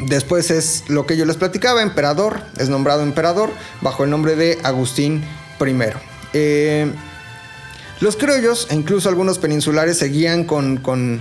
después 0.08 0.50
es 0.50 0.84
lo 0.88 1.06
que 1.06 1.16
yo 1.16 1.24
les 1.24 1.36
platicaba, 1.36 1.82
emperador, 1.82 2.40
es 2.58 2.68
nombrado 2.68 3.02
emperador 3.02 3.50
bajo 3.80 4.04
el 4.04 4.10
nombre 4.10 4.36
de 4.36 4.58
Agustín 4.62 5.24
I. 5.60 5.74
Eh, 6.32 6.90
los 8.00 8.16
criollos 8.16 8.66
e 8.70 8.74
incluso 8.74 9.08
algunos 9.08 9.38
peninsulares 9.38 9.98
seguían 9.98 10.42
con, 10.42 11.20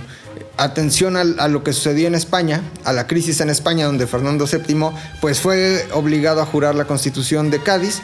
atención 0.56 1.16
a, 1.16 1.48
lo 1.48 1.62
que 1.62 1.72
sucedía 1.72 2.08
en 2.08 2.16
España, 2.16 2.60
a 2.84 2.92
la 2.92 3.06
crisis 3.06 3.40
en 3.40 3.50
España, 3.50 3.86
donde 3.86 4.08
Fernando 4.08 4.46
VII 4.46 4.90
pues 5.20 5.38
fue 5.38 5.86
obligado 5.92 6.42
a 6.42 6.46
jurar 6.46 6.74
la 6.74 6.84
constitución 6.84 7.50
de 7.50 7.62
Cádiz 7.62 8.00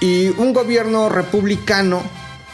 y 0.00 0.28
un 0.28 0.52
gobierno 0.52 1.08
republicano 1.08 2.02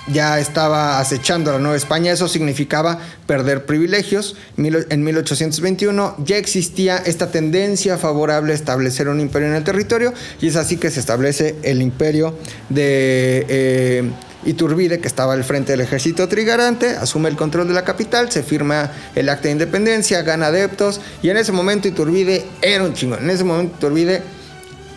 ya 0.09 0.39
estaba 0.39 1.01
acechando 1.01 1.51
a 1.51 1.55
la 1.55 1.59
Nueva 1.59 1.77
España, 1.77 2.13
eso 2.13 2.29
significaba 2.29 2.99
perder 3.27 3.67
privilegios. 3.67 4.37
En 4.57 5.03
1821 5.03 6.17
ya 6.19 6.37
existía 6.37 6.99
esta 6.99 7.31
tendencia 7.31 7.99
favorable 7.99 8.53
a 8.53 8.55
establecer 8.55 9.09
un 9.09 9.21
imperio 9.21 9.49
en 9.49 9.55
el 9.55 9.65
territorio 9.65 10.13
y 10.41 10.49
es 10.49 10.57
así 10.57 10.77
que 10.77 10.91
se 10.91 11.01
establece 11.01 11.57
el 11.63 11.83
imperio 11.83 12.37
de 12.69 13.47
eh, 13.49 14.11
Iturbide, 14.45 15.01
que 15.01 15.09
estaba 15.09 15.33
al 15.33 15.43
frente 15.43 15.73
del 15.73 15.81
ejército 15.81 16.29
trigarante, 16.29 16.91
asume 16.91 17.29
el 17.29 17.37
control 17.37 17.67
de 17.67 17.75
la 17.75 17.83
capital, 17.83 18.31
se 18.31 18.45
firma 18.45 18.93
el 19.17 19.29
acta 19.29 19.49
de 19.49 19.53
independencia, 19.53 20.23
gana 20.23 20.47
adeptos 20.47 21.01
y 21.21 21.31
en 21.31 21.37
ese 21.37 21.51
momento 21.51 21.89
Iturbide 21.89 22.45
era 22.63 22.85
un 22.85 22.95
chingón. 22.95 23.25
En 23.25 23.31
ese 23.31 23.43
momento 23.43 23.75
Iturbide 23.79 24.23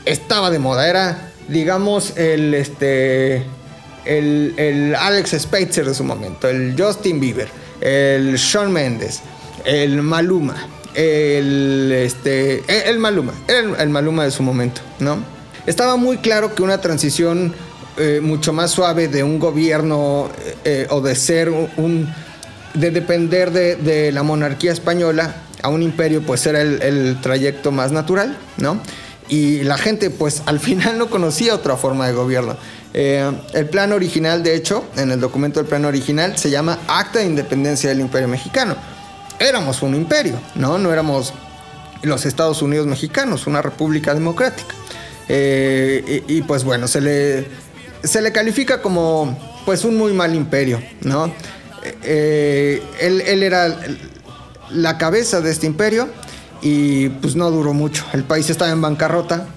estaba 0.06 0.52
de 0.52 0.60
moda, 0.60 0.88
era 0.88 1.29
digamos 1.50 2.18
el 2.18 2.54
este 2.54 3.46
el, 4.06 4.96
Alex 4.98 5.36
Spitzer 5.40 5.86
de 5.86 5.94
su 5.94 6.04
momento, 6.04 6.48
el 6.48 6.76
Justin 6.78 7.20
Bieber, 7.20 7.48
el 7.82 8.36
Shawn 8.36 8.72
Mendes, 8.72 9.22
el 9.66 10.02
Maluma, 10.02 10.56
el, 10.94 11.92
este, 11.94 12.64
el, 12.90 13.00
Maluma, 13.00 13.34
el, 13.48 13.76
el, 13.76 13.90
Maluma 13.90 14.24
de 14.24 14.32
su 14.32 14.44
momento, 14.44 14.82
¿no? 15.00 15.18
Estaba 15.66 15.98
muy 15.98 16.18
claro 16.18 16.56
que 16.56 16.64
una 16.64 16.82
transición 16.82 17.54
eh, 17.98 18.20
mucho 18.22 18.54
más 18.54 18.72
suave 18.72 19.08
de 19.08 19.24
un 19.24 19.40
gobierno 19.40 20.30
eh, 20.64 20.88
o 20.90 21.02
de 21.02 21.16
ser 21.16 21.50
un, 21.50 22.12
de 22.74 22.92
depender 22.92 23.52
de, 23.52 24.12
la 24.12 24.24
monarquía 24.24 24.72
española 24.72 25.36
a 25.62 25.70
un 25.70 25.84
imperio, 25.84 26.22
pues 26.22 26.46
era 26.46 26.62
el, 26.62 26.82
el 26.82 27.20
trayecto 27.22 27.72
más 27.72 27.92
natural, 27.92 28.38
¿no? 28.58 28.80
Y 29.30 29.62
la 29.64 29.78
gente, 29.78 30.10
pues 30.10 30.42
al 30.48 30.60
final 30.60 30.98
no 30.98 31.10
conocía 31.10 31.54
otra 31.54 31.78
forma 31.78 32.08
de 32.08 32.14
gobierno. 32.14 32.58
Eh, 32.94 33.32
el 33.54 33.70
plan 33.70 33.92
original, 33.94 34.42
de 34.42 34.56
hecho, 34.56 34.84
en 34.98 35.12
el 35.12 35.20
documento 35.20 35.60
del 35.60 35.70
plan 35.70 35.86
original, 35.86 36.36
se 36.38 36.50
llama 36.50 36.80
Acta 36.88 37.20
de 37.20 37.26
Independencia 37.26 37.90
del 37.90 38.00
Imperio 38.00 38.28
Mexicano. 38.28 38.76
Éramos 39.40 39.84
un 39.84 39.94
imperio, 39.94 40.40
¿no? 40.56 40.80
No 40.80 40.92
éramos 40.92 41.34
los 42.02 42.26
Estados 42.26 42.62
Unidos 42.64 42.88
mexicanos, 42.88 43.46
una 43.46 43.62
república 43.62 44.16
democrática. 44.16 44.74
Eh, 45.28 46.24
y, 46.28 46.42
pues 46.42 46.64
bueno, 46.64 46.88
se 46.88 47.00
le, 47.00 47.48
se 48.04 48.22
le 48.22 48.32
califica 48.32 48.82
como 48.82 49.38
pues 49.64 49.86
un 49.86 49.96
muy 49.96 50.14
mal 50.14 50.34
imperio, 50.34 50.82
¿no? 51.02 51.32
Eh, 52.04 52.82
él, 53.00 53.22
él 53.22 53.44
era 53.44 53.78
la 54.72 54.98
cabeza 54.98 55.40
de 55.40 55.52
este 55.52 55.68
imperio 55.68 56.10
y 56.62 57.10
pues 57.10 57.36
no 57.36 57.50
duró 57.52 57.74
mucho. 57.74 58.06
El 58.14 58.24
país 58.24 58.50
estaba 58.50 58.72
en 58.72 58.82
bancarrota, 58.82 59.48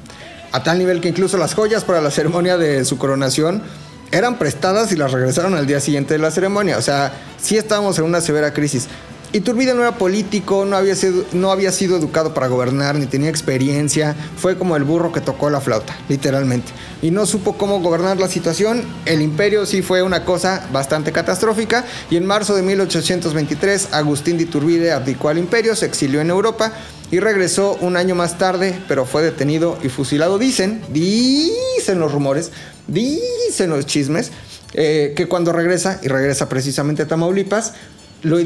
a 0.53 0.63
tal 0.63 0.79
nivel 0.79 1.01
que 1.01 1.09
incluso 1.09 1.39
las 1.39 1.55
joyas 1.55 1.85
para 1.85 2.01
la 2.01 2.11
ceremonia 2.11 2.57
de 2.57 2.85
su 2.85 2.99
coronación 2.99 3.63
eran 4.11 4.39
prestadas 4.39 4.93
y 4.93 4.97
las 4.97 5.11
regresaron 5.13 5.55
al 5.55 5.67
día 5.67 5.81
siguiente 5.81 6.15
de 6.15 6.19
la 6.19 6.31
ceremonia. 6.31 6.77
O 6.77 6.83
sea, 6.83 7.13
sí 7.41 7.57
estábamos 7.57 7.99
en 7.99 8.05
una 8.05 8.21
severa 8.21 8.53
crisis. 8.53 8.89
Iturbide 9.35 9.73
no 9.73 9.81
era 9.81 9.97
político, 9.97 10.67
no 10.67 10.77
había, 10.77 10.95
sido, 10.95 11.25
no 11.33 11.51
había 11.51 11.73
sido 11.73 11.97
educado 11.97 12.35
para 12.35 12.49
gobernar, 12.49 12.97
ni 12.97 13.07
tenía 13.07 13.31
experiencia. 13.31 14.15
Fue 14.37 14.59
como 14.59 14.77
el 14.77 14.85
burro 14.85 15.11
que 15.11 15.23
tocó 15.23 15.49
la 15.49 15.63
flauta, 15.63 15.97
literalmente. 16.11 16.71
Y 17.01 17.11
no 17.11 17.25
supo 17.25 17.57
cómo 17.57 17.81
gobernar 17.81 18.19
la 18.19 18.29
situación. 18.29 18.85
El 19.07 19.23
imperio 19.23 19.65
sí 19.65 19.81
fue 19.81 20.03
una 20.03 20.27
cosa 20.27 20.69
bastante 20.71 21.13
catastrófica. 21.13 21.87
Y 22.11 22.17
en 22.17 22.27
marzo 22.27 22.55
de 22.55 22.61
1823, 22.61 23.95
Agustín 23.95 24.37
de 24.37 24.43
Iturbide 24.43 24.93
abdicó 24.93 25.31
al 25.31 25.39
imperio, 25.39 25.75
se 25.77 25.87
exilió 25.87 26.21
en 26.21 26.29
Europa 26.29 26.71
y 27.11 27.19
regresó 27.19 27.79
un 27.81 27.97
año 27.97 28.15
más 28.15 28.37
tarde, 28.37 28.79
pero 28.87 29.07
fue 29.07 29.23
detenido 29.23 29.79
y 29.83 29.89
fusilado. 29.89 30.39
Dicen, 30.39 30.83
dicen 30.93 32.01
los 32.01 32.13
rumores, 32.13 32.51
dicen 32.87 33.71
los 33.71 33.87
chismes, 33.87 34.31
eh, 34.75 35.15
que 35.17 35.27
cuando 35.27 35.53
regresa, 35.53 36.01
y 36.03 36.09
regresa 36.09 36.51
precisamente 36.51 37.03
a 37.03 37.07
Tamaulipas, 37.07 37.73
lo 38.23 38.39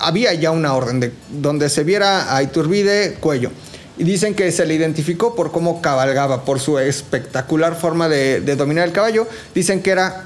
había 0.00 0.34
ya 0.34 0.50
una 0.50 0.74
orden 0.74 1.00
de 1.00 1.12
donde 1.30 1.68
se 1.68 1.84
viera 1.84 2.34
a 2.34 2.42
Iturbide 2.42 3.14
cuello. 3.20 3.50
Y 3.98 4.04
dicen 4.04 4.34
que 4.34 4.50
se 4.52 4.66
le 4.66 4.74
identificó 4.74 5.34
por 5.34 5.52
cómo 5.52 5.82
cabalgaba, 5.82 6.44
por 6.44 6.60
su 6.60 6.78
espectacular 6.78 7.76
forma 7.76 8.08
de, 8.08 8.40
dominar 8.56 8.86
el 8.86 8.92
caballo. 8.92 9.26
Dicen 9.54 9.82
que 9.82 9.90
era 9.90 10.24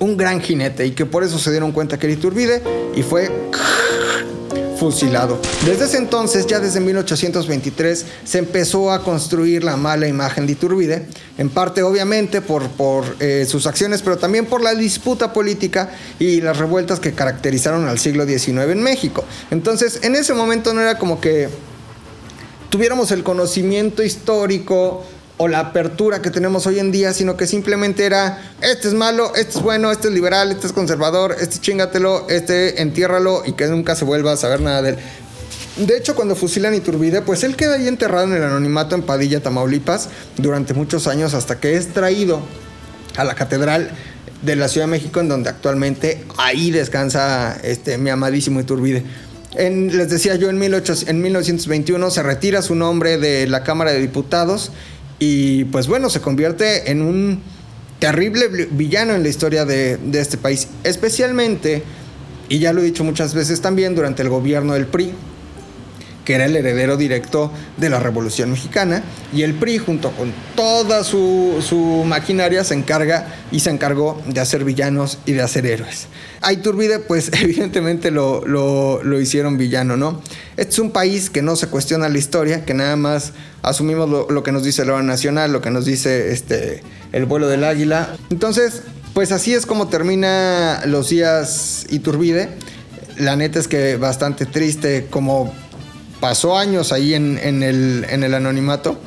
un 0.00 0.16
gran 0.16 0.40
jinete 0.40 0.86
y 0.86 0.90
que 0.92 1.06
por 1.06 1.24
eso 1.24 1.38
se 1.38 1.50
dieron 1.50 1.72
cuenta 1.72 1.98
que 1.98 2.06
era 2.06 2.14
Iturbide 2.14 2.62
y 2.94 3.02
fue 3.02 3.30
fusilado. 4.78 5.38
Desde 5.64 5.84
ese 5.86 5.98
entonces, 5.98 6.46
ya 6.46 6.60
desde 6.60 6.80
1823, 6.80 8.06
se 8.24 8.38
empezó 8.38 8.92
a 8.92 9.02
construir 9.02 9.64
la 9.64 9.76
mala 9.76 10.08
imagen 10.08 10.46
de 10.46 10.52
Iturbide, 10.52 11.06
en 11.38 11.50
parte 11.50 11.82
obviamente 11.82 12.40
por, 12.40 12.68
por 12.70 13.16
eh, 13.20 13.46
sus 13.48 13.66
acciones, 13.66 14.02
pero 14.02 14.18
también 14.18 14.46
por 14.46 14.62
la 14.62 14.74
disputa 14.74 15.32
política 15.32 15.90
y 16.18 16.40
las 16.40 16.58
revueltas 16.58 17.00
que 17.00 17.12
caracterizaron 17.12 17.86
al 17.88 17.98
siglo 17.98 18.26
XIX 18.26 18.70
en 18.70 18.82
México. 18.82 19.24
Entonces, 19.50 20.00
en 20.02 20.14
ese 20.14 20.34
momento 20.34 20.74
no 20.74 20.80
era 20.80 20.98
como 20.98 21.20
que 21.20 21.48
tuviéramos 22.70 23.12
el 23.12 23.22
conocimiento 23.22 24.02
histórico 24.02 25.04
o 25.36 25.48
la 25.48 25.58
apertura 25.58 26.22
que 26.22 26.30
tenemos 26.30 26.66
hoy 26.66 26.78
en 26.78 26.92
día, 26.92 27.12
sino 27.12 27.36
que 27.36 27.46
simplemente 27.46 28.06
era, 28.06 28.54
este 28.60 28.88
es 28.88 28.94
malo, 28.94 29.34
este 29.34 29.58
es 29.58 29.62
bueno, 29.62 29.90
este 29.90 30.08
es 30.08 30.14
liberal, 30.14 30.52
este 30.52 30.66
es 30.66 30.72
conservador, 30.72 31.36
este 31.40 31.58
chingatelo, 31.58 32.28
este 32.28 32.80
entiérralo 32.80 33.42
y 33.44 33.54
que 33.54 33.66
nunca 33.66 33.96
se 33.96 34.04
vuelva 34.04 34.32
a 34.32 34.36
saber 34.36 34.60
nada 34.60 34.82
de 34.82 34.90
él. 34.90 34.96
De 35.76 35.96
hecho, 35.96 36.14
cuando 36.14 36.36
fusilan 36.36 36.72
Iturbide, 36.72 37.20
pues 37.22 37.42
él 37.42 37.56
queda 37.56 37.74
ahí 37.74 37.88
enterrado 37.88 38.28
en 38.28 38.34
el 38.34 38.44
anonimato 38.44 38.94
en 38.94 39.02
Padilla, 39.02 39.42
Tamaulipas, 39.42 40.08
durante 40.36 40.72
muchos 40.72 41.08
años 41.08 41.34
hasta 41.34 41.58
que 41.58 41.74
es 41.74 41.92
traído 41.92 42.40
a 43.16 43.24
la 43.24 43.34
catedral 43.34 43.90
de 44.42 44.54
la 44.54 44.68
Ciudad 44.68 44.86
de 44.86 44.92
México, 44.92 45.18
en 45.18 45.28
donde 45.28 45.50
actualmente 45.50 46.24
ahí 46.36 46.70
descansa 46.70 47.58
este, 47.64 47.98
mi 47.98 48.10
amadísimo 48.10 48.60
Iturbide. 48.60 49.02
En, 49.56 49.96
les 49.96 50.10
decía 50.10 50.36
yo, 50.36 50.48
en, 50.48 50.62
en 50.62 51.22
1921 51.22 52.10
se 52.10 52.22
retira 52.22 52.62
su 52.62 52.76
nombre 52.76 53.18
de 53.18 53.48
la 53.48 53.64
Cámara 53.64 53.92
de 53.92 54.00
Diputados 54.00 54.70
y 55.18 55.64
pues 55.66 55.86
bueno, 55.86 56.10
se 56.10 56.20
convierte 56.20 56.90
en 56.90 57.02
un 57.02 57.40
terrible 57.98 58.48
villano 58.70 59.14
en 59.14 59.22
la 59.22 59.28
historia 59.28 59.64
de, 59.64 59.98
este 60.12 60.36
país. 60.36 60.68
Especialmente, 60.82 61.82
y 62.48 62.58
ya 62.58 62.72
lo 62.72 62.82
he 62.82 62.84
dicho 62.84 63.04
muchas 63.04 63.34
veces 63.34 63.60
también, 63.60 63.94
durante 63.94 64.22
el 64.22 64.28
gobierno 64.28 64.74
del 64.74 64.86
PRI, 64.86 65.12
que 66.24 66.34
era 66.34 66.46
el 66.46 66.56
heredero 66.56 66.96
directo 66.96 67.52
de 67.76 67.90
la 67.90 68.00
Revolución 68.00 68.50
Mexicana, 68.50 69.02
y 69.32 69.42
el 69.42 69.54
PRI 69.54 69.78
junto 69.78 70.10
con 70.12 70.32
toda 70.56 71.04
su, 71.04 72.04
maquinaria 72.06 72.64
se 72.64 72.74
encarga 72.74 73.26
y 73.50 73.60
se 73.60 73.70
encargó 73.70 74.20
de 74.26 74.40
hacer 74.40 74.64
villanos 74.64 75.18
y 75.26 75.32
de 75.32 75.42
hacer 75.42 75.66
héroes. 75.66 76.06
A 76.40 76.52
Iturbide, 76.52 76.98
pues 76.98 77.30
evidentemente 77.40 78.10
lo, 78.10 78.44
lo, 78.44 79.20
hicieron 79.20 79.58
villano, 79.58 79.96
¿no? 79.96 80.20
Este 80.56 80.72
es 80.72 80.78
un 80.78 80.90
país 80.90 81.30
que 81.30 81.42
no 81.42 81.56
se 81.56 81.68
cuestiona 81.68 82.08
la 82.08 82.18
historia, 82.18 82.64
que 82.64 82.74
nada 82.74 82.96
más 82.96 83.32
asumimos 83.62 84.08
lo, 84.08 84.42
que 84.42 84.52
nos 84.52 84.64
dice 84.64 84.84
la 84.84 84.94
hora 84.94 85.02
nacional, 85.02 85.52
lo 85.52 85.60
que 85.60 85.70
nos 85.70 85.84
dice 85.84 86.32
este, 86.32 86.82
el 87.12 87.26
vuelo 87.26 87.48
del 87.48 87.64
águila. 87.64 88.16
Entonces, 88.30 88.82
pues 89.14 89.30
así 89.30 89.54
es 89.54 89.64
como 89.64 89.88
termina 89.88 90.82
los 90.86 91.08
días 91.08 91.86
Iturbide. 91.90 92.48
La 93.16 93.36
neta 93.36 93.60
es 93.60 93.68
que 93.68 93.96
bastante 93.96 94.44
triste 94.44 95.06
como 95.08 95.54
pasó 96.24 96.56
años 96.56 96.90
ahí 96.90 97.12
en, 97.12 97.36
el, 97.62 98.34
anonimato 98.34 98.98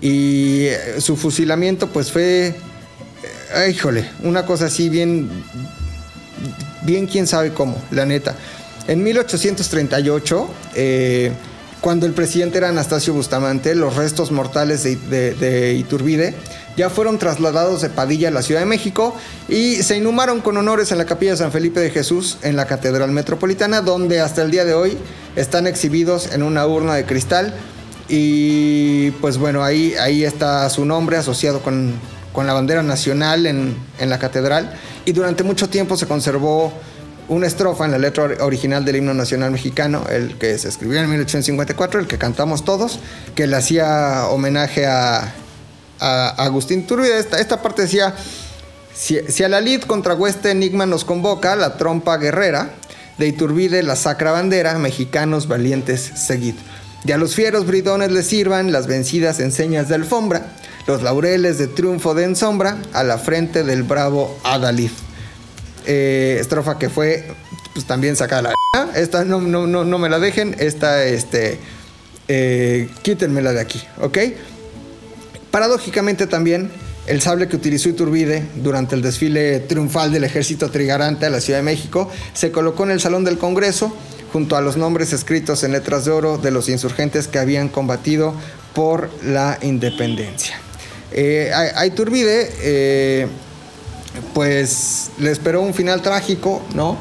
y 0.00 0.66
su 0.98 1.16
fusilamiento 1.16 1.86
pues 1.86 2.10
fue, 2.10 2.48
eh, 2.48 3.70
híjole, 3.70 4.10
una 4.24 4.44
cosa 4.44 4.64
así 4.64 4.88
bien, 4.88 5.30
bien 6.82 7.06
quién 7.06 7.28
sabe 7.28 7.52
cómo, 7.52 7.80
la 7.92 8.06
neta. 8.06 8.34
En 8.88 9.04
1838, 9.04 10.48
eh, 10.74 11.30
cuando 11.80 12.06
el 12.06 12.12
presidente 12.12 12.58
era 12.58 12.70
Anastasio 12.70 13.14
Bustamante, 13.14 13.76
los 13.76 13.94
restos 13.94 14.32
mortales 14.32 14.82
de, 14.82 15.76
Iturbide 15.78 16.34
ya 16.76 16.90
fueron 16.90 17.18
trasladados 17.18 17.82
de 17.82 17.88
Padilla 17.90 18.28
a 18.28 18.30
la 18.30 18.42
Ciudad 18.42 18.60
de 18.60 18.66
México 18.66 19.14
y 19.48 19.76
se 19.82 19.96
inhumaron 19.96 20.40
con 20.40 20.56
honores 20.56 20.90
en 20.92 20.98
la 20.98 21.04
capilla 21.04 21.32
de 21.32 21.36
San 21.38 21.52
Felipe 21.52 21.80
de 21.80 21.90
Jesús 21.90 22.38
en 22.42 22.56
la 22.56 22.66
Catedral 22.66 23.10
Metropolitana, 23.12 23.80
donde 23.80 24.20
hasta 24.20 24.42
el 24.42 24.50
día 24.50 24.64
de 24.64 24.74
hoy 24.74 24.98
están 25.36 25.66
exhibidos 25.66 26.32
en 26.32 26.42
una 26.42 26.66
urna 26.66 26.94
de 26.94 27.04
cristal. 27.04 27.54
Y 28.08 29.10
pues 29.20 29.38
bueno, 29.38 29.62
ahí, 29.64 29.94
ahí 30.00 30.24
está 30.24 30.68
su 30.68 30.84
nombre 30.84 31.16
asociado 31.16 31.60
con, 31.62 31.92
con 32.32 32.46
la 32.46 32.52
bandera 32.52 32.82
nacional 32.82 33.46
en, 33.46 33.76
en 33.98 34.10
la 34.10 34.18
catedral. 34.18 34.74
Y 35.04 35.12
durante 35.12 35.42
mucho 35.42 35.68
tiempo 35.68 35.96
se 35.96 36.06
conservó 36.06 36.72
una 37.28 37.46
estrofa 37.46 37.86
en 37.86 37.92
la 37.92 37.98
letra 37.98 38.24
or- 38.24 38.42
original 38.42 38.84
del 38.84 38.96
himno 38.96 39.14
nacional 39.14 39.50
mexicano, 39.50 40.04
el 40.10 40.36
que 40.36 40.58
se 40.58 40.68
escribió 40.68 41.00
en 41.00 41.08
1854, 41.08 42.00
el 42.00 42.06
que 42.06 42.18
cantamos 42.18 42.64
todos, 42.64 42.98
que 43.34 43.46
le 43.46 43.56
hacía 43.56 44.26
homenaje 44.28 44.86
a, 44.86 45.32
a 46.04 46.44
Agustín 46.44 46.86
Turbide. 46.86 47.18
Esta, 47.18 47.38
esta 47.40 47.62
parte 47.62 47.82
decía, 47.82 48.14
si, 48.94 49.18
si 49.28 49.44
a 49.44 49.48
la 49.48 49.60
lid 49.60 49.82
contra 49.82 50.14
hueste 50.14 50.50
enigma 50.50 50.86
nos 50.86 51.04
convoca, 51.04 51.56
la 51.56 51.76
trompa 51.76 52.16
guerrera, 52.18 52.70
de 53.18 53.28
Iturbide 53.28 53.82
la 53.82 53.96
sacra 53.96 54.32
bandera, 54.32 54.78
mexicanos 54.78 55.46
valientes 55.46 56.00
seguid. 56.00 56.54
Y 57.04 57.12
a 57.12 57.18
los 57.18 57.34
fieros 57.34 57.66
bridones 57.66 58.10
les 58.10 58.26
sirvan 58.26 58.72
las 58.72 58.86
vencidas 58.86 59.38
enseñas 59.40 59.88
de 59.88 59.94
alfombra, 59.94 60.54
los 60.86 61.02
laureles 61.02 61.58
de 61.58 61.68
triunfo 61.68 62.14
de 62.14 62.24
ensombra, 62.24 62.78
a 62.92 63.04
la 63.04 63.18
frente 63.18 63.62
del 63.62 63.82
bravo 63.82 64.36
Adalid 64.42 64.90
eh, 65.86 66.38
estrofa 66.40 66.78
que 66.78 66.88
fue 66.88 67.24
pues 67.72 67.86
también 67.86 68.16
sacada 68.16 68.42
la 68.42 68.54
esta 68.94 69.24
no, 69.24 69.40
no, 69.40 69.66
no, 69.66 69.84
no 69.84 69.98
me 69.98 70.08
la 70.08 70.18
dejen 70.18 70.56
esta 70.58 71.04
este 71.04 71.58
eh, 72.28 72.88
quítenmela 73.02 73.52
de 73.52 73.60
aquí 73.60 73.82
ok 74.00 74.18
paradójicamente 75.54 76.26
también 76.26 76.68
el 77.06 77.22
sable 77.22 77.46
que 77.46 77.54
utilizó 77.54 77.88
Iturbide 77.88 78.44
durante 78.56 78.96
el 78.96 79.02
desfile 79.02 79.60
triunfal 79.60 80.10
del 80.10 80.24
ejército 80.24 80.68
trigarante 80.68 81.26
a 81.26 81.30
la 81.30 81.40
Ciudad 81.40 81.60
de 81.60 81.62
México 81.62 82.10
se 82.32 82.50
colocó 82.50 82.82
en 82.82 82.90
el 82.90 83.00
Salón 83.00 83.22
del 83.22 83.38
Congreso 83.38 83.96
junto 84.32 84.56
a 84.56 84.60
los 84.60 84.76
nombres 84.76 85.12
escritos 85.12 85.62
en 85.62 85.70
letras 85.70 86.06
de 86.06 86.10
oro 86.10 86.38
de 86.38 86.50
los 86.50 86.68
insurgentes 86.68 87.28
que 87.28 87.38
habían 87.38 87.68
combatido 87.68 88.34
por 88.74 89.08
la 89.22 89.56
independencia. 89.62 90.58
Eh, 91.12 91.52
a, 91.54 91.86
Iturbide 91.86 92.50
eh, 92.60 93.28
pues 94.34 95.12
le 95.20 95.30
esperó 95.30 95.60
un 95.60 95.72
final 95.72 96.02
trágico, 96.02 96.62
¿no? 96.74 96.98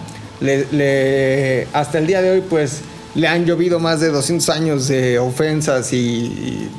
Hasta 1.74 1.98
el 1.98 2.06
día 2.06 2.22
de 2.22 2.30
hoy, 2.30 2.44
pues 2.48 2.82
le 3.16 3.28
han 3.28 3.46
llovido 3.46 3.80
más 3.80 4.00
de 4.00 4.10
200 4.10 4.48
años 4.50 4.88
de 4.88 5.18
ofensas 5.18 5.92
y 5.92 6.70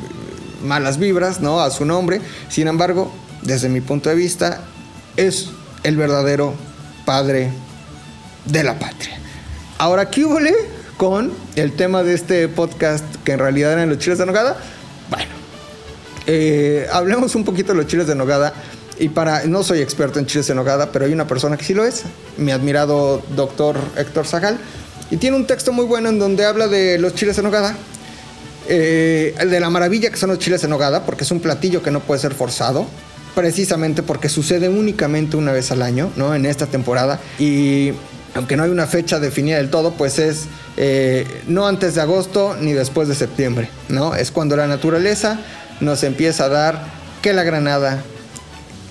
malas 0.65 0.99
vibras, 0.99 1.41
¿no? 1.41 1.61
A 1.61 1.71
su 1.71 1.85
nombre. 1.85 2.21
Sin 2.49 2.69
embargo, 2.69 3.13
desde 3.43 3.69
mi 3.69 3.81
punto 3.81 4.09
de 4.09 4.17
vista, 4.17 4.63
es 5.17 5.51
el 5.83 5.97
verdadero 5.97 6.55
padre 7.05 7.51
de 8.47 8.63
la 8.65 8.79
patria. 8.79 9.19
Ahora, 9.79 10.11
¿qué 10.11 10.25
hubo 10.25 10.39
con 10.97 11.33
el 11.57 11.73
tema 11.73 12.03
de 12.03 12.15
este 12.15 12.49
podcast 12.49 13.05
que 13.25 13.33
en 13.33 13.39
realidad 13.39 13.73
eran 13.73 13.89
los 13.89 13.99
chiles 13.99 14.19
de 14.19 14.27
nogada? 14.27 14.57
Bueno, 15.11 15.31
eh, 16.27 16.87
hablemos 16.93 17.35
un 17.35 17.45
poquito 17.45 17.73
de 17.73 17.79
los 17.79 17.87
chiles 17.87 18.07
de 18.07 18.15
nogada. 18.15 18.55
Y 18.99 19.09
para, 19.09 19.45
no 19.45 19.65
soy 19.65 19.81
experto 19.81 20.21
en 20.21 20.27
chiles 20.27 20.47
de 20.47 20.55
nogada, 20.55 20.93
pero 20.93 21.05
hay 21.05 21.13
una 21.13 21.27
persona 21.27 21.57
que 21.57 21.65
sí 21.65 21.75
lo 21.75 21.85
es, 21.85 22.05
mi 22.37 22.53
admirado 22.53 23.23
doctor 23.35 23.77
Héctor 23.97 24.27
Zagal. 24.27 24.59
Y 25.11 25.17
tiene 25.17 25.37
un 25.37 25.47
texto 25.47 25.73
muy 25.73 25.85
bueno 25.85 26.09
en 26.09 26.19
donde 26.19 26.47
habla 26.47 26.69
de 26.69 26.99
los 26.99 27.15
chiles 27.15 27.37
de 27.37 27.43
nogada, 27.43 27.77
eh, 28.69 29.35
de 29.39 29.61
la 29.61 29.71
maravilla 29.71 30.11
que 30.11 30.17
son 30.17 30.31
los 30.31 30.39
chiles 30.39 30.65
en 30.65 30.71
nogada, 30.71 31.05
porque 31.05 31.25
es 31.25 31.31
un 31.31 31.41
platillo 31.41 31.83
que 31.83 31.91
no 31.91 32.01
puede 32.01 32.21
ser 32.21 32.35
forzado, 32.35 32.87
precisamente 33.35 34.03
porque 34.03 34.29
sucede 34.29 34.69
únicamente 34.69 35.37
una 35.37 35.53
vez 35.53 35.71
al 35.73 35.83
año, 35.83 36.11
¿no? 36.17 36.35
En 36.35 36.47
esta 36.47 36.67
temporada. 36.67 37.21
Y 37.39 37.93
aunque 38.35 38.57
no 38.57 38.65
hay 38.65 38.71
una 38.71 38.87
fecha 38.87 39.21
definida 39.21 39.57
del 39.57 39.71
todo, 39.71 39.93
pues 39.93 40.19
es 40.19 40.47
eh, 40.77 41.27
no 41.47 41.67
antes 41.67 41.95
de 41.95 42.01
agosto 42.01 42.57
ni 42.61 42.73
después 42.73 43.09
de 43.09 43.15
septiembre, 43.15 43.69
¿no? 43.89 44.15
Es 44.15 44.31
cuando 44.31 44.57
la 44.57 44.67
naturaleza 44.67 45.39
nos 45.81 46.03
empieza 46.03 46.45
a 46.45 46.49
dar 46.49 46.85
que 47.23 47.33
la 47.33 47.43
granada, 47.43 48.03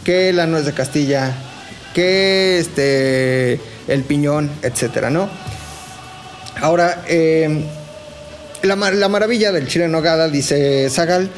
que 0.04 0.34
la 0.34 0.48
nuez 0.48 0.66
de 0.66 0.74
Castilla, 0.74 1.34
que 1.94 2.60
este, 2.60 3.60
el 3.88 4.04
piñón, 4.04 4.50
etcétera, 4.62 5.10
¿no? 5.10 5.30
Ahora, 6.62 7.04
eh, 7.08 7.66
la, 8.64 8.76
la 8.76 9.10
maravilla 9.10 9.52
del 9.52 9.68
chile 9.68 9.86
en 9.86 9.92
nogada, 9.92 10.30
dice 10.30 10.90
Zagal, 10.90 11.30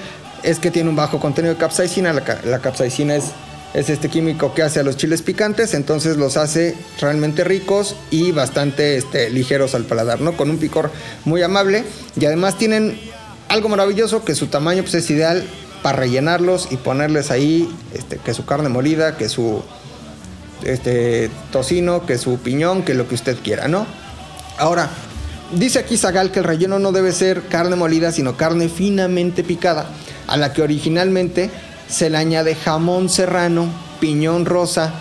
es 0.43 0.59
que 0.59 0.71
tiene 0.71 0.89
un 0.89 0.95
bajo 0.95 1.19
contenido 1.19 1.53
de 1.53 1.59
capsaicina. 1.59 2.13
La, 2.13 2.21
ca- 2.23 2.39
la 2.45 2.59
capsaicina 2.59 3.15
es, 3.15 3.26
es 3.73 3.89
este 3.89 4.09
químico 4.09 4.53
que 4.53 4.61
hace 4.61 4.80
a 4.80 4.84
los 4.84 4.95
chiles 4.95 5.21
picantes, 5.21 5.73
entonces 5.73 6.17
los 6.17 6.38
hace 6.38 6.76
realmente 7.01 7.43
ricos 7.43 7.95
y 8.11 8.32
bastante 8.32 8.97
este, 8.97 9.30
ligeros 9.30 9.76
al 9.76 9.84
paladar, 9.86 10.21
¿no? 10.21 10.38
Con 10.38 10.49
un 10.49 10.57
picor 10.57 10.91
muy 11.26 11.41
amable 11.41 11.84
y 12.19 12.26
además 12.26 12.57
tienen 12.57 12.99
algo 13.49 13.69
maravilloso 13.69 14.23
que 14.23 14.36
su 14.36 14.47
tamaño 14.47 14.84
pues, 14.84 14.95
es 14.95 15.09
ideal 15.09 15.43
para 15.84 15.97
rellenarlos 15.99 16.69
y 16.71 16.78
ponerles 16.78 17.32
ahí 17.32 17.69
este, 17.93 18.17
que 18.17 18.34
su 18.34 18.45
carne 18.45 18.69
molida, 18.69 19.17
que 19.17 19.30
su 19.30 19.63
este, 20.63 21.30
tocino, 21.51 22.05
que 22.05 22.17
su 22.17 22.38
piñón, 22.39 22.84
que 22.84 22.93
lo 22.93 23.07
que 23.07 23.15
usted 23.15 23.38
quiera, 23.43 23.67
¿no? 23.67 23.86
Ahora, 24.57 24.89
dice 25.53 25.79
aquí 25.79 25.97
Zagal 25.97 26.31
que 26.31 26.39
el 26.39 26.45
relleno 26.45 26.79
no 26.79 26.91
debe 26.91 27.11
ser 27.11 27.43
carne 27.43 27.75
molida, 27.75 28.11
sino 28.11 28.37
carne 28.37 28.69
finamente 28.69 29.43
picada, 29.43 29.87
a 30.27 30.37
la 30.37 30.53
que 30.53 30.61
originalmente 30.61 31.49
se 31.87 32.09
le 32.09 32.17
añade 32.17 32.55
jamón 32.55 33.09
serrano, 33.09 33.67
piñón 33.99 34.45
rosa, 34.45 34.93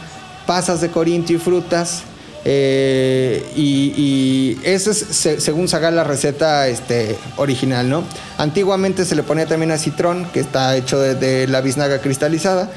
pasas 0.47 0.81
de 0.81 0.91
corinto 0.91 1.33
y 1.33 1.39
frutas. 1.39 2.03
eh, 2.47 3.43
y, 3.57 4.59
esa 4.65 4.91
es, 4.91 4.99
se- 4.99 5.41
según 5.41 5.67
Zagal, 5.69 5.97
la 5.97 6.05
receta 6.05 6.69
este, 6.69 7.17
original, 7.37 7.89
¿no? 7.89 8.05
Antiguamente 8.39 9.05
se 9.07 9.15
le 9.15 9.23
ponía 9.23 9.47
también 9.47 9.71
acitrón, 9.71 10.27
que 10.33 10.41
está 10.41 10.77
hecho 10.77 10.99
de, 10.99 11.15
de 11.15 11.47
la 11.49 11.61
biznaga 11.63 12.01
cristalizada. 12.01 12.71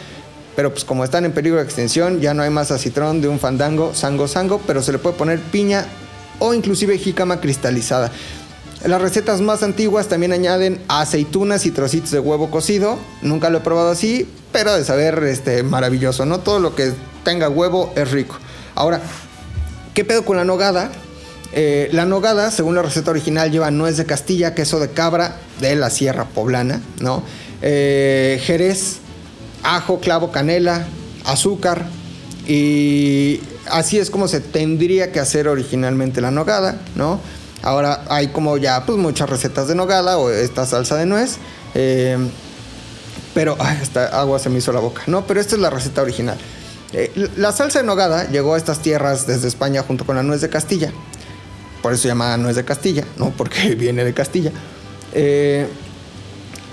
Pero 0.55 0.71
pues 0.71 0.85
como 0.85 1.03
están 1.03 1.23
en 1.25 1.33
peligro 1.33 1.59
de 1.59 1.65
extinción, 1.65 2.19
ya 2.21 2.33
no 2.33 2.41
hay 2.43 2.49
más 2.49 2.71
acitrón 2.71 3.21
de 3.21 3.27
un 3.27 3.39
fandango, 3.39 3.93
sango, 3.93 4.27
sango, 4.27 4.59
pero 4.65 4.81
se 4.81 4.91
le 4.91 4.97
puede 4.97 5.15
poner 5.17 5.39
piña 5.39 5.85
o 6.39 6.53
inclusive 6.53 6.97
jícama 6.97 7.39
cristalizada. 7.39 8.11
Las 8.85 9.01
recetas 9.01 9.41
más 9.41 9.63
antiguas 9.63 10.07
también 10.07 10.31
añaden 10.31 10.79
aceitunas 10.87 11.65
y 11.65 11.71
trocitos 11.71 12.11
de 12.11 12.19
huevo 12.19 12.51
cocido. 12.51 12.99
Nunca 13.21 13.49
lo 13.49 13.57
he 13.57 13.61
probado 13.61 13.89
así, 13.89 14.29
pero 14.51 14.75
de 14.75 14.83
saber 14.83 15.23
este, 15.23 15.63
maravilloso, 15.63 16.25
¿no? 16.25 16.39
Todo 16.39 16.59
lo 16.59 16.75
que 16.75 16.93
tenga 17.23 17.49
huevo 17.49 17.91
es 17.95 18.11
rico. 18.11 18.37
Ahora, 18.75 19.01
¿qué 19.93 20.05
pedo 20.05 20.23
con 20.23 20.37
la 20.37 20.45
nogada? 20.45 20.91
Eh, 21.53 21.89
la 21.91 22.05
nogada, 22.05 22.51
según 22.51 22.75
la 22.75 22.83
receta 22.83 23.09
original, 23.09 23.51
lleva 23.51 23.71
nuez 23.71 23.97
de 23.97 24.05
Castilla, 24.05 24.53
queso 24.53 24.79
de 24.79 24.89
cabra 24.91 25.37
de 25.59 25.75
la 25.75 25.89
Sierra 25.89 26.25
Poblana, 26.25 26.81
¿no? 26.99 27.23
Eh, 27.63 28.39
jerez, 28.43 28.97
ajo, 29.63 29.99
clavo, 29.99 30.31
canela, 30.31 30.85
azúcar 31.25 31.85
y 32.47 33.41
así 33.71 33.99
es 33.99 34.09
como 34.09 34.27
se 34.27 34.39
tendría 34.39 35.11
que 35.11 35.19
hacer 35.19 35.47
originalmente 35.47 36.21
la 36.21 36.31
nogada, 36.31 36.79
¿no? 36.95 37.19
Ahora 37.63 38.03
hay 38.09 38.27
como 38.27 38.57
ya 38.57 38.85
pues 38.85 38.97
muchas 38.97 39.29
recetas 39.29 39.67
de 39.67 39.75
nogada 39.75 40.17
o 40.17 40.29
esta 40.29 40.65
salsa 40.65 40.95
de 40.95 41.05
nuez, 41.05 41.37
eh, 41.75 42.17
pero 43.33 43.57
esta 43.81 44.19
agua 44.19 44.39
se 44.39 44.49
me 44.49 44.59
hizo 44.59 44.71
la 44.71 44.79
boca, 44.79 45.03
¿no? 45.07 45.25
Pero 45.25 45.39
esta 45.39 45.55
es 45.55 45.61
la 45.61 45.69
receta 45.69 46.01
original. 46.01 46.37
Eh, 46.93 47.29
la 47.35 47.51
salsa 47.51 47.79
de 47.79 47.85
nogada 47.85 48.29
llegó 48.29 48.53
a 48.53 48.57
estas 48.57 48.79
tierras 48.79 49.27
desde 49.27 49.47
España 49.47 49.83
junto 49.83 50.05
con 50.05 50.15
la 50.15 50.23
nuez 50.23 50.41
de 50.41 50.49
Castilla, 50.49 50.91
por 51.81 51.93
eso 51.93 52.03
se 52.03 52.07
llama 52.09 52.37
nuez 52.37 52.55
de 52.55 52.63
Castilla, 52.63 53.03
¿no? 53.17 53.31
Porque 53.37 53.75
viene 53.75 54.03
de 54.03 54.13
Castilla. 54.13 54.51
Eh, 55.13 55.67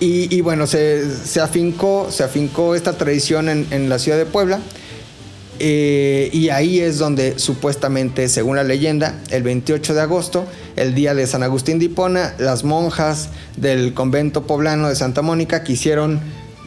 y, 0.00 0.42
bueno, 0.42 0.66
se, 0.66 1.16
se 1.16 1.40
afincó, 1.40 2.08
se 2.10 2.24
afincó 2.24 2.74
esta 2.74 2.92
tradición 2.98 3.48
en 3.48 3.88
la 3.88 3.98
ciudad 3.98 4.18
de 4.18 4.26
Puebla. 4.26 4.60
Eh, 5.60 6.30
y 6.32 6.48
ahí 6.48 6.80
es 6.80 6.98
donde 6.98 7.38
supuestamente, 7.38 8.28
según 8.28 8.56
la 8.56 8.64
leyenda, 8.64 9.20
el 9.30 9.42
28 9.42 9.94
de 9.94 10.00
agosto, 10.00 10.46
el 10.76 10.94
día 10.94 11.14
de 11.14 11.26
San 11.26 11.42
Agustín 11.42 11.78
de 11.78 11.86
Hipona, 11.86 12.34
las 12.38 12.64
monjas 12.64 13.28
del 13.56 13.94
convento 13.94 14.46
poblano 14.46 14.88
de 14.88 14.96
Santa 14.96 15.22
Mónica 15.22 15.62
quisieron 15.62 16.20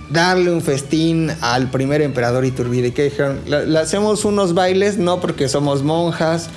darle 0.10 0.52
un 0.52 0.62
festín 0.62 1.32
al 1.42 1.70
primer 1.70 2.02
emperador 2.02 2.46
Iturbide. 2.46 2.94
Que 2.94 3.06
dijeron, 3.06 3.40
le, 3.46 3.78
hacemos 3.78 4.26
unos 4.26 4.54
bailes, 4.54 4.98
no 4.98 5.20
porque 5.20 5.50
somos 5.50 5.84
monjas. 5.84 6.50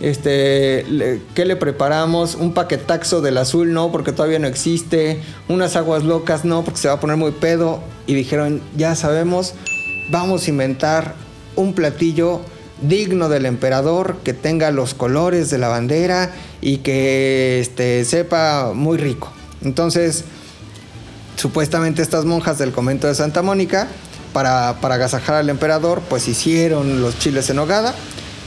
Este, 0.00 1.20
¿qué 1.34 1.44
le 1.44 1.56
preparamos? 1.56 2.34
Un 2.36 2.54
paquetaxo 2.54 3.20
del 3.20 3.38
azul, 3.38 3.72
no, 3.72 3.90
porque 3.90 4.12
todavía 4.12 4.38
no 4.38 4.46
existe. 4.46 5.20
Unas 5.48 5.76
aguas 5.76 6.04
locas, 6.04 6.44
no, 6.44 6.64
porque 6.64 6.80
se 6.80 6.88
va 6.88 6.94
a 6.94 7.00
poner 7.00 7.16
muy 7.16 7.32
pedo. 7.32 7.80
Y 8.06 8.14
dijeron, 8.14 8.60
ya 8.76 8.94
sabemos, 8.94 9.54
vamos 10.10 10.46
a 10.46 10.50
inventar 10.50 11.27
un 11.58 11.74
platillo 11.74 12.40
digno 12.80 13.28
del 13.28 13.46
emperador, 13.46 14.18
que 14.22 14.32
tenga 14.32 14.70
los 14.70 14.94
colores 14.94 15.50
de 15.50 15.58
la 15.58 15.68
bandera 15.68 16.32
y 16.60 16.78
que 16.78 17.60
este, 17.60 18.04
sepa 18.04 18.72
muy 18.74 18.98
rico. 18.98 19.32
Entonces, 19.62 20.24
supuestamente 21.36 22.02
estas 22.02 22.24
monjas 22.24 22.58
del 22.58 22.72
convento 22.72 23.08
de 23.08 23.14
Santa 23.14 23.42
Mónica, 23.42 23.88
para, 24.32 24.78
para 24.80 24.96
agasajar 24.96 25.36
al 25.36 25.50
emperador, 25.50 26.02
pues 26.08 26.28
hicieron 26.28 27.00
los 27.00 27.18
chiles 27.18 27.50
en 27.50 27.56
nogada. 27.56 27.94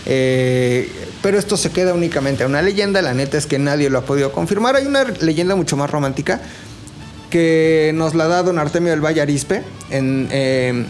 Eh, 0.05 0.89
pero 1.21 1.37
esto 1.37 1.57
se 1.57 1.69
queda 1.71 1.93
únicamente 1.93 2.43
en 2.43 2.49
una 2.49 2.61
leyenda, 2.61 3.01
la 3.01 3.13
neta 3.13 3.37
es 3.37 3.45
que 3.45 3.59
nadie 3.59 3.89
lo 3.89 3.99
ha 3.99 4.05
podido 4.05 4.31
confirmar. 4.31 4.75
Hay 4.75 4.85
una 4.85 5.03
leyenda 5.03 5.55
mucho 5.55 5.77
más 5.77 5.89
romántica 5.89 6.41
que 7.29 7.91
nos 7.93 8.15
la 8.15 8.27
da 8.27 8.43
don 8.43 8.57
Artemio 8.57 8.91
del 8.91 9.03
Valle 9.03 9.21
Arispe 9.21 9.63
en, 9.89 10.27
eh, 10.31 10.85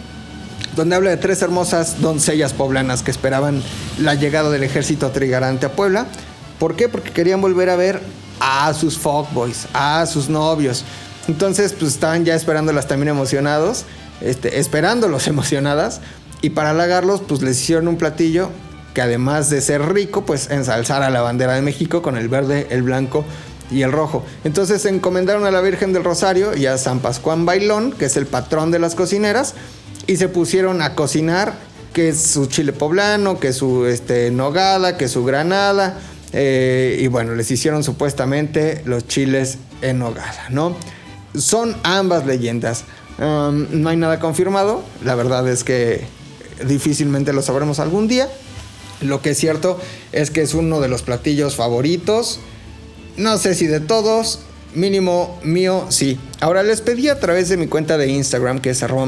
donde 0.76 0.96
habla 0.96 1.10
de 1.10 1.16
tres 1.16 1.42
hermosas 1.42 2.00
doncellas 2.00 2.52
poblanas 2.52 3.02
que 3.02 3.10
esperaban 3.10 3.62
la 3.98 4.14
llegada 4.14 4.50
del 4.50 4.62
ejército 4.62 5.10
trigarante 5.10 5.66
a 5.66 5.72
Puebla. 5.72 6.06
¿Por 6.58 6.76
qué? 6.76 6.88
Porque 6.88 7.10
querían 7.10 7.40
volver 7.40 7.70
a 7.70 7.76
ver 7.76 8.00
a 8.40 8.72
sus 8.74 8.98
fuckboys, 8.98 9.66
a 9.72 10.04
sus 10.06 10.28
novios. 10.28 10.84
Entonces, 11.28 11.72
pues 11.72 11.92
estaban 11.92 12.24
ya 12.24 12.34
esperándolas 12.34 12.88
también 12.88 13.08
emocionados, 13.08 13.84
este, 14.20 14.58
esperándolos 14.58 15.26
emocionadas. 15.28 16.00
Y 16.40 16.50
para 16.50 16.70
halagarlos, 16.70 17.20
pues 17.20 17.42
les 17.42 17.60
hicieron 17.60 17.88
un 17.88 17.96
platillo 17.96 18.50
que 18.94 19.02
además 19.02 19.48
de 19.48 19.60
ser 19.60 19.92
rico, 19.92 20.26
pues 20.26 20.50
ensalzara 20.50 21.08
la 21.10 21.22
bandera 21.22 21.54
de 21.54 21.62
México 21.62 22.02
con 22.02 22.16
el 22.16 22.28
verde, 22.28 22.66
el 22.70 22.82
blanco 22.82 23.24
y 23.70 23.82
el 23.82 23.92
rojo. 23.92 24.24
Entonces 24.44 24.82
se 24.82 24.90
encomendaron 24.90 25.46
a 25.46 25.50
la 25.50 25.60
Virgen 25.60 25.92
del 25.92 26.04
Rosario 26.04 26.56
y 26.56 26.66
a 26.66 26.76
San 26.78 27.00
Pascuán 27.00 27.46
Bailón, 27.46 27.92
que 27.92 28.06
es 28.06 28.16
el 28.16 28.26
patrón 28.26 28.70
de 28.70 28.78
las 28.78 28.94
cocineras, 28.94 29.54
y 30.06 30.16
se 30.16 30.28
pusieron 30.28 30.82
a 30.82 30.94
cocinar 30.94 31.54
que 31.92 32.08
es 32.08 32.20
su 32.20 32.46
chile 32.46 32.72
poblano, 32.72 33.38
que 33.38 33.52
su 33.52 33.86
este, 33.86 34.30
nogada, 34.30 34.96
que 34.96 35.08
su 35.08 35.24
granada. 35.24 35.98
eh, 36.32 36.98
y 37.00 37.08
bueno, 37.08 37.34
les 37.34 37.50
hicieron 37.50 37.84
supuestamente 37.84 38.82
los 38.86 39.06
chiles 39.06 39.58
en 39.82 39.98
nogada, 39.98 40.46
¿no? 40.48 40.74
Son 41.34 41.76
ambas 41.82 42.26
leyendas. 42.26 42.84
No 43.18 43.88
hay 43.88 43.96
nada 43.96 44.18
confirmado. 44.18 44.82
La 45.04 45.14
verdad 45.14 45.46
es 45.48 45.64
que 45.64 46.06
difícilmente 46.66 47.32
lo 47.32 47.42
sabremos 47.42 47.78
algún 47.78 48.08
día. 48.08 48.28
Lo 49.00 49.20
que 49.20 49.30
es 49.30 49.38
cierto 49.38 49.78
es 50.12 50.30
que 50.30 50.42
es 50.42 50.54
uno 50.54 50.80
de 50.80 50.88
los 50.88 51.02
platillos 51.02 51.54
favoritos. 51.56 52.40
No 53.16 53.36
sé 53.38 53.54
si 53.54 53.66
de 53.66 53.80
todos, 53.80 54.40
mínimo 54.74 55.38
mío, 55.42 55.86
sí. 55.90 56.18
Ahora 56.40 56.62
les 56.62 56.80
pedí 56.80 57.08
a 57.08 57.18
través 57.20 57.48
de 57.48 57.56
mi 57.56 57.66
cuenta 57.66 57.98
de 57.98 58.08
Instagram, 58.08 58.60
que 58.60 58.70
es 58.70 58.82
arroba 58.82 59.06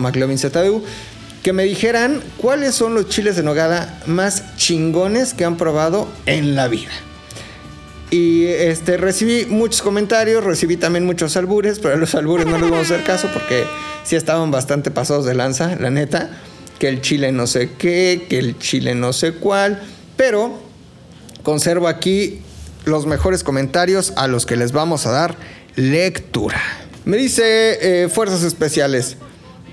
que 1.44 1.52
me 1.52 1.64
dijeran 1.64 2.22
cuáles 2.38 2.74
son 2.74 2.94
los 2.94 3.10
chiles 3.10 3.36
de 3.36 3.42
nogada 3.42 4.00
más 4.06 4.56
chingones 4.56 5.34
que 5.34 5.44
han 5.44 5.58
probado 5.58 6.08
en 6.24 6.56
la 6.56 6.68
vida. 6.68 6.90
Y 8.10 8.46
este, 8.46 8.96
recibí 8.96 9.44
muchos 9.44 9.82
comentarios, 9.82 10.42
recibí 10.42 10.78
también 10.78 11.04
muchos 11.04 11.36
albures, 11.36 11.80
pero 11.80 11.94
a 11.94 11.96
los 11.98 12.14
albures 12.14 12.46
no 12.46 12.52
les 12.52 12.70
vamos 12.70 12.90
a 12.90 12.94
hacer 12.94 13.04
caso 13.04 13.28
porque 13.34 13.64
sí 14.04 14.16
estaban 14.16 14.50
bastante 14.50 14.90
pasados 14.90 15.26
de 15.26 15.34
lanza, 15.34 15.76
la 15.76 15.90
neta. 15.90 16.30
Que 16.78 16.88
el 16.88 17.02
chile 17.02 17.30
no 17.30 17.46
sé 17.46 17.70
qué, 17.76 18.26
que 18.28 18.38
el 18.38 18.58
chile 18.58 18.94
no 18.94 19.12
sé 19.12 19.32
cuál. 19.32 19.82
Pero 20.16 20.58
conservo 21.42 21.88
aquí 21.88 22.40
los 22.84 23.06
mejores 23.06 23.44
comentarios 23.44 24.12
a 24.16 24.26
los 24.28 24.46
que 24.46 24.56
les 24.56 24.72
vamos 24.72 25.06
a 25.06 25.10
dar 25.10 25.36
lectura. 25.76 26.60
Me 27.04 27.16
dice 27.16 28.04
eh, 28.04 28.08
Fuerzas 28.08 28.42
Especiales. 28.42 29.16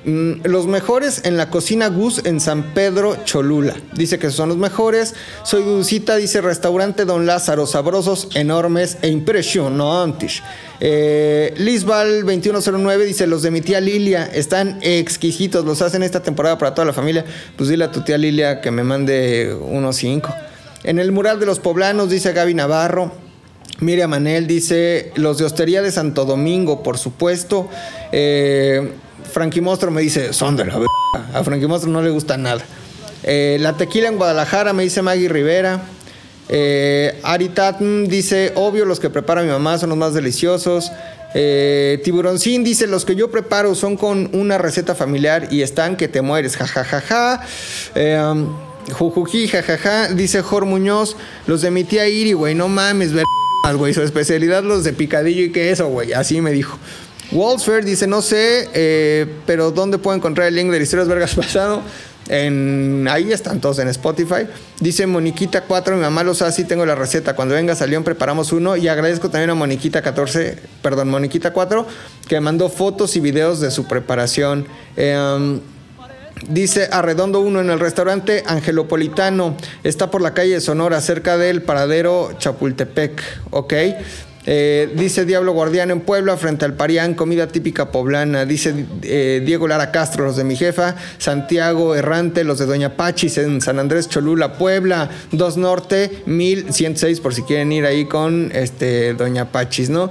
mm, 0.03 0.45
los 0.45 0.65
mejores 0.67 1.21
en 1.25 1.37
la 1.37 1.49
cocina 1.49 1.87
Gus 1.87 2.21
en 2.25 2.39
San 2.39 2.73
Pedro 2.73 3.15
Cholula. 3.23 3.75
Dice 3.93 4.17
que 4.19 4.29
son 4.31 4.49
los 4.49 4.57
mejores. 4.57 5.13
Soy 5.43 5.63
Dulcita, 5.63 6.15
dice 6.15 6.41
restaurante 6.41 7.05
Don 7.05 7.25
Lázaro. 7.25 7.67
Sabrosos, 7.67 8.29
enormes 8.33 8.97
e 9.01 9.09
impresionantes. 9.09 10.41
Eh, 10.79 11.53
Lisbal 11.57 12.25
2109 12.25 13.05
dice 13.05 13.27
los 13.27 13.43
de 13.43 13.51
mi 13.51 13.61
tía 13.61 13.79
Lilia 13.79 14.25
están 14.25 14.79
exquisitos. 14.81 15.63
Los 15.63 15.81
hacen 15.81 16.03
esta 16.03 16.21
temporada 16.21 16.57
para 16.57 16.73
toda 16.73 16.85
la 16.85 16.93
familia. 16.93 17.23
Pues 17.55 17.69
dile 17.69 17.85
a 17.85 17.91
tu 17.91 18.01
tía 18.01 18.17
Lilia 18.17 18.59
que 18.59 18.71
me 18.71 18.83
mande 18.83 19.55
unos 19.61 19.97
cinco. 19.97 20.33
En 20.83 20.99
el 20.99 21.11
mural 21.11 21.39
de 21.39 21.45
los 21.45 21.59
poblanos 21.59 22.09
dice 22.09 22.33
Gaby 22.33 22.53
Navarro. 22.53 23.11
Miriam 23.79 24.11
Manel 24.11 24.47
dice 24.47 25.11
los 25.15 25.37
de 25.37 25.45
Hostería 25.45 25.81
de 25.81 25.91
Santo 25.91 26.25
Domingo, 26.25 26.83
por 26.83 26.97
supuesto. 26.97 27.69
Eh, 28.11 28.91
Frankie 29.31 29.61
Mostro 29.61 29.91
me 29.91 30.01
dice, 30.01 30.33
son 30.33 30.55
de 30.55 30.65
la 30.65 30.77
v 30.77 30.85
A 31.33 31.43
Frankie 31.43 31.67
Mostro 31.67 31.89
no 31.89 32.01
le 32.01 32.09
gusta 32.09 32.37
nada. 32.37 32.61
Eh, 33.23 33.57
la 33.59 33.73
tequila 33.73 34.07
en 34.07 34.17
Guadalajara 34.17 34.73
me 34.73 34.83
dice 34.83 35.01
Maggie 35.01 35.29
Rivera. 35.29 35.81
Eh, 36.49 37.19
dice, 38.07 38.51
obvio, 38.55 38.85
los 38.85 38.99
que 38.99 39.09
prepara 39.09 39.41
mi 39.41 39.49
mamá 39.49 39.77
son 39.77 39.89
los 39.89 39.97
más 39.97 40.13
deliciosos. 40.13 40.91
Eh, 41.33 42.01
dice, 42.63 42.87
los 42.87 43.05
que 43.05 43.15
yo 43.15 43.31
preparo 43.31 43.73
son 43.73 43.95
con 43.95 44.29
una 44.33 44.57
receta 44.57 44.95
familiar 44.95 45.47
y 45.49 45.61
están 45.61 45.95
que 45.95 46.07
te 46.07 46.21
mueres, 46.21 46.57
jajajaja. 46.57 47.41
Eh, 47.95 48.21
um, 48.21 48.70
Jujuji, 48.91 49.47
jajaja, 49.47 50.09
dice 50.09 50.41
Jor 50.41 50.65
Muñoz, 50.65 51.15
los 51.47 51.61
de 51.61 51.71
mi 51.71 51.83
tía 51.83 52.07
Iri, 52.07 52.33
güey, 52.33 52.55
no 52.55 52.67
mames, 52.67 53.13
ver 53.13 53.25
güey, 53.75 53.93
su 53.93 54.01
especialidad 54.01 54.63
los 54.63 54.83
de 54.83 54.93
picadillo 54.93 55.43
y 55.43 55.51
queso, 55.51 55.87
güey, 55.87 56.13
así 56.13 56.41
me 56.41 56.51
dijo. 56.51 56.77
Walsfer 57.31 57.85
dice, 57.85 58.07
no 58.07 58.21
sé, 58.21 58.69
eh, 58.73 59.25
pero 59.45 59.71
¿dónde 59.71 59.97
puedo 59.97 60.17
encontrar 60.17 60.47
el 60.47 60.55
link 60.55 60.69
de 60.69 60.81
Historias 60.81 61.07
Vergas 61.07 61.35
Pasado? 61.35 61.81
En, 62.27 63.07
ahí 63.09 63.31
están 63.31 63.59
todos 63.59 63.79
en 63.79 63.87
Spotify. 63.87 64.47
Dice 64.79 65.07
Moniquita 65.07 65.61
4, 65.61 65.95
mi 65.95 66.01
mamá 66.01 66.23
los 66.23 66.41
hace 66.41 66.61
y 66.61 66.65
tengo 66.65 66.85
la 66.85 66.95
receta. 66.95 67.35
Cuando 67.35 67.55
vengas 67.55 67.81
a 67.81 67.87
León 67.87 68.03
preparamos 68.03 68.51
uno. 68.53 68.77
Y 68.77 68.87
agradezco 68.87 69.29
también 69.29 69.49
a 69.49 69.55
Moniquita 69.55 70.01
14, 70.01 70.57
perdón, 70.81 71.09
Moniquita 71.09 71.51
4, 71.51 71.85
que 72.27 72.39
mandó 72.39 72.69
fotos 72.69 73.15
y 73.15 73.19
videos 73.19 73.59
de 73.59 73.71
su 73.71 73.85
preparación. 73.85 74.65
Eh, 74.95 75.17
um, 75.17 75.59
Dice 76.47 76.89
Arredondo 76.91 77.39
1 77.41 77.61
en 77.61 77.69
el 77.69 77.79
restaurante 77.79 78.43
Angelopolitano. 78.45 79.55
Está 79.83 80.09
por 80.09 80.21
la 80.21 80.33
calle 80.33 80.59
Sonora, 80.59 80.99
cerca 81.01 81.37
del 81.37 81.61
paradero 81.61 82.31
Chapultepec. 82.37 83.21
Ok. 83.51 83.73
Eh, 84.47 84.91
dice 84.95 85.25
Diablo 85.25 85.53
Guardián 85.53 85.91
en 85.91 86.01
Puebla, 86.01 86.35
frente 86.35 86.65
al 86.65 86.73
Parián, 86.73 87.13
comida 87.13 87.47
típica 87.47 87.91
poblana. 87.91 88.45
Dice 88.45 88.87
eh, 89.03 89.43
Diego 89.45 89.67
Lara 89.67 89.91
Castro, 89.91 90.25
los 90.25 90.35
de 90.35 90.43
mi 90.43 90.55
jefa. 90.55 90.95
Santiago 91.19 91.93
Errante, 91.95 92.43
los 92.43 92.57
de 92.57 92.65
Doña 92.65 92.97
Pachis 92.97 93.37
en 93.37 93.61
San 93.61 93.77
Andrés 93.77 94.09
Cholula, 94.09 94.53
Puebla. 94.53 95.09
2 95.31 95.57
Norte, 95.57 96.23
1106, 96.25 97.19
por 97.19 97.35
si 97.35 97.43
quieren 97.43 97.71
ir 97.71 97.85
ahí 97.85 98.05
con 98.05 98.51
este, 98.53 99.13
Doña 99.13 99.51
Pachis, 99.51 99.89
¿no? 99.91 100.09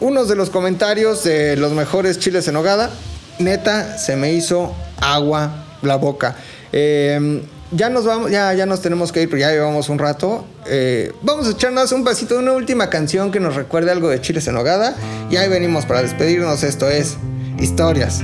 Unos 0.00 0.28
de 0.28 0.36
los 0.36 0.50
comentarios 0.50 1.24
de 1.24 1.56
los 1.56 1.72
mejores 1.72 2.18
chiles 2.18 2.48
en 2.48 2.54
nogada. 2.54 2.90
Neta, 3.38 3.98
se 3.98 4.16
me 4.16 4.32
hizo 4.32 4.74
agua 5.00 5.64
la 5.82 5.96
boca. 5.96 6.36
Eh, 6.72 7.42
ya 7.72 7.90
nos 7.90 8.04
vamos, 8.04 8.30
ya, 8.30 8.52
ya 8.54 8.64
nos 8.66 8.80
tenemos 8.80 9.12
que 9.12 9.22
ir, 9.22 9.28
pero 9.28 9.40
ya 9.40 9.50
llevamos 9.50 9.88
un 9.88 9.98
rato. 9.98 10.46
Eh, 10.66 11.12
vamos 11.22 11.48
a 11.48 11.50
echarnos 11.50 11.90
un 11.92 12.04
pasito 12.04 12.34
de 12.34 12.40
una 12.40 12.52
última 12.52 12.90
canción 12.90 13.32
que 13.32 13.40
nos 13.40 13.56
recuerde 13.56 13.90
algo 13.90 14.08
de 14.08 14.20
Chiles 14.20 14.46
en 14.46 14.54
Nogada. 14.54 14.94
Y 15.30 15.36
ahí 15.36 15.48
venimos 15.48 15.84
para 15.84 16.02
despedirnos. 16.02 16.62
Esto 16.62 16.88
es 16.88 17.16
Historias. 17.58 18.22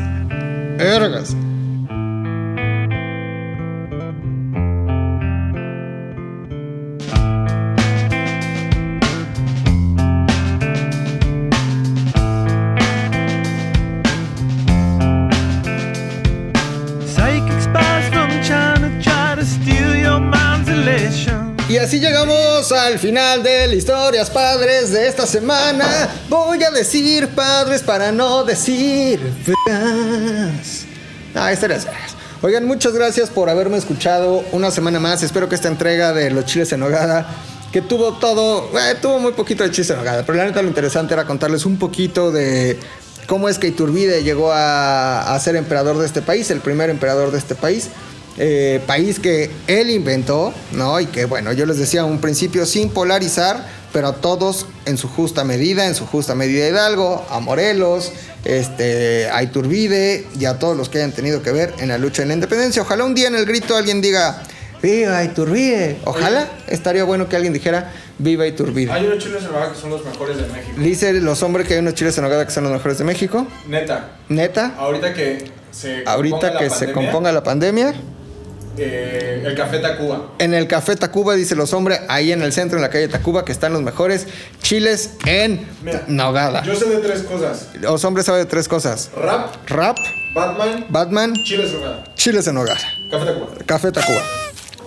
Ergas. 0.78 1.34
Al 22.93 22.99
final 22.99 23.43
de 23.43 23.74
Historias 23.74 24.28
Padres 24.28 24.93
de 24.93 25.09
esta 25.09 25.26
semana. 25.26 26.11
Voy 26.28 26.62
a 26.62 26.70
decir 26.70 27.26
padres 27.28 27.80
para 27.80 28.12
no 28.12 28.45
decir. 28.45 29.18
Ah, 31.34 31.51
historias 31.51 31.86
vergas. 31.86 32.14
Oigan, 32.43 32.66
muchas 32.66 32.93
gracias 32.93 33.30
por 33.30 33.49
haberme 33.49 33.78
escuchado 33.78 34.45
una 34.53 34.70
semana 34.70 35.01
más. 35.01 35.22
Espero 35.22 35.49
que 35.49 35.55
esta 35.55 35.68
entrega 35.68 36.12
de 36.12 36.30
los 36.30 36.45
chiles 36.45 36.70
en 36.72 36.80
nogada, 36.80 37.26
que 37.72 37.80
tuvo 37.80 38.18
todo, 38.18 38.68
eh, 38.78 38.97
tuvo 39.01 39.18
muy 39.18 39.32
poquito 39.32 39.64
de 39.64 39.70
chiles 39.70 39.88
en 39.88 39.97
nogada, 39.97 40.22
pero 40.26 40.36
la 40.36 40.45
neta 40.45 40.61
lo 40.61 40.68
interesante 40.68 41.14
era 41.14 41.24
contarles 41.24 41.64
un 41.64 41.78
poquito 41.78 42.30
de 42.30 42.78
cómo 43.26 43.49
es 43.49 43.59
que 43.59 43.68
Iturbide 43.68 44.22
llegó 44.22 44.53
a, 44.53 45.34
a 45.34 45.40
ser 45.40 45.57
emperador 45.57 45.97
de 45.97 46.05
este 46.05 46.20
país, 46.20 46.51
el 46.51 46.61
primer 46.61 46.90
emperador 46.90 47.30
de 47.30 47.38
este 47.38 47.55
país. 47.55 47.88
Eh, 48.38 48.80
país 48.86 49.20
que 49.20 49.50
él 49.66 49.90
inventó, 49.90 50.54
¿no? 50.72 50.98
Y 51.00 51.06
que, 51.06 51.26
bueno, 51.26 51.52
yo 51.52 51.66
les 51.66 51.78
decía 51.78 52.04
un 52.04 52.18
principio 52.18 52.64
sin 52.64 52.88
polarizar, 52.88 53.66
pero 53.92 54.08
a 54.08 54.14
todos 54.14 54.66
en 54.86 54.96
su 54.96 55.08
justa 55.08 55.44
medida, 55.44 55.86
en 55.86 55.94
su 55.94 56.06
justa 56.06 56.34
medida 56.34 56.66
Hidalgo, 56.66 57.26
a 57.28 57.40
Morelos, 57.40 58.12
este, 58.44 59.28
a 59.30 59.42
Iturbide 59.42 60.26
y 60.38 60.46
a 60.46 60.58
todos 60.58 60.76
los 60.76 60.88
que 60.88 60.98
hayan 60.98 61.12
tenido 61.12 61.42
que 61.42 61.52
ver 61.52 61.74
en 61.78 61.88
la 61.88 61.98
lucha 61.98 62.22
de 62.22 62.28
la 62.28 62.34
independencia. 62.34 62.82
Ojalá 62.82 63.04
un 63.04 63.14
día 63.14 63.28
en 63.28 63.36
el 63.36 63.44
grito 63.44 63.76
alguien 63.76 64.00
diga, 64.00 64.42
¡Viva 64.82 65.22
Iturbide! 65.22 65.98
Ojalá 66.04 66.50
estaría 66.68 67.04
bueno 67.04 67.28
que 67.28 67.36
alguien 67.36 67.52
dijera, 67.52 67.92
¡Viva 68.18 68.46
Iturbide! 68.46 68.90
Hay 68.90 69.06
unos 69.06 69.18
chiles 69.18 69.42
en 69.42 69.52
nogada 69.52 69.72
que 69.72 69.78
son 69.78 69.90
los 69.90 70.04
mejores 70.04 70.38
de 70.38 70.46
México. 70.48 70.74
Dice 70.78 71.12
los 71.12 71.42
hombres 71.42 71.68
que 71.68 71.74
hay 71.74 71.80
unos 71.80 71.94
chiles 71.94 72.16
en 72.16 72.24
nogada 72.24 72.46
que 72.46 72.52
son 72.52 72.64
los 72.64 72.72
mejores 72.72 72.98
de 72.98 73.04
México. 73.04 73.46
Neta, 73.68 74.16
Neta, 74.28 74.74
ahorita 74.78 75.12
que 75.12 75.50
se 75.70 76.02
ahorita 76.06 76.58
que 76.58 76.70
se 76.70 76.92
componga 76.92 77.30
la 77.30 77.42
pandemia. 77.42 77.94
Eh, 78.76 79.42
el 79.44 79.54
Café 79.54 79.78
Tacuba. 79.78 80.32
En 80.38 80.54
el 80.54 80.66
Café 80.66 80.96
Tacuba, 80.96 81.34
dice 81.34 81.54
los 81.54 81.72
hombres, 81.72 82.00
ahí 82.08 82.32
en 82.32 82.42
el 82.42 82.52
centro, 82.52 82.78
en 82.78 82.82
la 82.82 82.90
calle 82.90 83.08
Tacuba, 83.08 83.44
que 83.44 83.52
están 83.52 83.72
los 83.72 83.82
mejores 83.82 84.26
chiles 84.62 85.14
en 85.26 85.66
Mira, 85.82 86.04
nogada. 86.08 86.62
Yo 86.62 86.74
sé 86.74 86.86
de 86.88 86.98
tres 86.98 87.22
cosas. 87.22 87.68
Los 87.80 88.04
hombres 88.04 88.26
saben 88.26 88.42
de 88.42 88.46
tres 88.46 88.68
cosas. 88.68 89.10
Rap, 89.16 89.54
Rap, 89.68 89.96
Batman, 90.34 90.86
Batman, 90.88 91.34
Chiles 91.44 91.72
Rogada, 91.72 92.04
Chiles 92.14 92.46
en 92.46 92.56
Hogar. 92.56 92.78
Café 93.10 93.26
Tacuba. 93.26 93.48
Café 93.66 93.92
Tacuba. 93.92 94.22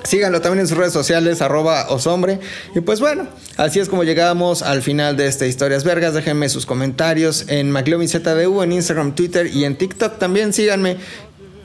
Síganlo 0.03 0.39
también 0.39 0.61
en 0.61 0.67
sus 0.67 0.77
redes 0.77 0.93
sociales, 0.93 1.41
arroba 1.41 1.87
osombre. 1.89 2.39
Y 2.75 2.81
pues 2.81 2.99
bueno, 2.99 3.27
así 3.57 3.79
es 3.79 3.89
como 3.89 4.03
llegamos 4.03 4.61
al 4.61 4.83
final 4.83 5.17
de 5.17 5.25
este 5.27 5.47
Historias 5.47 5.83
Vergas. 5.83 6.13
Déjenme 6.13 6.47
sus 6.49 6.67
comentarios 6.67 7.45
en 7.47 7.71
McLovinZDU, 7.71 8.61
en 8.61 8.71
Instagram, 8.71 9.15
Twitter 9.15 9.47
y 9.47 9.65
en 9.65 9.75
TikTok 9.75 10.19
también. 10.19 10.53
Síganme. 10.53 10.97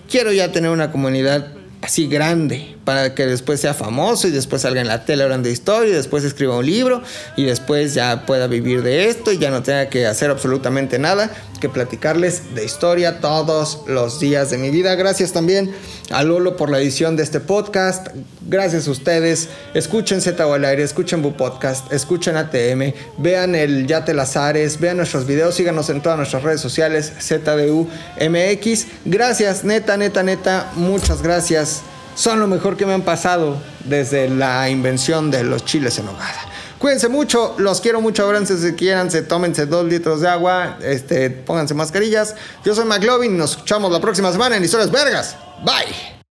Quiero 0.08 0.32
ya 0.32 0.50
tener 0.52 0.70
una 0.70 0.90
comunidad 0.90 1.59
así 1.82 2.06
grande 2.06 2.76
para 2.91 3.14
que 3.14 3.24
después 3.24 3.61
sea 3.61 3.72
famoso 3.72 4.26
y 4.26 4.32
después 4.32 4.62
salga 4.62 4.80
en 4.80 4.88
la 4.88 5.05
tele 5.05 5.22
hablando 5.22 5.47
de 5.47 5.53
historia 5.53 5.93
y 5.93 5.95
después 5.95 6.24
escriba 6.24 6.57
un 6.57 6.66
libro 6.66 7.03
y 7.36 7.45
después 7.45 7.95
ya 7.95 8.26
pueda 8.26 8.49
vivir 8.49 8.82
de 8.82 9.09
esto 9.09 9.30
y 9.30 9.38
ya 9.38 9.49
no 9.53 9.62
tenga 9.62 9.88
que 9.88 10.09
hacer 10.09 10.28
absolutamente 10.28 10.99
nada 10.99 11.30
que 11.61 11.68
platicarles 11.68 12.53
de 12.57 12.64
historia 12.64 13.20
todos 13.20 13.82
los 13.86 14.18
días 14.18 14.51
de 14.51 14.59
mi 14.59 14.70
vida. 14.70 14.97
Gracias 14.97 15.32
también 15.32 15.72
a 16.11 16.24
Lolo 16.24 16.57
por 16.57 16.68
la 16.68 16.80
edición 16.80 17.14
de 17.14 17.22
este 17.22 17.38
podcast. 17.38 18.09
Gracias 18.49 18.88
a 18.88 18.91
ustedes. 18.91 19.51
Escuchen 19.72 20.20
Z 20.20 20.43
al 20.43 20.64
aire, 20.64 20.82
escuchen 20.82 21.22
Bu 21.22 21.36
Podcast, 21.36 21.93
escuchen 21.93 22.36
ATM, 22.36 22.93
vean 23.18 23.55
el 23.55 23.86
Yate 23.86 24.14
Lazares, 24.14 24.80
vean 24.80 24.97
nuestros 24.97 25.28
videos, 25.28 25.55
síganos 25.55 25.91
en 25.91 26.01
todas 26.01 26.18
nuestras 26.18 26.43
redes 26.43 26.61
sociales, 26.61 27.12
ZDU 27.20 27.86
MX. 28.20 28.86
Gracias, 29.05 29.62
neta, 29.62 29.97
neta, 29.97 30.24
neta, 30.24 30.72
muchas 30.74 31.22
gracias. 31.22 31.82
Son 32.14 32.40
lo 32.40 32.46
mejor 32.46 32.76
que 32.76 32.86
me 32.86 32.92
han 32.92 33.02
pasado 33.02 33.56
desde 33.84 34.28
la 34.28 34.68
invención 34.68 35.30
de 35.30 35.44
los 35.44 35.64
chiles 35.64 35.98
en 35.98 36.08
hogada. 36.08 36.50
Cuídense 36.78 37.08
mucho, 37.08 37.54
los 37.58 37.80
quiero 37.82 38.00
mucho, 38.00 38.24
abranse 38.24 38.56
si 38.56 38.74
quieran, 38.74 39.11
se 39.11 39.20
tómense 39.20 39.66
dos 39.66 39.84
litros 39.84 40.22
de 40.22 40.28
agua, 40.28 40.78
este, 40.82 41.28
pónganse 41.28 41.74
mascarillas. 41.74 42.34
Yo 42.64 42.74
soy 42.74 42.86
McLovin, 42.86 43.36
nos 43.36 43.50
escuchamos 43.52 43.92
la 43.92 44.00
próxima 44.00 44.32
semana 44.32 44.56
en 44.56 44.64
Historias 44.64 44.90
Vergas. 44.90 45.36
Bye. 45.62 46.19